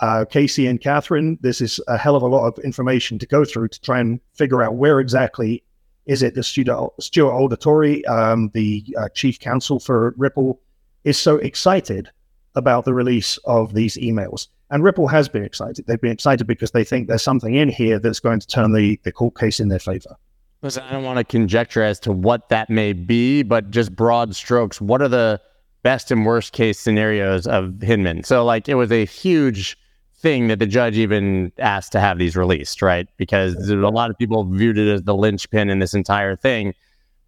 uh, 0.00 0.24
Casey 0.24 0.66
and 0.66 0.80
Catherine, 0.80 1.38
this 1.40 1.60
is 1.60 1.80
a 1.88 1.96
hell 1.96 2.16
of 2.16 2.22
a 2.22 2.26
lot 2.26 2.46
of 2.46 2.58
information 2.64 3.18
to 3.18 3.26
go 3.26 3.44
through 3.44 3.68
to 3.68 3.80
try 3.80 4.00
and 4.00 4.20
figure 4.34 4.62
out 4.62 4.74
where 4.74 5.00
exactly 5.00 5.62
is 6.06 6.22
it 6.22 6.34
that 6.34 6.44
Stuart, 6.44 6.92
Stuart 7.00 8.06
um, 8.08 8.50
the 8.54 8.96
uh, 8.98 9.08
chief 9.14 9.38
counsel 9.38 9.78
for 9.78 10.14
Ripple, 10.16 10.60
is 11.04 11.18
so 11.18 11.36
excited 11.36 12.10
about 12.54 12.84
the 12.84 12.94
release 12.94 13.36
of 13.44 13.74
these 13.74 13.96
emails. 13.98 14.48
And 14.70 14.82
Ripple 14.82 15.06
has 15.08 15.28
been 15.28 15.44
excited. 15.44 15.86
They've 15.86 16.00
been 16.00 16.12
excited 16.12 16.46
because 16.46 16.72
they 16.72 16.84
think 16.84 17.08
there's 17.08 17.22
something 17.22 17.54
in 17.54 17.68
here 17.68 17.98
that's 17.98 18.20
going 18.20 18.40
to 18.40 18.46
turn 18.46 18.72
the, 18.72 18.98
the 19.04 19.12
court 19.12 19.38
case 19.38 19.60
in 19.60 19.68
their 19.68 19.78
favor. 19.78 20.16
Listen, 20.62 20.82
I 20.82 20.92
don't 20.92 21.04
want 21.04 21.18
to 21.18 21.24
conjecture 21.24 21.82
as 21.82 22.00
to 22.00 22.12
what 22.12 22.48
that 22.48 22.68
may 22.68 22.92
be, 22.92 23.42
but 23.42 23.70
just 23.70 23.94
broad 23.94 24.34
strokes, 24.34 24.80
what 24.80 25.00
are 25.00 25.08
the 25.08 25.40
best 25.82 26.10
and 26.10 26.26
worst 26.26 26.52
case 26.52 26.80
scenarios 26.80 27.46
of 27.46 27.80
Hinman? 27.80 28.24
So, 28.24 28.44
like, 28.44 28.68
it 28.68 28.74
was 28.74 28.90
a 28.90 29.04
huge 29.04 29.78
thing 30.18 30.48
that 30.48 30.58
the 30.58 30.66
judge 30.66 30.96
even 30.96 31.52
asked 31.58 31.92
to 31.92 32.00
have 32.00 32.18
these 32.18 32.36
released, 32.36 32.82
right? 32.82 33.08
Because 33.16 33.54
a 33.68 33.76
lot 33.76 34.10
of 34.10 34.18
people 34.18 34.44
viewed 34.44 34.76
it 34.76 34.92
as 34.92 35.02
the 35.02 35.14
linchpin 35.14 35.70
in 35.70 35.78
this 35.78 35.94
entire 35.94 36.34
thing. 36.34 36.74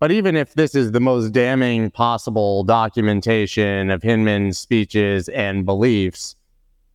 But 0.00 0.10
even 0.10 0.34
if 0.34 0.54
this 0.54 0.74
is 0.74 0.92
the 0.92 1.00
most 1.00 1.32
damning 1.32 1.90
possible 1.90 2.64
documentation 2.64 3.90
of 3.90 4.02
Hinman's 4.02 4.58
speeches 4.58 5.28
and 5.28 5.64
beliefs, 5.64 6.36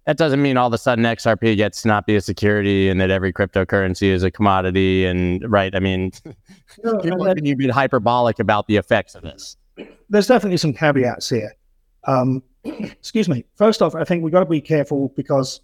that 0.06 0.18
doesn't 0.18 0.42
mean 0.42 0.58
all 0.58 0.68
of 0.68 0.74
a 0.74 0.78
sudden 0.78 1.06
XRP 1.06 1.56
gets 1.56 1.84
to 1.84 1.88
not 1.88 2.06
be 2.06 2.16
a 2.16 2.22
security 2.22 2.90
and 2.90 3.00
that 3.00 3.10
every 3.10 3.32
cryptocurrency 3.32 4.08
is 4.08 4.24
a 4.24 4.32
commodity. 4.32 5.06
And 5.06 5.50
right, 5.50 5.74
I 5.76 5.80
mean, 5.80 6.12
no, 6.84 6.98
people 6.98 7.26
can 7.26 7.58
be 7.58 7.68
hyperbolic 7.70 8.40
about 8.40 8.68
the 8.68 8.76
effects 8.76 9.16
of 9.16 9.24
this? 9.24 9.56
There's 10.10 10.28
definitely 10.28 10.58
some 10.58 10.74
caveats 10.74 11.30
here. 11.30 11.56
Um, 12.06 12.44
excuse 12.64 13.30
me. 13.30 13.46
First 13.56 13.82
off, 13.82 13.96
I 13.96 14.04
think 14.04 14.24
we've 14.24 14.34
got 14.34 14.42
to 14.42 14.46
be 14.50 14.62
careful 14.62 15.12
because 15.16 15.62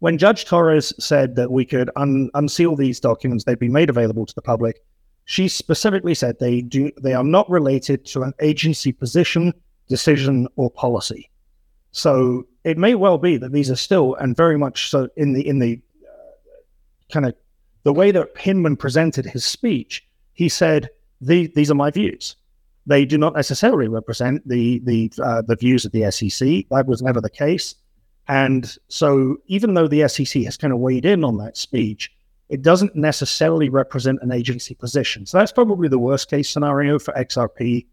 when 0.00 0.18
Judge 0.18 0.46
Torres 0.46 0.92
said 0.98 1.36
that 1.36 1.52
we 1.52 1.64
could 1.64 1.90
un- 1.96 2.30
unseal 2.34 2.74
these 2.74 3.00
documents, 3.00 3.44
they'd 3.44 3.58
be 3.58 3.68
made 3.68 3.90
available 3.90 4.26
to 4.26 4.34
the 4.34 4.42
public. 4.42 4.82
She 5.26 5.46
specifically 5.46 6.14
said 6.14 6.38
they 6.38 6.62
do 6.62 6.90
they 7.00 7.14
are 7.14 7.24
not 7.24 7.48
related 7.48 8.04
to 8.06 8.22
an 8.22 8.32
agency 8.40 8.92
position, 8.92 9.52
decision, 9.88 10.48
or 10.56 10.70
policy. 10.70 11.30
So 11.92 12.46
it 12.64 12.78
may 12.78 12.94
well 12.94 13.18
be 13.18 13.36
that 13.36 13.52
these 13.52 13.70
are 13.70 13.76
still 13.76 14.14
and 14.16 14.36
very 14.36 14.58
much 14.58 14.90
so 14.90 15.08
in 15.16 15.34
the 15.34 15.46
in 15.46 15.58
the 15.58 15.80
uh, 16.02 17.12
kind 17.12 17.26
of 17.26 17.34
the 17.84 17.92
way 17.92 18.10
that 18.10 18.36
Hinman 18.36 18.76
presented 18.76 19.26
his 19.26 19.44
speech. 19.44 20.06
He 20.32 20.48
said, 20.48 20.88
the, 21.20 21.52
"These 21.54 21.70
are 21.70 21.74
my 21.74 21.90
views. 21.90 22.36
They 22.86 23.04
do 23.04 23.18
not 23.18 23.36
necessarily 23.36 23.88
represent 23.88 24.48
the 24.48 24.78
the 24.80 25.12
uh, 25.22 25.42
the 25.42 25.56
views 25.56 25.84
of 25.84 25.92
the 25.92 26.10
SEC. 26.10 26.64
That 26.70 26.86
was 26.86 27.02
never 27.02 27.20
the 27.20 27.30
case." 27.30 27.74
And 28.30 28.76
so, 28.86 29.38
even 29.46 29.74
though 29.74 29.88
the 29.88 30.06
SEC 30.06 30.44
has 30.44 30.56
kind 30.56 30.72
of 30.72 30.78
weighed 30.78 31.04
in 31.04 31.24
on 31.24 31.38
that 31.38 31.56
speech, 31.56 32.12
it 32.48 32.62
doesn't 32.62 32.94
necessarily 32.94 33.68
represent 33.68 34.22
an 34.22 34.30
agency 34.30 34.72
position. 34.72 35.26
So 35.26 35.38
that's 35.38 35.50
probably 35.50 35.88
the 35.88 35.98
worst 35.98 36.30
case 36.30 36.48
scenario 36.48 37.00
for 37.00 37.12
XRP. 37.14 37.86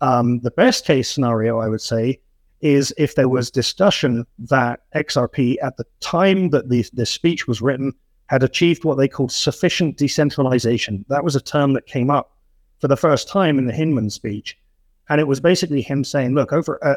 Um, 0.00 0.40
the 0.40 0.50
best 0.50 0.84
case 0.84 1.08
scenario, 1.08 1.60
I 1.60 1.68
would 1.68 1.80
say, 1.80 2.18
is 2.60 2.92
if 2.98 3.14
there 3.14 3.28
was 3.28 3.48
discussion 3.48 4.26
that 4.40 4.80
XRP 4.96 5.56
at 5.62 5.76
the 5.76 5.86
time 6.00 6.50
that 6.50 6.68
the, 6.68 6.84
the 6.92 7.06
speech 7.06 7.46
was 7.46 7.62
written 7.62 7.92
had 8.26 8.42
achieved 8.42 8.84
what 8.84 8.96
they 8.96 9.06
called 9.06 9.30
sufficient 9.30 9.98
decentralization. 9.98 11.04
That 11.08 11.22
was 11.22 11.36
a 11.36 11.40
term 11.40 11.74
that 11.74 11.86
came 11.86 12.10
up 12.10 12.32
for 12.80 12.88
the 12.88 12.96
first 12.96 13.28
time 13.28 13.56
in 13.56 13.68
the 13.68 13.72
Hinman 13.72 14.10
speech. 14.10 14.58
And 15.08 15.20
it 15.20 15.28
was 15.28 15.38
basically 15.38 15.80
him 15.80 16.02
saying, 16.02 16.34
look, 16.34 16.52
over 16.52 16.84
uh, 16.84 16.96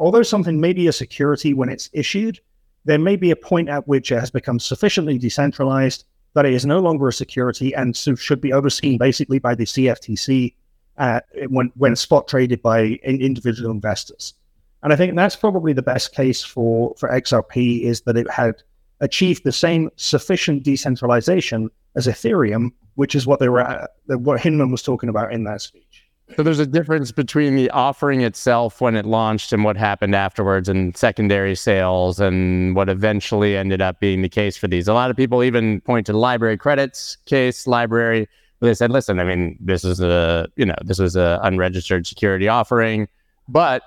although 0.00 0.22
something 0.22 0.60
may 0.60 0.72
be 0.72 0.88
a 0.88 0.92
security 0.92 1.54
when 1.54 1.68
it's 1.68 1.88
issued, 1.92 2.40
there 2.84 2.98
may 2.98 3.14
be 3.14 3.30
a 3.30 3.36
point 3.36 3.68
at 3.68 3.86
which 3.86 4.10
it 4.10 4.18
has 4.18 4.30
become 4.30 4.58
sufficiently 4.58 5.18
decentralized 5.18 6.04
that 6.34 6.46
it 6.46 6.54
is 6.54 6.64
no 6.64 6.80
longer 6.80 7.08
a 7.08 7.12
security 7.12 7.74
and 7.74 7.94
so 7.94 8.14
should 8.14 8.40
be 8.40 8.52
overseen 8.52 8.96
basically 8.96 9.38
by 9.38 9.54
the 9.54 9.64
CFTC 9.64 10.54
uh, 10.96 11.20
when, 11.48 11.70
when 11.76 11.94
spot 11.94 12.26
traded 12.26 12.62
by 12.62 12.98
individual 13.04 13.70
investors. 13.70 14.34
And 14.82 14.92
I 14.92 14.96
think 14.96 15.14
that's 15.14 15.36
probably 15.36 15.74
the 15.74 15.82
best 15.82 16.14
case 16.14 16.42
for, 16.42 16.94
for 16.96 17.10
XRP 17.10 17.82
is 17.82 18.00
that 18.02 18.16
it 18.16 18.30
had 18.30 18.62
achieved 19.00 19.44
the 19.44 19.52
same 19.52 19.90
sufficient 19.96 20.62
decentralization 20.62 21.68
as 21.96 22.06
Ethereum, 22.06 22.70
which 22.94 23.14
is 23.14 23.26
what 23.26 23.40
they 23.40 23.48
were 23.48 23.60
at, 23.60 23.90
what 24.06 24.40
Hinman 24.40 24.70
was 24.70 24.82
talking 24.82 25.10
about 25.10 25.32
in 25.32 25.44
that 25.44 25.60
speech. 25.60 26.09
So 26.36 26.42
there's 26.42 26.58
a 26.58 26.66
difference 26.66 27.12
between 27.12 27.56
the 27.56 27.70
offering 27.70 28.22
itself 28.22 28.80
when 28.80 28.96
it 28.96 29.04
launched 29.04 29.52
and 29.52 29.64
what 29.64 29.76
happened 29.76 30.14
afterwards 30.14 30.68
and 30.68 30.96
secondary 30.96 31.54
sales 31.54 32.20
and 32.20 32.74
what 32.76 32.88
eventually 32.88 33.56
ended 33.56 33.82
up 33.82 34.00
being 34.00 34.22
the 34.22 34.28
case 34.28 34.56
for 34.56 34.68
these. 34.68 34.88
A 34.88 34.94
lot 34.94 35.10
of 35.10 35.16
people 35.16 35.42
even 35.42 35.80
point 35.80 36.06
to 36.06 36.12
the 36.12 36.18
LBRY 36.18 36.58
credits 36.58 37.16
case, 37.26 37.66
library. 37.66 38.28
They 38.60 38.74
said, 38.74 38.90
listen, 38.90 39.18
I 39.18 39.24
mean, 39.24 39.58
this 39.60 39.84
is 39.84 40.00
a, 40.00 40.46
you 40.56 40.66
know, 40.66 40.76
this 40.84 40.98
was 40.98 41.16
a 41.16 41.40
unregistered 41.42 42.06
security 42.06 42.46
offering, 42.46 43.08
but 43.48 43.82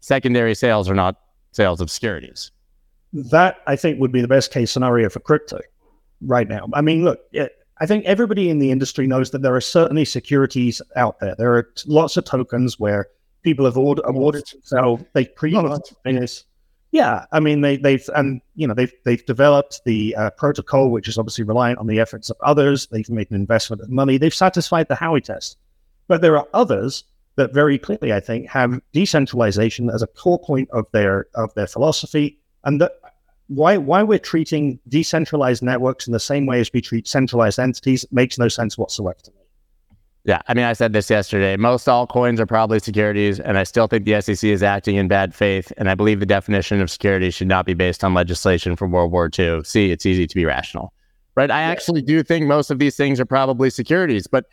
secondary 0.00 0.54
sales 0.54 0.88
are 0.90 0.94
not 0.94 1.16
sales 1.52 1.80
of 1.80 1.90
securities. 1.90 2.50
That 3.12 3.58
I 3.66 3.76
think 3.76 4.00
would 4.00 4.12
be 4.12 4.20
the 4.20 4.28
best 4.28 4.52
case 4.52 4.70
scenario 4.70 5.08
for 5.08 5.20
crypto 5.20 5.60
right 6.20 6.48
now. 6.48 6.68
I 6.74 6.82
mean, 6.82 7.04
look, 7.04 7.20
it, 7.32 7.55
I 7.78 7.86
think 7.86 8.04
everybody 8.06 8.48
in 8.48 8.58
the 8.58 8.70
industry 8.70 9.06
knows 9.06 9.30
that 9.30 9.42
there 9.42 9.54
are 9.54 9.60
certainly 9.60 10.04
securities 10.04 10.80
out 10.96 11.20
there. 11.20 11.34
There 11.36 11.54
are 11.54 11.70
lots 11.86 12.16
of 12.16 12.24
tokens 12.24 12.78
where 12.78 13.08
people 13.42 13.64
have 13.66 13.76
awarded, 13.76 14.04
awarded 14.06 14.46
themselves. 14.46 15.04
They 15.12 15.26
pre 15.26 15.52
Yeah, 16.92 17.26
I 17.32 17.40
mean 17.40 17.60
they, 17.60 17.76
they've 17.76 18.08
and 18.14 18.40
you 18.54 18.66
know 18.66 18.72
they've 18.72 18.92
they've 19.04 19.24
developed 19.26 19.82
the 19.84 20.16
uh, 20.16 20.30
protocol, 20.30 20.90
which 20.90 21.08
is 21.08 21.18
obviously 21.18 21.44
reliant 21.44 21.78
on 21.78 21.86
the 21.86 22.00
efforts 22.00 22.30
of 22.30 22.36
others. 22.40 22.86
They've 22.86 23.10
made 23.10 23.30
an 23.30 23.36
investment 23.36 23.82
of 23.82 23.90
money. 23.90 24.16
They've 24.16 24.32
satisfied 24.32 24.88
the 24.88 24.94
Howey 24.94 25.22
test, 25.22 25.58
but 26.08 26.22
there 26.22 26.38
are 26.38 26.48
others 26.54 27.04
that 27.36 27.52
very 27.52 27.78
clearly, 27.78 28.14
I 28.14 28.20
think, 28.20 28.48
have 28.48 28.80
decentralization 28.92 29.90
as 29.90 30.02
a 30.02 30.06
core 30.06 30.38
point 30.38 30.70
of 30.70 30.86
their 30.92 31.26
of 31.34 31.52
their 31.54 31.66
philosophy, 31.66 32.38
and 32.64 32.80
that 32.80 32.92
why 33.48 33.76
why 33.76 34.02
we're 34.02 34.18
treating 34.18 34.78
decentralized 34.88 35.62
networks 35.62 36.06
in 36.06 36.12
the 36.12 36.20
same 36.20 36.46
way 36.46 36.60
as 36.60 36.70
we 36.72 36.80
treat 36.80 37.06
centralized 37.06 37.58
entities 37.58 38.04
makes 38.10 38.38
no 38.38 38.48
sense 38.48 38.76
whatsoever 38.76 39.18
to 39.22 39.30
me. 39.30 39.36
Yeah, 40.24 40.42
I 40.48 40.54
mean, 40.54 40.64
I 40.64 40.72
said 40.72 40.92
this 40.92 41.08
yesterday. 41.08 41.56
Most 41.56 41.86
altcoins 41.86 42.40
are 42.40 42.46
probably 42.46 42.80
securities, 42.80 43.38
and 43.38 43.56
I 43.56 43.62
still 43.62 43.86
think 43.86 44.04
the 44.04 44.20
SEC 44.20 44.42
is 44.42 44.60
acting 44.60 44.96
in 44.96 45.06
bad 45.06 45.32
faith. 45.32 45.72
And 45.76 45.88
I 45.88 45.94
believe 45.94 46.18
the 46.18 46.26
definition 46.26 46.80
of 46.80 46.90
security 46.90 47.30
should 47.30 47.46
not 47.46 47.64
be 47.64 47.74
based 47.74 48.02
on 48.02 48.12
legislation 48.12 48.74
from 48.74 48.90
World 48.90 49.12
War 49.12 49.30
II. 49.38 49.62
See, 49.62 49.92
it's 49.92 50.04
easy 50.04 50.26
to 50.26 50.34
be 50.34 50.44
rational, 50.44 50.92
right? 51.36 51.48
I 51.48 51.62
actually 51.62 52.02
do 52.02 52.24
think 52.24 52.48
most 52.48 52.72
of 52.72 52.80
these 52.80 52.96
things 52.96 53.20
are 53.20 53.24
probably 53.24 53.70
securities, 53.70 54.26
but 54.26 54.46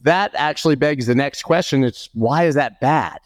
that 0.00 0.30
actually 0.34 0.76
begs 0.76 1.04
the 1.04 1.14
next 1.14 1.42
question: 1.42 1.84
It's 1.84 2.08
why 2.14 2.46
is 2.46 2.54
that 2.54 2.80
bad, 2.80 3.18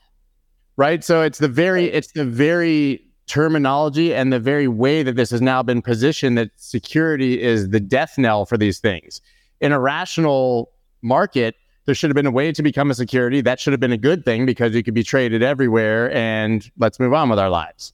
right? 0.76 1.04
So 1.04 1.22
it's 1.22 1.38
the 1.38 1.46
very, 1.46 1.84
it's 1.84 2.10
the 2.10 2.24
very 2.24 3.09
terminology 3.30 4.12
and 4.12 4.32
the 4.32 4.40
very 4.40 4.66
way 4.66 5.04
that 5.04 5.14
this 5.14 5.30
has 5.30 5.40
now 5.40 5.62
been 5.62 5.80
positioned 5.80 6.36
that 6.36 6.50
security 6.56 7.40
is 7.40 7.70
the 7.70 7.78
death 7.78 8.18
knell 8.18 8.44
for 8.44 8.58
these 8.58 8.80
things. 8.80 9.20
In 9.60 9.70
a 9.70 9.78
rational 9.78 10.72
market, 11.00 11.54
there 11.86 11.94
should 11.94 12.10
have 12.10 12.16
been 12.16 12.26
a 12.26 12.32
way 12.32 12.50
to 12.50 12.60
become 12.60 12.90
a 12.90 12.94
security. 12.94 13.40
That 13.40 13.60
should 13.60 13.72
have 13.72 13.78
been 13.78 13.92
a 13.92 13.96
good 13.96 14.24
thing 14.24 14.46
because 14.46 14.74
it 14.74 14.82
could 14.82 14.94
be 14.94 15.04
traded 15.04 15.44
everywhere 15.44 16.12
and 16.12 16.68
let's 16.78 16.98
move 16.98 17.14
on 17.14 17.30
with 17.30 17.38
our 17.38 17.48
lives. 17.48 17.92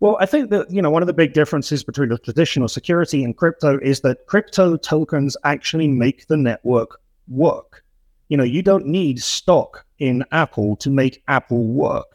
Well, 0.00 0.16
I 0.18 0.26
think 0.26 0.50
that 0.50 0.68
you 0.68 0.82
know 0.82 0.90
one 0.90 1.02
of 1.02 1.06
the 1.06 1.12
big 1.12 1.32
differences 1.32 1.84
between 1.84 2.08
the 2.08 2.18
traditional 2.18 2.66
security 2.66 3.22
and 3.22 3.36
crypto 3.36 3.78
is 3.80 4.00
that 4.00 4.26
crypto 4.26 4.76
tokens 4.76 5.36
actually 5.44 5.86
make 5.86 6.26
the 6.26 6.36
network 6.36 7.00
work. 7.28 7.84
You 8.28 8.36
know, 8.36 8.44
you 8.44 8.62
don't 8.62 8.86
need 8.86 9.22
stock 9.22 9.84
in 10.00 10.24
Apple 10.32 10.74
to 10.76 10.90
make 10.90 11.22
Apple 11.28 11.64
work. 11.66 12.06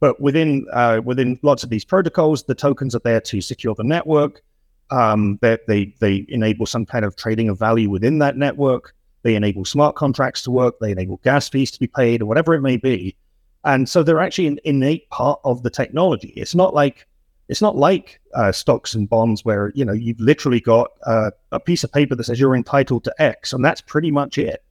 But 0.00 0.20
within 0.20 0.66
uh, 0.72 1.00
within 1.04 1.38
lots 1.42 1.64
of 1.64 1.70
these 1.70 1.84
protocols, 1.84 2.44
the 2.44 2.54
tokens 2.54 2.94
are 2.94 3.00
there 3.00 3.20
to 3.22 3.40
secure 3.40 3.74
the 3.74 3.84
network. 3.84 4.42
Um, 4.90 5.38
they, 5.42 5.58
they 5.66 5.94
they 5.98 6.24
enable 6.28 6.66
some 6.66 6.86
kind 6.86 7.04
of 7.04 7.16
trading 7.16 7.48
of 7.48 7.58
value 7.58 7.90
within 7.90 8.18
that 8.20 8.36
network. 8.36 8.94
They 9.22 9.34
enable 9.34 9.64
smart 9.64 9.96
contracts 9.96 10.42
to 10.42 10.50
work. 10.50 10.78
They 10.80 10.92
enable 10.92 11.18
gas 11.18 11.48
fees 11.48 11.70
to 11.72 11.80
be 11.80 11.88
paid, 11.88 12.22
or 12.22 12.26
whatever 12.26 12.54
it 12.54 12.62
may 12.62 12.76
be. 12.76 13.16
And 13.64 13.88
so 13.88 14.02
they're 14.02 14.20
actually 14.20 14.46
an 14.46 14.60
innate 14.64 15.10
part 15.10 15.40
of 15.44 15.62
the 15.62 15.70
technology. 15.70 16.32
It's 16.36 16.54
not 16.54 16.74
like 16.74 17.06
it's 17.48 17.62
not 17.62 17.76
like 17.76 18.20
uh, 18.34 18.52
stocks 18.52 18.94
and 18.94 19.08
bonds 19.08 19.44
where 19.44 19.72
you 19.74 19.84
know 19.84 19.92
you've 19.92 20.20
literally 20.20 20.60
got 20.60 20.90
uh, 21.06 21.30
a 21.50 21.58
piece 21.58 21.82
of 21.82 21.90
paper 21.90 22.14
that 22.14 22.24
says 22.24 22.38
you're 22.38 22.54
entitled 22.54 23.04
to 23.04 23.14
X, 23.18 23.52
and 23.52 23.64
that's 23.64 23.80
pretty 23.80 24.10
much 24.10 24.38
it. 24.38 24.62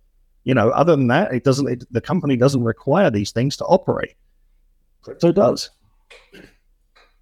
You 0.45 0.53
know, 0.53 0.69
other 0.69 0.95
than 0.95 1.07
that, 1.07 1.33
it 1.33 1.43
doesn't. 1.43 1.67
It, 1.67 1.83
the 1.91 2.01
company 2.01 2.37
doesn't 2.37 2.63
require 2.63 3.09
these 3.09 3.31
things 3.31 3.57
to 3.57 3.65
operate. 3.65 4.15
Crypto 5.01 5.31
does. 5.31 5.69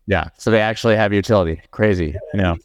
Yeah. 0.07 0.29
So 0.37 0.51
they 0.51 0.61
actually 0.61 0.95
have 0.95 1.13
utility. 1.13 1.61
Crazy. 1.71 2.15
You 2.33 2.41
know. 2.41 2.57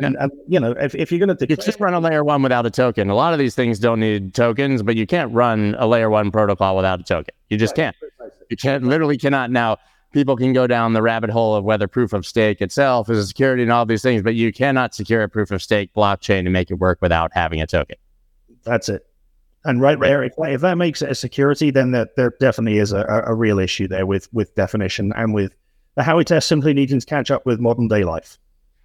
And, 0.00 0.16
and 0.16 0.30
you 0.46 0.60
know, 0.60 0.72
if, 0.72 0.94
if 0.94 1.10
you're 1.10 1.24
going 1.24 1.36
to 1.36 1.46
you 1.48 1.56
just 1.56 1.80
run 1.80 1.94
a 1.94 2.00
layer 2.00 2.22
one 2.22 2.42
without 2.42 2.66
a 2.66 2.70
token. 2.70 3.10
A 3.10 3.14
lot 3.14 3.32
of 3.32 3.38
these 3.40 3.54
things 3.54 3.80
don't 3.80 3.98
need 3.98 4.34
tokens, 4.34 4.82
but 4.82 4.94
you 4.94 5.06
can't 5.06 5.32
run 5.32 5.74
a 5.78 5.86
layer 5.86 6.08
one 6.08 6.30
protocol 6.30 6.76
without 6.76 7.00
a 7.00 7.02
token. 7.02 7.34
You 7.48 7.56
just 7.56 7.74
can't. 7.74 7.96
You 8.48 8.56
can't 8.56 8.84
literally 8.84 9.18
cannot 9.18 9.50
now. 9.50 9.78
People 10.12 10.36
can 10.36 10.52
go 10.52 10.66
down 10.66 10.92
the 10.92 11.02
rabbit 11.02 11.28
hole 11.28 11.54
of 11.56 11.64
whether 11.64 11.88
proof 11.88 12.12
of 12.12 12.24
stake 12.24 12.62
itself 12.62 13.10
is 13.10 13.18
a 13.18 13.26
security 13.26 13.62
and 13.62 13.72
all 13.72 13.84
these 13.84 14.02
things, 14.02 14.22
but 14.22 14.34
you 14.34 14.50
cannot 14.52 14.94
secure 14.94 15.22
a 15.22 15.28
proof 15.28 15.50
of 15.50 15.60
stake 15.60 15.92
blockchain 15.94 16.44
to 16.44 16.50
make 16.50 16.70
it 16.70 16.74
work 16.74 16.98
without 17.02 17.32
having 17.34 17.60
a 17.60 17.66
token. 17.66 17.96
That's 18.62 18.88
it. 18.88 19.04
And 19.66 19.80
right 19.80 19.98
there, 19.98 20.22
if, 20.22 20.32
if 20.38 20.60
that 20.60 20.78
makes 20.78 21.02
it 21.02 21.10
a 21.10 21.14
security, 21.14 21.70
then 21.70 21.90
there, 21.90 22.08
there 22.16 22.32
definitely 22.40 22.78
is 22.78 22.92
a, 22.92 23.04
a 23.26 23.34
real 23.34 23.58
issue 23.58 23.88
there 23.88 24.06
with 24.06 24.32
with 24.32 24.54
definition 24.54 25.12
and 25.16 25.34
with 25.34 25.52
the 25.96 26.02
Howey 26.02 26.24
test 26.24 26.48
simply 26.48 26.72
needing 26.72 27.00
to 27.00 27.06
catch 27.06 27.30
up 27.30 27.44
with 27.44 27.58
modern 27.58 27.88
day 27.88 28.04
life. 28.04 28.38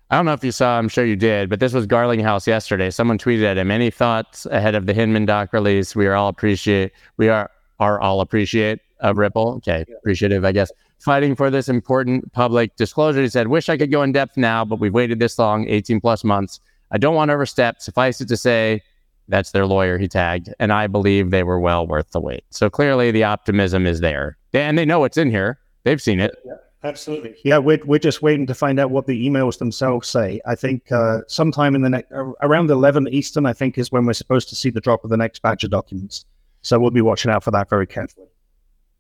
I 0.10 0.16
don't 0.16 0.26
know 0.26 0.34
if 0.34 0.44
you 0.44 0.52
saw, 0.52 0.78
I'm 0.78 0.90
sure 0.90 1.06
you 1.06 1.16
did, 1.16 1.50
but 1.50 1.62
this 1.62 1.72
was 1.72 1.88
Garlinghouse 1.88 2.46
yesterday. 2.46 2.90
Someone 2.90 3.18
tweeted 3.18 3.46
at 3.46 3.58
him, 3.58 3.72
any 3.72 3.90
thoughts 3.90 4.46
ahead 4.48 4.76
of 4.76 4.86
the 4.86 4.94
Hinman 4.94 5.26
doc 5.26 5.54
release? 5.54 5.96
We 5.96 6.06
are 6.06 6.16
all 6.16 6.28
appreciate, 6.28 6.92
we 7.16 7.30
are, 7.30 7.50
are 7.80 8.02
all 8.02 8.20
appreciate 8.20 8.80
of 9.00 9.18
Ripple. 9.18 9.54
Okay, 9.58 9.86
appreciative, 10.00 10.44
I 10.44 10.52
guess. 10.52 10.70
Fighting 11.00 11.34
for 11.34 11.50
this 11.50 11.70
important 11.70 12.32
public 12.34 12.76
disclosure. 12.76 13.22
He 13.22 13.30
said, 13.30 13.48
wish 13.48 13.70
I 13.70 13.78
could 13.78 13.90
go 13.90 14.04
in 14.04 14.12
depth 14.12 14.36
now, 14.36 14.66
but 14.66 14.82
we've 14.82 14.94
waited 14.94 15.20
this 15.20 15.40
long, 15.40 15.66
18 15.70 16.02
plus 16.02 16.26
months. 16.26 16.60
I 16.92 16.98
don't 16.98 17.16
want 17.16 17.30
to 17.30 17.34
overstep. 17.34 17.82
Suffice 17.82 18.20
it 18.20 18.28
to 18.28 18.38
say, 18.38 18.84
that's 19.28 19.52
their 19.52 19.66
lawyer 19.66 19.98
he 19.98 20.08
tagged. 20.08 20.54
And 20.60 20.74
I 20.74 20.88
believe 20.88 21.32
they 21.32 21.44
were 21.44 21.60
well 21.60 21.88
worth 21.88 22.12
the 22.12 22.20
wait. 22.20 22.44
So 22.50 22.70
clearly 22.70 23.12
the 23.12 23.24
optimism 23.24 23.86
is 23.86 24.00
there. 24.00 24.38
And 24.54 24.78
they 24.78 24.86
know 24.86 25.00
what's 25.00 25.18
in 25.18 25.30
here. 25.30 25.60
They've 25.84 26.02
seen 26.02 26.20
it. 26.20 26.36
Yeah, 26.46 26.54
absolutely. 26.84 27.36
Yeah, 27.44 27.58
we're, 27.58 27.80
we're 27.86 28.00
just 28.00 28.22
waiting 28.22 28.46
to 28.48 28.54
find 28.54 28.80
out 28.80 28.92
what 28.92 29.08
the 29.08 29.28
emails 29.28 29.58
themselves 29.58 30.08
say. 30.08 30.42
I 30.46 30.56
think 30.56 30.92
uh, 30.92 31.20
sometime 31.28 31.76
in 31.76 31.82
the 31.82 31.90
next, 31.90 32.12
around 32.12 32.70
11 32.70 33.08
Eastern, 33.10 33.46
I 33.46 33.54
think 33.54 33.78
is 33.78 33.92
when 33.92 34.06
we're 34.06 34.14
supposed 34.14 34.50
to 34.50 34.56
see 34.56 34.70
the 34.70 34.82
drop 34.82 35.04
of 35.04 35.10
the 35.10 35.18
next 35.18 35.42
batch 35.42 35.64
of 35.64 35.72
documents. 35.72 36.26
So 36.62 36.80
we'll 36.80 36.92
be 36.92 37.02
watching 37.02 37.32
out 37.32 37.44
for 37.44 37.52
that 37.52 37.70
very 37.70 37.88
carefully. 37.88 38.28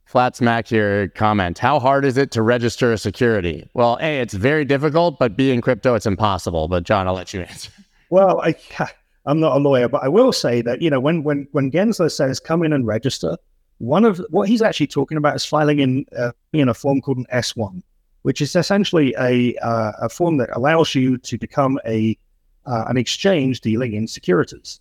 Flat 0.05 0.36
smack 0.36 0.67
here 0.67 1.07
comment. 1.09 1.57
How 1.57 1.80
hard 1.80 2.03
is 2.03 2.17
it 2.17 2.32
to 2.32 2.41
register 2.41 2.91
a 2.91 2.97
security? 2.97 3.69
Well, 3.74 3.97
A, 4.01 4.19
it's 4.19 4.34
very 4.34 4.65
difficult, 4.65 5.17
but 5.19 5.38
B, 5.38 5.51
in 5.51 5.61
crypto, 5.61 5.95
it's 5.95 6.05
impossible. 6.05 6.67
But 6.67 6.84
John, 6.84 7.07
I'll 7.07 7.13
let 7.13 7.34
you 7.34 7.41
answer. 7.41 7.72
Well, 8.09 8.41
I, 8.41 8.55
I'm 9.26 9.39
not 9.39 9.55
a 9.55 9.59
lawyer, 9.59 9.88
but 9.88 10.03
I 10.03 10.07
will 10.07 10.34
say 10.34 10.61
that 10.61 10.82
you 10.82 10.89
know 10.89 10.99
when 10.99 11.24
when 11.24 11.47
when 11.51 11.72
Gensler 11.72 12.11
says 12.11 12.39
come 12.39 12.63
in 12.63 12.74
and 12.74 12.88
register, 12.88 13.38
one 13.78 14.05
of 14.05 14.24
what 14.30 14.47
he's 14.47 14.61
actually 14.61 14.88
talking 14.88 15.17
about 15.17 15.36
is 15.36 15.45
filing 15.45 15.80
in 15.80 16.05
uh, 16.17 16.32
in 16.53 16.69
a 16.69 16.74
form 16.74 17.01
called 17.01 17.17
an 17.17 17.28
S1, 17.34 17.82
which 18.24 18.41
is 18.41 18.55
essentially 18.55 19.13
a 19.19 19.55
uh, 19.57 19.91
a 20.01 20.09
form 20.09 20.38
that 20.38 20.49
allows 20.55 20.95
you 20.95 21.17
to 21.19 21.38
become 21.38 21.80
a 21.86 22.17
uh, 22.65 22.86
an 22.88 22.97
exchange 22.97 23.61
dealing 23.61 23.93
in 23.93 24.07
securities. 24.07 24.80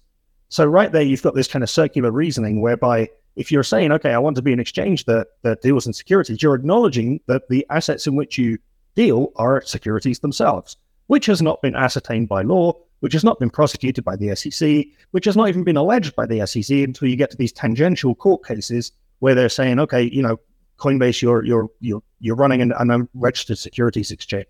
So 0.49 0.64
right 0.64 0.91
there, 0.91 1.03
you've 1.03 1.22
got 1.22 1.34
this 1.34 1.49
kind 1.49 1.62
of 1.62 1.70
circular 1.70 2.11
reasoning 2.11 2.61
whereby 2.61 3.09
if 3.36 3.53
you're 3.53 3.62
saying, 3.62 3.93
okay, 3.93 4.12
I 4.12 4.18
want 4.18 4.36
to 4.36 4.43
be 4.43 4.53
an 4.53 4.61
exchange 4.61 5.05
that 5.05 5.28
that 5.43 5.62
deals 5.62 5.86
in 5.86 5.93
securities, 5.93 6.43
you're 6.43 6.55
acknowledging 6.55 7.20
that 7.26 7.49
the 7.49 7.66
assets 7.70 8.07
in 8.07 8.16
which 8.16 8.38
you 8.38 8.59
deal 8.95 9.32
are 9.36 9.62
securities 9.62 10.18
themselves, 10.18 10.76
which 11.07 11.26
has 11.26 11.41
not 11.41 11.62
been 11.62 11.76
ascertained 11.76 12.28
by 12.28 12.43
law 12.43 12.74
which 13.01 13.12
has 13.12 13.24
not 13.24 13.38
been 13.38 13.51
prosecuted 13.51 14.05
by 14.05 14.16
the 14.16 14.34
SEC, 14.36 14.86
which 15.11 15.24
has 15.24 15.36
not 15.36 15.48
even 15.48 15.64
been 15.64 15.76
alleged 15.76 16.14
by 16.14 16.26
the 16.26 16.46
SEC 16.46 16.76
until 16.78 17.09
you 17.09 17.16
get 17.16 17.30
to 17.30 17.36
these 17.36 17.53
tangential 17.53 18.14
court 18.14 18.44
cases 18.44 18.92
where 19.18 19.34
they're 19.34 19.48
saying, 19.48 19.78
okay, 19.78 20.03
you 20.03 20.22
know, 20.22 20.38
Coinbase, 20.78 21.20
you're 21.20 21.44
you're 21.44 21.68
you're 21.80 22.03
you're 22.20 22.36
running 22.36 22.62
an, 22.62 22.72
unregistered 22.78 23.59
securities 23.59 24.11
exchange, 24.11 24.46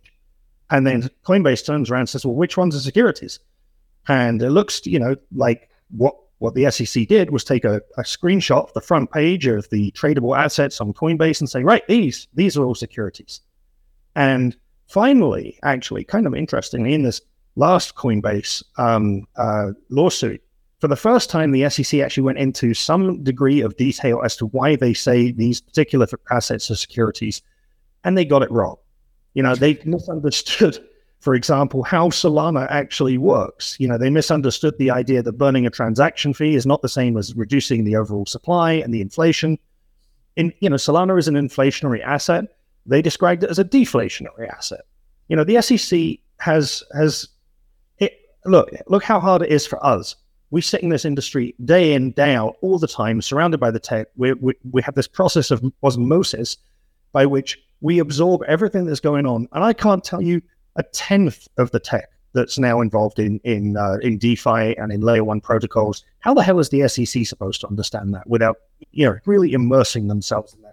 and 0.70 0.86
then 0.86 1.11
Coinbase 1.24 1.66
turns 1.66 1.90
around 1.90 2.01
and 2.01 2.09
says, 2.09 2.24
well, 2.24 2.36
which 2.36 2.57
ones 2.57 2.76
are 2.76 2.80
securities? 2.80 3.40
And 4.07 4.40
it 4.40 4.51
looks, 4.51 4.86
you 4.86 4.98
know, 4.98 5.16
like 5.34 5.68
what 5.90 6.14
what 6.38 6.55
the 6.55 6.70
SEC 6.70 7.07
did 7.07 7.30
was 7.30 7.44
take 7.44 7.64
a, 7.64 7.82
a 7.98 8.03
screenshot 8.03 8.64
of 8.64 8.72
the 8.72 8.80
front 8.80 9.12
page 9.12 9.46
of 9.46 9.68
the 9.70 9.90
tradable 9.92 10.36
assets 10.36 10.80
on 10.80 10.94
Coinbase 10.94 11.40
and 11.40 11.51
say, 11.51 11.62
right, 11.64 11.86
these 11.86 12.28
these 12.34 12.57
are 12.57 12.64
all 12.64 12.74
securities. 12.74 13.40
And 14.14 14.57
finally, 14.86 15.59
actually, 15.62 16.05
kind 16.05 16.26
of 16.26 16.34
interestingly, 16.34 16.94
in 16.94 17.03
this 17.03 17.20
last 17.57 17.94
Coinbase 17.94 18.62
um, 18.78 19.26
uh, 19.36 19.72
lawsuit, 19.88 20.42
for 20.80 20.88
the 20.88 20.96
first 20.96 21.28
time, 21.28 21.53
the 21.53 21.68
SEC 21.68 22.01
actually 22.01 22.22
went 22.22 22.38
into 22.38 22.72
some 22.72 23.22
degree 23.22 23.61
of 23.61 23.76
detail 23.76 24.22
as 24.24 24.34
to 24.36 24.46
why 24.46 24.76
they 24.76 24.94
say 24.94 25.30
these 25.30 25.61
particular 25.61 26.07
assets 26.30 26.70
are 26.70 26.74
securities, 26.74 27.42
and 28.03 28.16
they 28.16 28.24
got 28.24 28.42
it 28.42 28.51
wrong. 28.51 28.76
You 29.34 29.42
know, 29.42 29.55
they 29.55 29.78
misunderstood, 29.84 30.78
for 31.20 31.34
example, 31.34 31.82
how 31.82 32.09
Solana 32.09 32.66
actually 32.70 33.18
works. 33.18 33.76
You 33.78 33.88
know, 33.88 33.98
they 33.98 34.09
misunderstood 34.09 34.78
the 34.78 34.90
idea 34.90 35.22
that 35.22 35.32
burning 35.32 35.66
a 35.66 35.70
transaction 35.70 36.32
fee 36.32 36.55
is 36.55 36.64
not 36.64 36.80
the 36.80 36.88
same 36.88 37.18
as 37.18 37.36
reducing 37.36 37.84
the 37.84 37.96
overall 37.96 38.24
supply 38.24 38.72
and 38.72 38.92
the 38.92 39.03
inflation. 39.03 39.59
In 40.36 40.51
you 40.61 40.70
know, 40.70 40.76
Solana 40.76 41.18
is 41.18 41.28
an 41.28 41.34
inflationary 41.34 42.03
asset. 42.03 42.46
They 42.86 43.03
described 43.03 43.44
it 43.44 43.51
as 43.51 43.59
a 43.59 43.64
deflationary 43.64 44.48
asset. 44.48 44.86
You 45.28 45.36
know, 45.36 45.44
the 45.44 45.61
SEC 45.61 46.18
has 46.38 46.82
has 46.94 47.28
look, 48.45 48.70
look 48.86 49.05
how 49.05 49.20
hard 49.20 49.43
it 49.43 49.51
is 49.51 49.66
for 49.66 49.84
us. 49.84 50.16
We 50.51 50.61
sit 50.61 50.82
in 50.82 50.88
this 50.88 51.05
industry 51.05 51.55
day 51.64 51.93
in, 51.93 52.11
day 52.12 52.34
out, 52.34 52.57
all 52.61 52.78
the 52.78 52.88
time, 52.88 53.22
surrounded 53.22 53.61
by 53.61 53.70
the 53.70 53.78
tech. 53.78 54.09
We, 54.16 54.32
we, 54.34 54.55
we 54.70 54.82
have 54.82 54.95
this 54.95 55.07
process 55.07 55.51
of 55.51 55.64
osmosis 55.82 56.57
by 57.12 57.26
which 57.26 57.59
we 57.80 57.99
absorb 57.99 58.43
everything 58.49 58.84
that's 58.84 59.01
going 59.01 59.26
on. 59.26 59.49
And 59.53 59.64
I 59.64 59.72
can't 59.72 60.03
tell 60.03 60.20
you 60.20 60.43
a 60.76 60.82
tenth 60.82 61.47
of 61.57 61.70
the 61.70 61.80
tech 61.80 62.09
that's 62.32 62.59
now 62.59 62.80
involved 62.80 63.18
in 63.18 63.41
in 63.45 63.76
uh, 63.76 63.97
in 64.03 64.18
DeFi 64.18 64.76
and 64.76 64.93
in 64.93 65.01
layer 65.01 65.24
one 65.24 65.41
protocols. 65.41 66.05
How 66.20 66.34
the 66.34 66.43
hell 66.43 66.61
is 66.61 66.68
the 66.68 66.86
SEC 66.88 67.26
supposed 67.26 67.61
to 67.62 67.68
understand 67.68 68.14
that 68.14 68.28
without 68.28 68.57
you 68.93 69.07
know 69.07 69.18
really 69.26 69.53
immersing 69.53 70.09
themselves 70.09 70.55
in 70.55 70.62
that? 70.62 70.69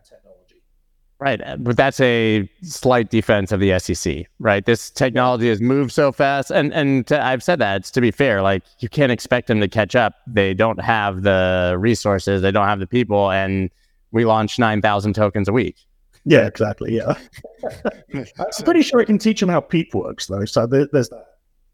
Right. 1.20 1.42
But 1.58 1.76
that's 1.76 2.00
a 2.00 2.48
slight 2.62 3.10
defense 3.10 3.52
of 3.52 3.60
the 3.60 3.80
SEC, 3.80 4.28
right? 4.40 4.64
This 4.64 4.92
technology 4.92 5.50
has 5.50 5.60
moved 5.60 5.92
so 5.92 6.12
fast. 6.12 6.52
And, 6.52 6.72
and 6.74 7.08
to, 7.08 7.24
I've 7.24 7.42
said 7.42 7.58
that, 7.58 7.78
it's 7.78 7.92
to 7.92 8.02
be 8.02 8.12
fair, 8.12 8.44
like 8.44 8.64
you 8.80 8.90
can't 8.90 9.12
expect 9.12 9.48
them 9.48 9.60
to 9.62 9.68
catch 9.68 9.96
up. 9.96 10.14
They 10.28 10.54
don't 10.54 10.80
have 10.80 11.24
the 11.24 11.76
resources, 11.80 12.44
they 12.44 12.52
don't 12.52 12.68
have 12.68 12.80
the 12.80 12.86
people. 12.86 13.32
And 13.32 13.72
we 14.12 14.26
launch 14.26 14.60
9,000 14.60 15.14
tokens 15.14 15.48
a 15.48 15.54
week. 15.54 15.78
Yeah, 16.24 16.46
exactly. 16.46 16.96
Yeah. 16.96 17.16
I'm 18.14 18.26
pretty 18.64 18.84
sure 18.84 19.00
I 19.00 19.06
can 19.06 19.18
teach 19.18 19.40
them 19.40 19.50
how 19.50 19.62
PEEP 19.62 19.96
works, 19.96 20.28
though. 20.28 20.46
So 20.46 20.68
there, 20.68 20.88
there's 20.92 21.10
that. 21.10 21.26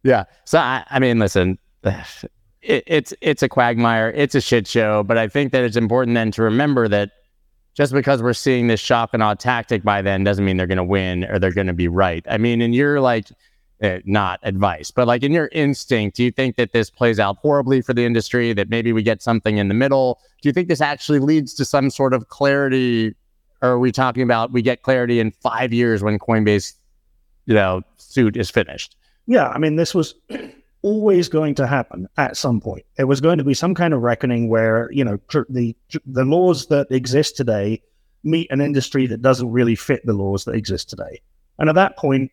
Yeah. 0.04 0.24
So, 0.46 0.60
I, 0.60 0.86
I 0.90 1.00
mean, 1.00 1.20
listen, 1.20 1.58
it, 1.84 2.84
it's, 2.88 3.14
it's 3.20 3.44
a 3.44 3.50
quagmire, 3.50 4.12
it's 4.12 4.36
a 4.36 4.42
shit 4.42 4.68
show. 4.68 5.04
But 5.04 5.18
I 5.18 5.28
think 5.28 5.52
that 5.52 5.66
it's 5.66 5.76
important 5.76 6.16
then 6.16 6.32
to 6.32 6.44
remember 6.44 6.88
that 6.88 7.12
just 7.74 7.94
because 7.94 8.22
we're 8.22 8.34
seeing 8.34 8.68
this 8.68 8.80
shock 8.80 9.12
and 9.14 9.24
awe 9.24 9.34
tactic 9.34 9.84
by 9.84 10.02
then 10.02 10.24
doesn't 10.24 10.46
mean 10.46 10.58
they're 10.58 10.68
going 10.68 10.78
to 10.78 10.84
win 10.84 11.24
or 11.26 11.40
they're 11.40 11.54
going 11.54 11.68
to 11.68 11.74
be 11.74 11.88
right. 11.88 12.24
I 12.30 12.38
mean, 12.38 12.62
in 12.62 12.74
your 12.74 13.02
like, 13.02 13.30
eh, 13.82 14.00
not 14.06 14.40
advice, 14.44 14.92
but 14.92 15.08
like 15.08 15.24
in 15.24 15.32
your 15.32 15.50
instinct, 15.52 16.18
do 16.18 16.24
you 16.24 16.32
think 16.32 16.56
that 16.58 16.72
this 16.72 16.90
plays 16.90 17.20
out 17.20 17.38
horribly 17.38 17.82
for 17.82 17.94
the 17.94 18.06
industry? 18.06 18.54
That 18.54 18.70
maybe 18.70 18.94
we 18.94 19.02
get 19.02 19.22
something 19.22 19.58
in 19.58 19.68
the 19.68 19.74
middle? 19.74 20.20
Do 20.42 20.50
you 20.50 20.54
think 20.54 20.68
this 20.68 20.82
actually 20.82 21.20
leads 21.20 21.54
to 21.56 21.66
some 21.66 21.90
sort 21.90 22.14
of 22.14 22.30
clarity? 22.30 23.16
Or 23.62 23.70
are 23.70 23.80
we 23.80 23.92
talking 23.92 24.24
about 24.24 24.52
we 24.52 24.62
get 24.62 24.84
clarity 24.84 25.20
in 25.20 25.32
five 25.32 25.74
years 25.74 26.04
when 26.04 26.20
Coinbase, 26.20 26.74
you 27.46 27.56
know, 27.56 27.82
suit 27.98 28.38
is 28.38 28.50
finished? 28.50 28.96
Yeah, 29.26 29.48
I 29.48 29.58
mean, 29.58 29.78
this 29.78 29.96
was 29.96 30.16
always 30.84 31.28
going 31.28 31.56
to 31.56 31.66
happen 31.66 32.08
at 32.18 32.38
some 32.38 32.62
point. 32.62 32.86
It 32.98 33.06
was 33.06 33.22
going 33.22 33.40
to 33.40 33.44
be 33.44 33.54
some 33.54 33.74
kind 33.74 33.94
of 33.94 34.02
reckoning 34.02 34.50
where 34.50 34.90
you 34.92 35.04
know 35.04 35.18
tr- 35.28 35.50
the 35.50 35.76
tr- 35.90 35.98
the 36.06 36.26
laws 36.26 36.68
that 36.68 36.92
exist 36.92 37.36
today 37.36 37.82
meet 38.24 38.50
an 38.52 38.62
industry 38.62 39.08
that 39.08 39.22
doesn't 39.22 39.52
really 39.52 39.76
fit 39.76 40.06
the 40.06 40.14
laws 40.14 40.46
that 40.46 40.56
exist 40.56 40.90
today, 40.90 41.22
and 41.58 41.70
at 41.70 41.76
that 41.76 41.98
point, 41.98 42.32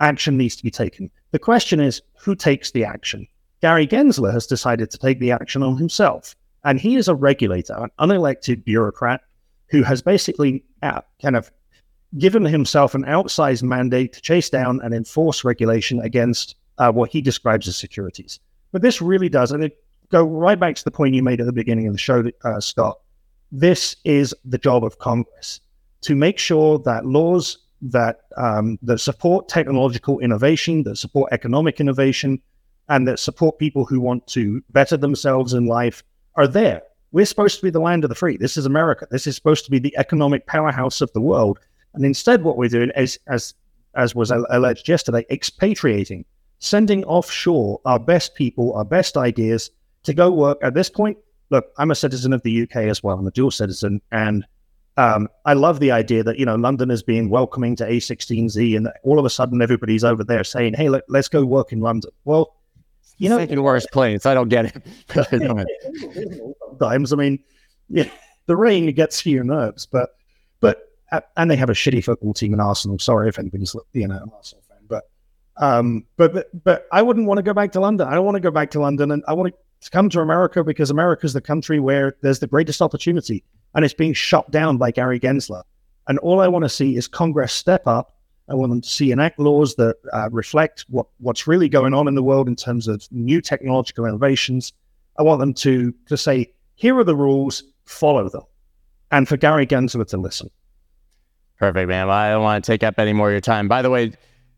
action 0.00 0.38
needs 0.38 0.56
to 0.56 0.62
be 0.62 0.70
taken. 0.70 1.10
The 1.32 1.38
question 1.38 1.80
is, 1.80 2.00
who 2.18 2.34
takes 2.34 2.70
the 2.70 2.84
action? 2.84 3.26
Gary 3.60 3.86
Gensler 3.86 4.32
has 4.32 4.46
decided 4.46 4.90
to 4.90 4.98
take 4.98 5.20
the 5.20 5.30
action 5.30 5.62
on 5.62 5.76
himself, 5.76 6.34
and 6.64 6.80
he 6.80 6.96
is 6.96 7.08
a 7.08 7.14
regulator, 7.14 7.74
an 7.74 7.90
unelected 8.00 8.64
bureaucrat 8.64 9.20
who 9.68 9.82
has 9.82 10.02
basically 10.02 10.64
uh, 10.82 11.00
kind 11.20 11.36
of 11.36 11.50
given 12.18 12.44
himself 12.44 12.94
an 12.94 13.04
outsized 13.04 13.62
mandate 13.62 14.12
to 14.12 14.20
chase 14.20 14.50
down 14.50 14.80
and 14.82 14.92
enforce 14.92 15.44
regulation 15.44 16.00
against 16.00 16.56
uh, 16.82 16.90
what 16.90 17.10
he 17.10 17.20
describes 17.22 17.68
as 17.68 17.76
securities. 17.76 18.40
But 18.72 18.82
this 18.82 19.00
really 19.00 19.28
does, 19.28 19.52
and 19.52 19.62
it 19.62 19.78
go 20.10 20.24
right 20.24 20.58
back 20.58 20.74
to 20.76 20.84
the 20.84 20.90
point 20.90 21.14
you 21.14 21.22
made 21.22 21.40
at 21.40 21.46
the 21.46 21.52
beginning 21.52 21.86
of 21.86 21.92
the 21.94 21.98
show, 21.98 22.24
uh, 22.44 22.60
Scott. 22.60 22.98
This 23.52 23.96
is 24.04 24.34
the 24.44 24.58
job 24.58 24.84
of 24.84 24.98
Congress 24.98 25.60
to 26.02 26.16
make 26.16 26.38
sure 26.38 26.78
that 26.80 27.06
laws 27.06 27.58
that 27.82 28.20
um, 28.36 28.78
that 28.82 28.98
support 28.98 29.48
technological 29.48 30.18
innovation, 30.20 30.82
that 30.84 30.96
support 30.96 31.32
economic 31.32 31.80
innovation, 31.80 32.40
and 32.88 33.06
that 33.06 33.18
support 33.18 33.58
people 33.58 33.84
who 33.84 34.00
want 34.00 34.26
to 34.28 34.62
better 34.70 34.96
themselves 34.96 35.52
in 35.54 35.66
life 35.66 36.02
are 36.34 36.48
there. 36.48 36.82
We're 37.12 37.26
supposed 37.26 37.56
to 37.58 37.62
be 37.62 37.70
the 37.70 37.80
land 37.80 38.04
of 38.04 38.08
the 38.08 38.14
free. 38.14 38.36
This 38.36 38.56
is 38.56 38.66
America. 38.66 39.06
This 39.10 39.26
is 39.26 39.36
supposed 39.36 39.64
to 39.66 39.70
be 39.70 39.78
the 39.78 39.96
economic 39.98 40.46
powerhouse 40.46 41.00
of 41.00 41.12
the 41.12 41.20
world. 41.20 41.58
And 41.94 42.04
instead, 42.04 42.42
what 42.42 42.56
we're 42.56 42.68
doing 42.68 42.90
is, 42.96 43.18
as 43.26 43.54
as 43.94 44.14
was 44.14 44.30
alleged 44.30 44.88
yesterday, 44.88 45.24
expatriating 45.30 46.24
sending 46.62 47.04
offshore 47.04 47.80
our 47.84 47.98
best 47.98 48.36
people, 48.36 48.72
our 48.74 48.84
best 48.84 49.16
ideas 49.16 49.70
to 50.04 50.14
go 50.14 50.30
work. 50.30 50.58
At 50.62 50.74
this 50.74 50.88
point, 50.88 51.18
look, 51.50 51.66
I'm 51.76 51.90
a 51.90 51.94
citizen 51.94 52.32
of 52.32 52.40
the 52.42 52.62
UK 52.62 52.76
as 52.76 53.02
well. 53.02 53.18
I'm 53.18 53.26
a 53.26 53.32
dual 53.32 53.50
citizen, 53.50 54.00
and 54.12 54.46
um, 54.96 55.28
I 55.44 55.54
love 55.54 55.80
the 55.80 55.90
idea 55.90 56.22
that 56.22 56.38
you 56.38 56.46
know 56.46 56.54
London 56.54 56.90
is 56.92 57.02
being 57.02 57.28
welcoming 57.28 57.74
to 57.76 57.84
A16Z, 57.84 58.76
and 58.76 58.88
all 59.02 59.18
of 59.18 59.24
a 59.24 59.30
sudden 59.30 59.60
everybody's 59.60 60.04
over 60.04 60.22
there 60.22 60.44
saying, 60.44 60.74
"Hey, 60.74 60.88
look, 60.88 61.04
let, 61.08 61.18
us 61.18 61.28
go 61.28 61.44
work 61.44 61.72
in 61.72 61.80
London." 61.80 62.12
Well, 62.24 62.54
you 63.18 63.28
know, 63.28 63.38
second 63.38 63.62
worst 63.62 63.90
place. 63.90 64.24
I 64.24 64.32
don't 64.32 64.48
get 64.48 64.66
it. 64.66 64.86
Sometimes, 66.68 67.12
I 67.12 67.16
mean, 67.16 67.40
yeah, 67.88 68.08
the 68.46 68.56
rain 68.56 68.92
gets 68.94 69.20
to 69.24 69.30
your 69.30 69.44
nerves, 69.44 69.84
but 69.84 70.10
but 70.60 70.92
uh, 71.10 71.22
and 71.36 71.50
they 71.50 71.56
have 71.56 71.70
a 71.70 71.74
shitty 71.74 72.04
football 72.04 72.34
team 72.34 72.54
in 72.54 72.60
Arsenal. 72.60 73.00
Sorry 73.00 73.28
if 73.28 73.40
anybody's 73.40 73.74
you 73.94 74.06
know 74.06 74.30
Arsenal 74.32 74.61
um, 75.56 76.04
but, 76.16 76.48
but 76.64 76.86
I 76.92 77.02
wouldn't 77.02 77.26
want 77.26 77.38
to 77.38 77.42
go 77.42 77.54
back 77.54 77.72
to 77.72 77.80
London. 77.80 78.08
I 78.08 78.14
don't 78.14 78.24
want 78.24 78.36
to 78.36 78.40
go 78.40 78.50
back 78.50 78.70
to 78.72 78.80
London, 78.80 79.10
and 79.10 79.22
I 79.28 79.34
want 79.34 79.54
to 79.80 79.90
come 79.90 80.08
to 80.10 80.20
America 80.20 80.64
because 80.64 80.90
America 80.90 81.26
is 81.26 81.32
the 81.32 81.40
country 81.40 81.80
where 81.80 82.16
there's 82.22 82.38
the 82.38 82.46
greatest 82.46 82.80
opportunity, 82.80 83.44
and 83.74 83.84
it's 83.84 83.94
being 83.94 84.14
shot 84.14 84.50
down 84.50 84.78
by 84.78 84.90
Gary 84.90 85.20
Gensler. 85.20 85.62
And 86.08 86.18
all 86.18 86.40
I 86.40 86.48
want 86.48 86.64
to 86.64 86.68
see 86.68 86.96
is 86.96 87.06
Congress 87.06 87.52
step 87.52 87.86
up. 87.86 88.16
I 88.48 88.54
want 88.54 88.70
them 88.70 88.80
to 88.80 88.88
see 88.88 89.12
enact 89.12 89.38
laws 89.38 89.76
that 89.76 89.96
uh, 90.12 90.28
reflect 90.30 90.84
what, 90.88 91.06
what's 91.18 91.46
really 91.46 91.68
going 91.68 91.94
on 91.94 92.08
in 92.08 92.14
the 92.14 92.22
world 92.22 92.48
in 92.48 92.56
terms 92.56 92.88
of 92.88 93.06
new 93.10 93.40
technological 93.40 94.04
innovations. 94.04 94.72
I 95.18 95.22
want 95.22 95.40
them 95.40 95.54
to 95.54 95.94
to 96.06 96.16
say, 96.16 96.52
here 96.74 96.98
are 96.98 97.04
the 97.04 97.14
rules, 97.14 97.62
follow 97.84 98.28
them, 98.28 98.42
and 99.10 99.28
for 99.28 99.36
Gary 99.36 99.66
Gensler 99.66 100.06
to 100.08 100.16
listen. 100.16 100.50
Perfect, 101.58 101.88
man. 101.88 102.10
I 102.10 102.30
don't 102.30 102.42
want 102.42 102.64
to 102.64 102.72
take 102.72 102.82
up 102.82 102.98
any 102.98 103.12
more 103.12 103.28
of 103.28 103.32
your 103.32 103.40
time. 103.40 103.68
By 103.68 103.82
the 103.82 103.90
way, 103.90 104.12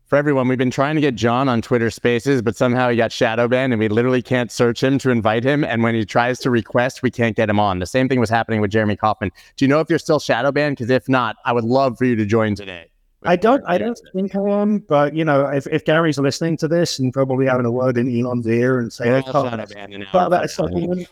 for 0.07 0.17
everyone, 0.17 0.47
we've 0.47 0.57
been 0.57 0.71
trying 0.71 0.95
to 0.95 1.01
get 1.01 1.15
John 1.15 1.49
on 1.49 1.61
Twitter 1.61 1.89
Spaces, 1.89 2.41
but 2.41 2.55
somehow 2.55 2.89
he 2.89 2.97
got 2.97 3.11
shadow 3.11 3.47
banned, 3.47 3.73
and 3.73 3.79
we 3.79 3.87
literally 3.87 4.21
can't 4.21 4.51
search 4.51 4.83
him 4.83 4.99
to 4.99 5.09
invite 5.09 5.43
him. 5.43 5.63
And 5.63 5.81
when 5.81 5.95
he 5.95 6.05
tries 6.05 6.39
to 6.39 6.51
request, 6.51 7.01
we 7.01 7.09
can't 7.09 7.35
get 7.35 7.49
him 7.49 7.59
on. 7.59 7.79
The 7.79 7.87
same 7.87 8.07
thing 8.07 8.19
was 8.19 8.29
happening 8.29 8.61
with 8.61 8.69
Jeremy 8.71 8.95
Kaufman. 8.95 9.31
Do 9.55 9.65
you 9.65 9.69
know 9.69 9.79
if 9.79 9.89
you're 9.89 9.99
still 9.99 10.19
shadow 10.19 10.51
banned? 10.51 10.77
Because 10.77 10.91
if 10.91 11.09
not, 11.09 11.37
I 11.43 11.53
would 11.53 11.63
love 11.63 11.97
for 11.97 12.05
you 12.05 12.15
to 12.15 12.25
join 12.25 12.53
today. 12.55 12.91
I 13.23 13.35
don't. 13.35 13.63
I 13.65 13.79
don't 13.79 13.99
think 14.13 14.35
I 14.35 14.39
am, 14.39 14.79
but 14.79 15.15
you 15.15 15.25
know, 15.25 15.47
if, 15.47 15.65
if 15.67 15.83
Gary's 15.83 16.19
listening 16.19 16.57
to 16.57 16.67
this 16.67 16.99
and 16.99 17.11
probably 17.11 17.47
having 17.47 17.65
a 17.65 17.71
word 17.71 17.97
in 17.97 18.07
Elon's 18.07 18.45
ear 18.45 18.79
and 18.79 18.93
saying, 18.93 19.23
oh, 19.33 19.65
"But 20.13 20.29
that's 20.29 20.53
something." 20.53 21.07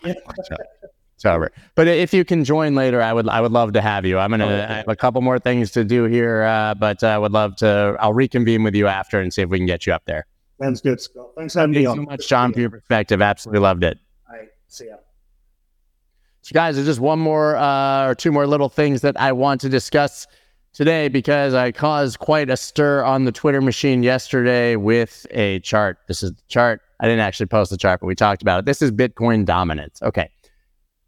Over. 1.24 1.50
But 1.74 1.88
if 1.88 2.12
you 2.12 2.24
can 2.24 2.44
join 2.44 2.74
later, 2.74 3.00
I 3.00 3.12
would 3.12 3.28
I 3.28 3.40
would 3.40 3.52
love 3.52 3.72
to 3.74 3.80
have 3.80 4.04
you. 4.04 4.18
I'm 4.18 4.30
gonna 4.30 4.46
oh, 4.46 4.72
I 4.72 4.76
have 4.76 4.88
a 4.88 4.96
couple 4.96 5.20
more 5.20 5.38
things 5.38 5.70
to 5.72 5.84
do 5.84 6.04
here, 6.04 6.42
uh, 6.42 6.74
but 6.74 7.02
I 7.02 7.18
would 7.18 7.32
love 7.32 7.56
to. 7.56 7.96
I'll 8.00 8.12
reconvene 8.12 8.62
with 8.62 8.74
you 8.74 8.86
after 8.86 9.20
and 9.20 9.32
see 9.32 9.42
if 9.42 9.48
we 9.48 9.58
can 9.58 9.66
get 9.66 9.86
you 9.86 9.92
up 9.92 10.04
there. 10.06 10.26
Sounds 10.60 10.80
good, 10.80 11.00
Scott. 11.00 11.30
Thanks 11.36 11.54
for 11.54 11.60
having 11.60 11.74
me 11.74 11.86
on. 11.86 11.96
so 11.96 12.02
much, 12.02 12.28
John, 12.28 12.52
for 12.52 12.60
your 12.60 12.70
perspective. 12.70 13.20
Absolutely 13.20 13.60
loved 13.60 13.84
it. 13.84 13.98
All 14.30 14.36
right, 14.36 14.48
see 14.68 14.86
ya. 14.86 14.96
So, 16.42 16.52
guys, 16.52 16.74
there's 16.76 16.86
just 16.86 17.00
one 17.00 17.18
more 17.18 17.56
uh, 17.56 18.06
or 18.06 18.14
two 18.14 18.30
more 18.30 18.46
little 18.46 18.68
things 18.68 19.00
that 19.00 19.18
I 19.18 19.32
want 19.32 19.60
to 19.62 19.68
discuss 19.68 20.26
today 20.74 21.08
because 21.08 21.54
I 21.54 21.72
caused 21.72 22.18
quite 22.18 22.50
a 22.50 22.56
stir 22.56 23.02
on 23.02 23.24
the 23.24 23.32
Twitter 23.32 23.60
machine 23.60 24.02
yesterday 24.02 24.76
with 24.76 25.26
a 25.30 25.60
chart. 25.60 25.98
This 26.06 26.22
is 26.22 26.32
the 26.32 26.42
chart. 26.48 26.82
I 27.00 27.06
didn't 27.06 27.20
actually 27.20 27.46
post 27.46 27.70
the 27.70 27.76
chart, 27.76 28.00
but 28.00 28.06
we 28.06 28.14
talked 28.14 28.42
about 28.42 28.60
it. 28.60 28.64
This 28.66 28.82
is 28.82 28.92
Bitcoin 28.92 29.44
dominance. 29.44 30.02
Okay. 30.02 30.30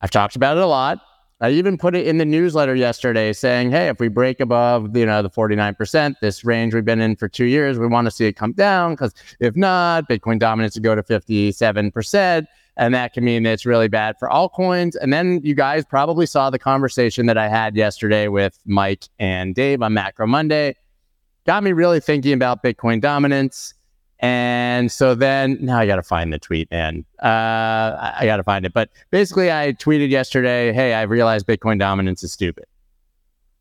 I've 0.06 0.12
talked 0.12 0.36
about 0.36 0.56
it 0.56 0.62
a 0.62 0.66
lot. 0.66 1.00
I 1.40 1.50
even 1.50 1.76
put 1.76 1.96
it 1.96 2.06
in 2.06 2.18
the 2.18 2.24
newsletter 2.24 2.76
yesterday 2.76 3.32
saying, 3.32 3.72
hey, 3.72 3.88
if 3.88 3.98
we 3.98 4.06
break 4.06 4.38
above, 4.38 4.96
you 4.96 5.04
know, 5.04 5.20
the 5.20 5.28
49%, 5.28 6.14
this 6.22 6.44
range 6.44 6.74
we've 6.74 6.84
been 6.84 7.00
in 7.00 7.16
for 7.16 7.28
two 7.28 7.46
years, 7.46 7.76
we 7.76 7.88
want 7.88 8.04
to 8.04 8.12
see 8.12 8.24
it 8.26 8.34
come 8.34 8.52
down 8.52 8.92
because 8.92 9.12
if 9.40 9.56
not, 9.56 10.08
Bitcoin 10.08 10.38
dominance 10.38 10.76
would 10.76 10.84
go 10.84 10.94
to 10.94 11.02
57%. 11.02 12.46
And 12.76 12.94
that 12.94 13.14
can 13.14 13.24
mean 13.24 13.44
it's 13.46 13.66
really 13.66 13.88
bad 13.88 14.14
for 14.16 14.28
altcoins. 14.28 14.94
And 15.00 15.12
then 15.12 15.40
you 15.42 15.56
guys 15.56 15.84
probably 15.84 16.24
saw 16.24 16.50
the 16.50 16.58
conversation 16.60 17.26
that 17.26 17.36
I 17.36 17.48
had 17.48 17.74
yesterday 17.74 18.28
with 18.28 18.60
Mike 18.64 19.08
and 19.18 19.56
Dave 19.56 19.82
on 19.82 19.92
Macro 19.92 20.28
Monday. 20.28 20.76
Got 21.46 21.64
me 21.64 21.72
really 21.72 21.98
thinking 21.98 22.32
about 22.32 22.62
Bitcoin 22.62 23.00
dominance. 23.00 23.74
And 24.20 24.90
so 24.90 25.14
then 25.14 25.58
now 25.60 25.78
I 25.78 25.86
got 25.86 25.96
to 25.96 26.02
find 26.02 26.32
the 26.32 26.38
tweet, 26.38 26.70
man. 26.70 27.04
Uh, 27.22 28.12
I, 28.18 28.22
got 28.24 28.38
to 28.38 28.44
find 28.44 28.64
it. 28.64 28.72
But 28.72 28.88
basically, 29.10 29.52
I 29.52 29.72
tweeted 29.72 30.08
yesterday, 30.08 30.72
hey, 30.72 30.94
I 30.94 31.02
realized 31.02 31.46
Bitcoin 31.46 31.78
dominance 31.78 32.22
is 32.22 32.32
stupid. 32.32 32.64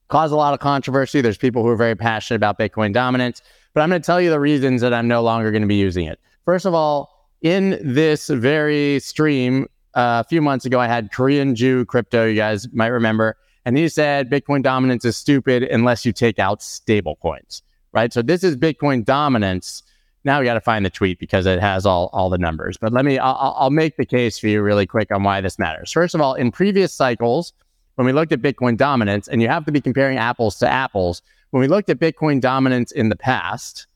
Caused 0.08 0.32
a 0.32 0.38
lot 0.38 0.53
of 0.53 0.60
controversy. 0.62 1.20
There's 1.20 1.38
people 1.38 1.62
who 1.62 1.70
are 1.70 1.76
very 1.76 1.95
passionate 1.95 2.38
about 2.38 2.58
Bitcoin 2.58 2.93
dominance, 2.93 3.41
but 3.74 3.82
I'm 3.82 3.89
going 3.89 4.01
to 4.01 4.06
tell 4.06 4.22
you 4.22 4.30
the 4.30 4.39
reasons 4.39 4.82
that 4.82 4.93
I'm 4.93 5.08
no 5.08 5.22
longer 5.22 5.51
going 5.51 5.64
to 5.64 5.68
be 5.68 5.76
using 5.76 6.06
it. 6.06 6.20
First 6.45 6.66
of 6.66 6.74
all, 6.74 7.30
in 7.41 7.78
this 7.82 8.28
very 8.30 8.99
stream 8.99 9.68
uh, 9.95 10.24
a 10.26 10.28
few 10.30 10.41
months 10.41 10.66
ago, 10.66 10.80
I 10.80 10.88
had 10.88 11.12
Korean 11.12 11.56
Jew 11.56 11.86
crypto, 11.86 12.26
you 12.28 12.36
guys 12.36 12.72
might 12.72 12.88
remember, 12.88 13.36
and 13.66 13.78
he 13.78 13.89
said 13.89 14.30
Bitcoin 14.30 14.62
dominance 14.62 15.03
is 15.06 15.18
stupid 15.18 15.64
unless 15.64 16.06
you 16.06 16.14
take 16.14 16.39
out 16.39 16.62
stable 16.62 17.18
coins, 17.22 17.64
right? 17.91 18.14
So 18.14 18.22
this 18.22 18.43
is 18.43 18.56
Bitcoin 18.56 19.03
dominance 19.03 19.84
now 20.26 20.39
we 20.39 20.45
got 20.45 20.55
to 20.55 20.61
find 20.61 20.86
the 20.86 20.89
tweet 20.89 21.19
because 21.19 21.45
it 21.45 21.59
has 21.59 21.86
all, 21.86 22.09
all 22.11 22.30
the 22.30 22.38
numbers. 22.38 22.78
But 22.78 22.91
let 22.91 23.05
me, 23.05 23.17
I'll, 23.19 23.55
I'll 23.57 23.69
make 23.69 23.95
the 23.97 24.05
case 24.05 24.38
for 24.39 24.47
you 24.47 24.61
really 24.61 24.86
quick 24.86 25.11
on 25.11 25.23
why 25.23 25.39
this 25.41 25.57
matters. 25.59 25.91
First 25.91 26.15
of 26.15 26.21
all, 26.21 26.34
in 26.34 26.51
previous 26.51 26.91
cycles, 26.93 27.53
when 27.95 28.05
we 28.05 28.11
looked 28.11 28.32
at 28.32 28.41
Bitcoin 28.41 28.76
dominance, 28.76 29.28
and 29.28 29.41
you 29.41 29.47
have 29.47 29.63
to 29.65 29.71
be 29.71 29.80
comparing 29.80 30.17
apples 30.17 30.57
to 30.59 30.67
apples, 30.67 31.21
when 31.51 31.61
we 31.61 31.67
looked 31.67 31.89
at 31.89 31.99
Bitcoin 31.99 32.41
dominance 32.41 32.91
in 32.91 33.07
the 33.09 33.15
past, 33.15 33.88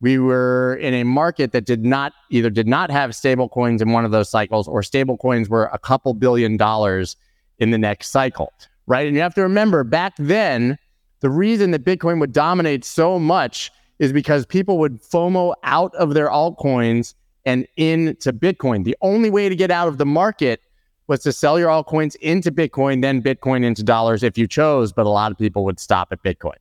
we 0.00 0.18
were 0.18 0.76
in 0.76 0.94
a 0.94 1.04
market 1.04 1.52
that 1.52 1.66
did 1.66 1.84
not 1.84 2.12
either 2.30 2.50
did 2.50 2.66
not 2.66 2.90
have 2.90 3.14
stable 3.14 3.48
coins 3.48 3.82
in 3.82 3.92
one 3.92 4.04
of 4.04 4.10
those 4.12 4.30
cycles 4.30 4.68
or 4.68 4.82
stable 4.82 5.16
coins 5.16 5.48
were 5.48 5.66
a 5.72 5.78
couple 5.78 6.14
billion 6.14 6.56
dollars 6.56 7.16
in 7.58 7.70
the 7.70 7.78
next 7.78 8.10
cycle, 8.10 8.52
right? 8.86 9.06
And 9.06 9.16
you 9.16 9.22
have 9.22 9.34
to 9.34 9.42
remember 9.42 9.84
back 9.84 10.14
then, 10.18 10.78
The 11.24 11.30
reason 11.30 11.70
that 11.70 11.84
Bitcoin 11.84 12.20
would 12.20 12.34
dominate 12.34 12.84
so 12.84 13.18
much 13.18 13.72
is 13.98 14.12
because 14.12 14.46
people 14.46 14.78
would 14.78 15.02
FOMO 15.02 15.54
out 15.62 15.94
of 15.94 16.14
their 16.14 16.28
altcoins 16.28 17.14
and 17.44 17.66
into 17.76 18.32
Bitcoin. 18.32 18.84
The 18.84 18.96
only 19.00 19.30
way 19.30 19.48
to 19.48 19.56
get 19.56 19.70
out 19.70 19.88
of 19.88 19.98
the 19.98 20.06
market 20.06 20.60
was 21.06 21.20
to 21.22 21.32
sell 21.32 21.58
your 21.58 21.68
altcoins 21.68 22.16
into 22.16 22.50
Bitcoin, 22.50 23.02
then 23.02 23.22
Bitcoin 23.22 23.64
into 23.64 23.82
dollars 23.82 24.22
if 24.22 24.38
you 24.38 24.46
chose, 24.46 24.92
but 24.92 25.06
a 25.06 25.10
lot 25.10 25.30
of 25.30 25.38
people 25.38 25.64
would 25.64 25.78
stop 25.78 26.08
at 26.12 26.22
Bitcoin. 26.22 26.56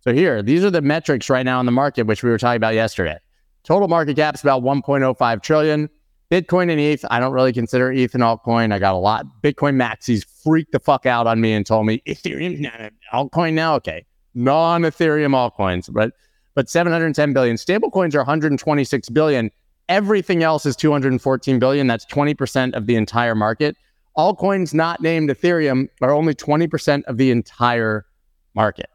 So 0.00 0.12
here, 0.12 0.42
these 0.42 0.64
are 0.64 0.70
the 0.70 0.82
metrics 0.82 1.30
right 1.30 1.44
now 1.44 1.60
in 1.60 1.66
the 1.66 1.72
market, 1.72 2.06
which 2.06 2.22
we 2.22 2.30
were 2.30 2.38
talking 2.38 2.56
about 2.56 2.74
yesterday. 2.74 3.18
Total 3.62 3.88
market 3.88 4.16
cap 4.16 4.34
is 4.34 4.42
about 4.42 4.62
1.05 4.62 5.42
trillion. 5.42 5.88
Bitcoin 6.30 6.70
and 6.70 6.80
ETH, 6.80 7.04
I 7.10 7.20
don't 7.20 7.32
really 7.32 7.52
consider 7.52 7.92
ETH 7.92 8.14
an 8.14 8.20
altcoin. 8.20 8.72
I 8.72 8.78
got 8.78 8.94
a 8.94 8.98
lot. 8.98 9.24
Bitcoin 9.42 9.76
maxis 9.76 10.24
freaked 10.42 10.72
the 10.72 10.80
fuck 10.80 11.06
out 11.06 11.26
on 11.26 11.40
me 11.40 11.52
and 11.52 11.64
told 11.64 11.86
me 11.86 12.02
Ethereum 12.06 12.90
altcoin 13.12 13.54
now. 13.54 13.76
Okay, 13.76 14.04
non-Ethereum 14.34 15.30
altcoins, 15.30 15.90
but 15.92 16.12
but 16.54 16.68
710 16.68 17.32
billion. 17.32 17.56
Stablecoins 17.56 18.14
are 18.14 18.18
126 18.18 19.08
billion. 19.10 19.50
Everything 19.88 20.42
else 20.42 20.64
is 20.64 20.76
214 20.76 21.58
billion. 21.58 21.86
That's 21.86 22.06
20% 22.06 22.74
of 22.74 22.86
the 22.86 22.96
entire 22.96 23.34
market. 23.34 23.76
All 24.16 24.34
coins 24.34 24.72
not 24.72 25.00
named 25.02 25.28
Ethereum 25.30 25.88
are 26.00 26.12
only 26.12 26.34
20% 26.34 27.04
of 27.04 27.18
the 27.18 27.30
entire 27.30 28.06
market. 28.54 28.88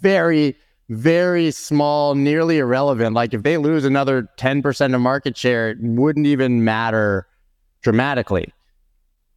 Very, 0.00 0.56
very 0.88 1.50
small, 1.50 2.14
nearly 2.14 2.58
irrelevant. 2.58 3.14
Like 3.14 3.34
if 3.34 3.42
they 3.42 3.58
lose 3.58 3.84
another 3.84 4.28
10% 4.38 4.94
of 4.94 5.00
market 5.00 5.36
share, 5.36 5.70
it 5.70 5.78
wouldn't 5.80 6.26
even 6.26 6.64
matter 6.64 7.26
dramatically. 7.82 8.52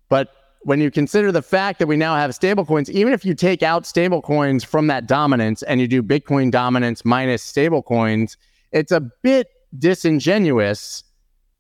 But 0.10 0.35
when 0.66 0.82
you 0.82 0.90
consider 0.90 1.32
the 1.32 1.44
fact 1.44 1.78
that 1.78 1.86
we 1.86 1.96
now 1.96 2.16
have 2.16 2.32
stablecoins, 2.32 2.90
even 2.90 3.14
if 3.14 3.24
you 3.24 3.36
take 3.36 3.62
out 3.62 3.84
stablecoins 3.84 4.66
from 4.66 4.88
that 4.88 5.06
dominance 5.06 5.62
and 5.62 5.80
you 5.80 5.88
do 5.88 6.02
Bitcoin 6.02 6.50
dominance 6.50 7.06
minus 7.06 7.46
stablecoins, 7.46 8.36
it's 8.72 8.92
a 8.92 9.00
bit 9.22 9.48
disingenuous 9.78 11.04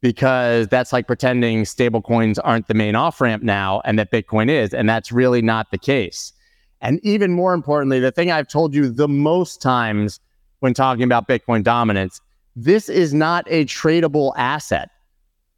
because 0.01 0.67
that's 0.69 0.91
like 0.91 1.05
pretending 1.05 1.65
stablecoins 1.65 2.39
aren't 2.43 2.67
the 2.67 2.73
main 2.73 2.95
off 2.95 3.21
ramp 3.21 3.43
now 3.43 3.79
and 3.85 3.99
that 3.99 4.11
Bitcoin 4.11 4.49
is. 4.49 4.73
And 4.73 4.89
that's 4.89 5.11
really 5.11 5.43
not 5.43 5.69
the 5.69 5.77
case. 5.77 6.33
And 6.81 6.99
even 7.03 7.31
more 7.31 7.53
importantly, 7.53 7.99
the 7.99 8.11
thing 8.11 8.31
I've 8.31 8.47
told 8.47 8.73
you 8.73 8.89
the 8.89 9.07
most 9.07 9.61
times 9.61 10.19
when 10.61 10.73
talking 10.73 11.03
about 11.03 11.27
Bitcoin 11.27 11.63
dominance, 11.63 12.21
this 12.55 12.89
is 12.89 13.13
not 13.13 13.45
a 13.51 13.65
tradable 13.65 14.33
asset. 14.35 14.89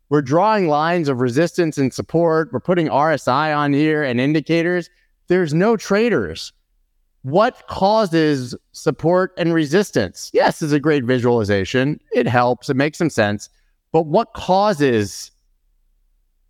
We're 0.10 0.22
drawing 0.22 0.68
lines 0.68 1.10
of 1.10 1.20
resistance 1.20 1.78
and 1.78 1.94
support. 1.94 2.54
We're 2.54 2.60
putting 2.60 2.88
RSI 2.88 3.56
on 3.56 3.74
here 3.74 4.04
and 4.04 4.20
indicators. 4.22 4.90
There's 5.28 5.54
no 5.54 5.76
traders. 5.76 6.54
What 7.24 7.68
causes 7.68 8.56
support 8.72 9.34
and 9.38 9.54
resistance? 9.54 10.32
Yes, 10.34 10.62
is 10.62 10.72
a 10.72 10.80
great 10.80 11.04
visualization. 11.04 12.00
It 12.14 12.26
helps, 12.26 12.70
it 12.70 12.78
makes 12.78 12.98
some 12.98 13.10
sense. 13.10 13.50
But 13.92 14.06
what 14.06 14.34
causes 14.34 15.32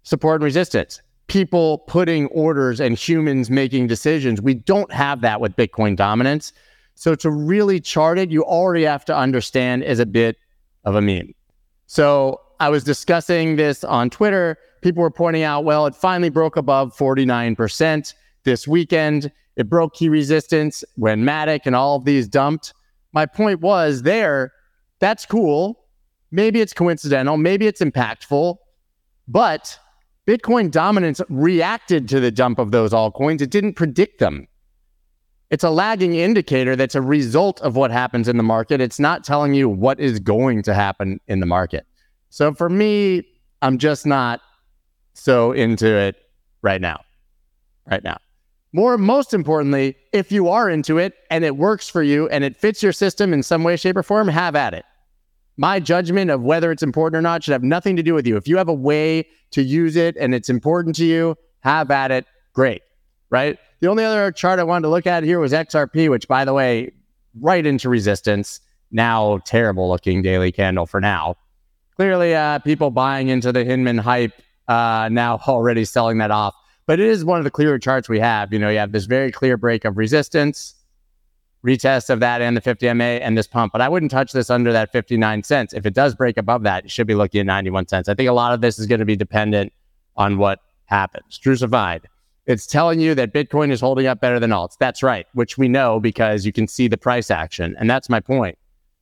support 0.03 0.35
and 0.35 0.43
resistance? 0.43 1.01
People 1.25 1.79
putting 1.79 2.27
orders 2.27 2.79
and 2.79 2.95
humans 2.95 3.49
making 3.49 3.87
decisions. 3.87 4.39
We 4.39 4.53
don't 4.53 4.91
have 4.91 5.21
that 5.21 5.41
with 5.41 5.55
Bitcoin 5.55 5.95
dominance. 5.95 6.53
So 6.93 7.15
to 7.15 7.31
really 7.31 7.79
chart 7.79 8.19
it, 8.19 8.29
you 8.29 8.43
already 8.43 8.83
have 8.83 9.03
to 9.05 9.15
understand 9.15 9.83
is 9.83 9.99
a 9.99 10.05
bit 10.05 10.37
of 10.85 10.95
a 10.95 11.01
meme. 11.01 11.33
So 11.87 12.39
I 12.59 12.69
was 12.69 12.83
discussing 12.83 13.55
this 13.55 13.83
on 13.83 14.09
Twitter. 14.09 14.57
People 14.81 15.01
were 15.01 15.11
pointing 15.11 15.43
out, 15.43 15.63
well, 15.63 15.85
it 15.85 15.95
finally 15.95 16.29
broke 16.29 16.57
above 16.57 16.95
49% 16.95 18.13
this 18.43 18.67
weekend. 18.67 19.31
It 19.55 19.69
broke 19.69 19.95
key 19.95 20.09
resistance 20.09 20.83
when 20.95 21.23
Matic 21.23 21.61
and 21.65 21.75
all 21.75 21.97
of 21.97 22.05
these 22.05 22.27
dumped. 22.27 22.73
My 23.13 23.25
point 23.25 23.61
was 23.61 24.03
there, 24.03 24.53
that's 24.99 25.25
cool. 25.25 25.85
Maybe 26.31 26.61
it's 26.61 26.73
coincidental, 26.73 27.37
maybe 27.37 27.67
it's 27.67 27.81
impactful, 27.81 28.57
but 29.27 29.79
Bitcoin 30.27 30.69
dominance 30.69 31.21
reacted 31.29 32.09
to 32.09 32.19
the 32.19 32.31
dump 32.31 32.59
of 32.59 32.71
those 32.71 32.91
altcoins. 32.91 33.41
It 33.41 33.49
didn't 33.49 33.73
predict 33.73 34.19
them. 34.19 34.47
It's 35.49 35.63
a 35.63 35.69
lagging 35.69 36.15
indicator 36.15 36.75
that's 36.75 36.95
a 36.95 37.01
result 37.01 37.61
of 37.61 37.77
what 37.77 37.91
happens 37.91 38.27
in 38.27 38.35
the 38.35 38.43
market. 38.43 38.81
It's 38.81 38.99
not 38.99 39.23
telling 39.23 39.53
you 39.53 39.69
what 39.69 39.99
is 40.01 40.19
going 40.19 40.63
to 40.63 40.73
happen 40.73 41.21
in 41.27 41.39
the 41.39 41.45
market. 41.45 41.87
So 42.37 42.53
for 42.53 42.69
me, 42.69 43.23
I'm 43.63 43.79
just 43.79 44.05
not 44.05 44.41
so 45.15 45.53
into 45.53 45.87
it 45.87 46.17
right 46.61 46.79
now. 46.79 47.01
Right 47.89 48.03
now. 48.03 48.19
More, 48.73 48.95
most 48.95 49.33
importantly, 49.33 49.95
if 50.13 50.31
you 50.31 50.47
are 50.47 50.69
into 50.69 50.99
it 50.99 51.15
and 51.31 51.43
it 51.43 51.57
works 51.57 51.89
for 51.89 52.03
you 52.03 52.29
and 52.29 52.43
it 52.43 52.55
fits 52.55 52.83
your 52.83 52.91
system 52.91 53.33
in 53.33 53.41
some 53.41 53.63
way, 53.63 53.75
shape, 53.75 53.97
or 53.97 54.03
form, 54.03 54.27
have 54.27 54.55
at 54.55 54.75
it. 54.75 54.85
My 55.57 55.79
judgment 55.79 56.29
of 56.29 56.43
whether 56.43 56.71
it's 56.71 56.83
important 56.83 57.17
or 57.17 57.23
not 57.23 57.43
should 57.43 57.53
have 57.53 57.63
nothing 57.63 57.95
to 57.95 58.03
do 58.03 58.13
with 58.13 58.27
you. 58.27 58.37
If 58.37 58.47
you 58.47 58.55
have 58.57 58.69
a 58.69 58.73
way 58.73 59.27
to 59.49 59.63
use 59.63 59.95
it 59.95 60.15
and 60.17 60.35
it's 60.35 60.47
important 60.47 60.95
to 60.97 61.05
you, 61.05 61.35
have 61.61 61.89
at 61.89 62.11
it. 62.11 62.27
Great. 62.53 62.83
Right. 63.31 63.57
The 63.79 63.87
only 63.87 64.05
other 64.05 64.31
chart 64.31 64.59
I 64.59 64.63
wanted 64.63 64.83
to 64.83 64.89
look 64.89 65.07
at 65.07 65.23
here 65.23 65.39
was 65.39 65.53
XRP, 65.53 66.07
which, 66.11 66.27
by 66.27 66.45
the 66.45 66.53
way, 66.53 66.91
right 67.41 67.65
into 67.65 67.89
resistance. 67.89 68.59
Now, 68.91 69.39
terrible 69.39 69.89
looking 69.89 70.21
daily 70.21 70.51
candle 70.51 70.85
for 70.85 71.01
now. 71.01 71.35
Clearly, 71.97 72.35
uh, 72.35 72.59
people 72.59 72.91
buying 72.91 73.29
into 73.29 73.51
the 73.51 73.65
Hinman 73.65 73.97
hype 73.97 74.33
uh, 74.67 75.09
now 75.11 75.39
already 75.47 75.83
selling 75.83 76.19
that 76.19 76.31
off. 76.31 76.55
But 76.85 76.99
it 76.99 77.07
is 77.07 77.25
one 77.25 77.39
of 77.39 77.43
the 77.43 77.51
clearer 77.51 77.79
charts 77.79 78.07
we 78.07 78.19
have. 78.19 78.53
You 78.53 78.59
know, 78.59 78.69
you 78.69 78.77
have 78.77 78.91
this 78.91 79.05
very 79.05 79.31
clear 79.31 79.57
break 79.57 79.83
of 79.83 79.97
resistance, 79.97 80.75
retest 81.65 82.09
of 82.09 82.19
that 82.19 82.41
and 82.41 82.55
the 82.55 82.61
50 82.61 82.93
MA 82.93 83.03
and 83.03 83.37
this 83.37 83.47
pump. 83.47 83.73
But 83.73 83.81
I 83.81 83.89
wouldn't 83.89 84.11
touch 84.11 84.31
this 84.31 84.49
under 84.49 84.71
that 84.71 84.91
59 84.91 85.43
cents. 85.43 85.73
If 85.73 85.85
it 85.85 85.93
does 85.93 86.15
break 86.15 86.37
above 86.37 86.63
that, 86.63 86.83
you 86.83 86.89
should 86.89 87.07
be 87.07 87.15
looking 87.15 87.41
at 87.41 87.45
91 87.47 87.87
cents. 87.87 88.07
I 88.07 88.13
think 88.13 88.29
a 88.29 88.33
lot 88.33 88.53
of 88.53 88.61
this 88.61 88.77
is 88.77 88.85
going 88.85 88.99
to 88.99 89.05
be 89.05 89.15
dependent 89.15 89.73
on 90.15 90.37
what 90.37 90.59
happens. 90.85 91.39
Drusified. 91.39 92.03
It's 92.45 92.65
telling 92.65 93.01
you 93.01 93.15
that 93.15 93.33
Bitcoin 93.33 93.71
is 93.71 93.81
holding 93.81 94.05
up 94.05 94.21
better 94.21 94.39
than 94.39 94.51
alts. 94.51 94.77
That's 94.79 95.03
right, 95.03 95.27
which 95.33 95.57
we 95.57 95.67
know 95.67 95.99
because 95.99 96.45
you 96.45 96.53
can 96.53 96.67
see 96.67 96.87
the 96.87 96.97
price 96.97 97.29
action. 97.29 97.75
And 97.77 97.89
that's 97.89 98.07
my 98.07 98.21
point. 98.21 98.57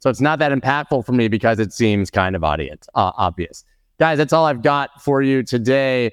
So 0.06 0.12
it's 0.12 0.22
not 0.22 0.38
that 0.38 0.52
impactful 0.52 1.04
for 1.04 1.14
me 1.14 1.28
because 1.28 1.58
it 1.58 1.74
seems 1.74 2.12
kind 2.12 2.36
of 2.36 2.44
audience, 2.44 2.88
uh, 2.94 3.12
obvious. 3.18 3.66
Guys, 3.98 4.20
that's 4.20 4.34
all 4.34 4.46
I've 4.46 4.62
got 4.62 5.02
for 5.02 5.24
you 5.24 5.42
today 5.42 6.12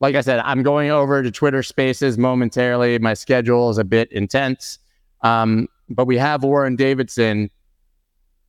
like 0.00 0.14
I 0.14 0.22
said, 0.22 0.40
I'm 0.40 0.62
going 0.62 0.90
over 0.90 1.22
to 1.22 1.30
Twitter 1.30 1.62
Spaces 1.62 2.16
momentarily. 2.16 2.98
My 2.98 3.14
schedule 3.14 3.68
is 3.68 3.78
a 3.78 3.84
bit 3.84 4.10
intense, 4.12 4.78
um, 5.20 5.68
but 5.90 6.06
we 6.06 6.16
have 6.16 6.42
Warren 6.42 6.74
Davidson. 6.74 7.50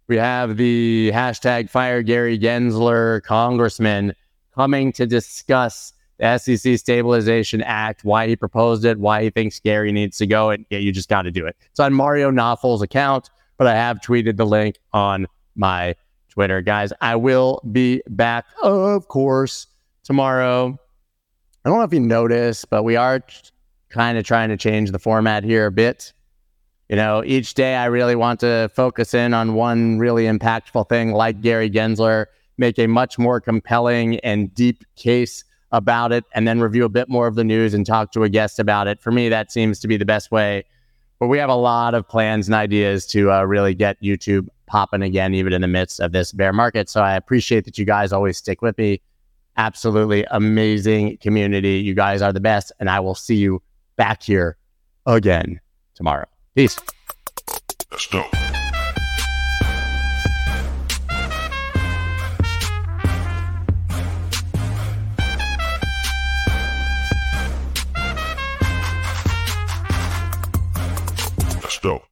We 0.08 0.16
have 0.16 0.58
the 0.58 1.12
hashtag 1.14 1.70
Fire 1.70 2.02
Gary 2.02 2.40
Gensler 2.40 3.22
Congressman 3.24 4.14
coming 4.56 4.92
to 4.94 5.06
discuss 5.06 5.94
the 6.20 6.38
SEC 6.38 6.78
Stabilization 6.78 7.62
Act, 7.64 8.06
why 8.06 8.28
he 8.28 8.36
proposed 8.36 8.86
it, 8.86 9.00
why 9.00 9.24
he 9.24 9.30
thinks 9.30 9.60
Gary 9.60 9.92
needs 9.92 10.18
to 10.18 10.28
go, 10.28 10.52
and 10.52 10.66
yeah, 10.70 10.80
you 10.80 10.92
just 10.92 11.10
got 11.10 11.24
to 11.24 11.32
do 11.32 11.46
it. 11.46 11.58
It's 11.70 11.80
on 11.80 11.94
Mario 11.94 12.32
Nawfal's 12.32 12.82
account, 12.82 13.30
but 13.62 13.68
I 13.68 13.76
have 13.76 14.02
tweeted 14.02 14.38
the 14.38 14.46
link 14.48 14.80
on 14.92 15.28
my 15.54 15.96
Twitter, 16.30 16.64
guys. 16.64 16.92
I 17.00 17.16
will 17.16 17.62
be 17.72 18.02
back, 18.10 18.46
of 18.64 19.08
course, 19.08 19.68
tomorrow 20.04 20.80
I 21.64 21.70
don't 21.70 21.78
know 21.78 21.84
if 21.84 21.94
you 21.94 22.00
noticed, 22.00 22.72
but 22.72 22.82
we 22.82 22.96
are 22.96 23.22
kind 23.92 24.18
of 24.18 24.26
trying 24.26 24.50
to 24.50 24.58
change 24.58 24.90
the 24.90 24.98
format 24.98 25.44
here 25.44 25.68
a 25.68 25.72
bit. 25.72 26.12
You 26.90 26.96
know, 26.96 27.24
each 27.24 27.54
day 27.54 27.76
I 27.76 27.86
really 27.86 28.16
want 28.16 28.40
to 28.40 28.72
focus 28.76 29.14
in 29.14 29.32
on 29.36 29.54
one 29.54 30.00
really 30.00 30.24
impactful 30.24 30.90
thing, 30.90 31.12
like 31.12 31.42
Gary 31.42 31.70
Gensler, 31.70 32.26
make 32.58 32.80
a 32.80 32.88
much 32.88 33.20
more 33.20 33.40
compelling 33.40 34.20
and 34.22 34.52
deep 34.56 34.86
case 34.96 35.44
about 35.72 36.12
it, 36.12 36.24
and 36.34 36.48
then 36.48 36.62
review 36.62 36.84
a 36.84 36.90
bit 36.90 37.10
more 37.10 37.28
of 37.28 37.36
the 37.36 37.44
news 37.44 37.76
and 37.76 37.86
talk 37.86 38.12
to 38.14 38.24
a 38.24 38.30
guest 38.30 38.58
about 38.58 38.88
it. 38.88 39.00
For 39.00 39.12
me, 39.12 39.30
that 39.30 39.52
seems 39.52 39.80
to 39.82 39.88
be 39.88 39.98
the 39.98 40.06
best 40.06 40.32
way. 40.32 40.64
But 41.22 41.28
we 41.28 41.38
have 41.38 41.52
a 41.52 41.56
lot 41.56 41.94
of 41.94 42.08
plans 42.08 42.48
and 42.48 42.56
ideas 42.56 43.06
to 43.08 43.32
uh, 43.32 43.44
really 43.44 43.76
get 43.76 44.02
YouTube 44.02 44.48
popping 44.66 45.04
again, 45.04 45.36
even 45.36 45.54
in 45.54 45.62
the 45.62 45.68
midst 45.68 46.00
of 46.00 46.14
this 46.14 46.32
bear 46.32 46.52
market. 46.52 46.90
So 46.90 47.04
I 47.04 47.16
appreciate 47.16 47.64
that 47.66 47.78
you 47.78 47.86
guys 47.86 48.12
always 48.12 48.40
stick 48.40 48.64
with 48.64 48.76
me 48.80 49.02
absolutely 49.56 50.26
amazing 50.32 51.18
community. 51.18 51.74
You 51.74 51.94
guys 51.94 52.24
are 52.24 52.34
the 52.34 52.40
best. 52.40 52.72
And 52.80 52.90
I 52.90 53.02
will 53.02 53.14
see 53.14 53.36
you 53.36 53.62
back 53.98 54.24
here 54.24 54.58
again 55.06 55.62
tomorrow. 55.94 56.26
Peace. 56.56 56.80
Let's 57.92 58.08
go. 58.08 58.26
Go. 71.82 72.11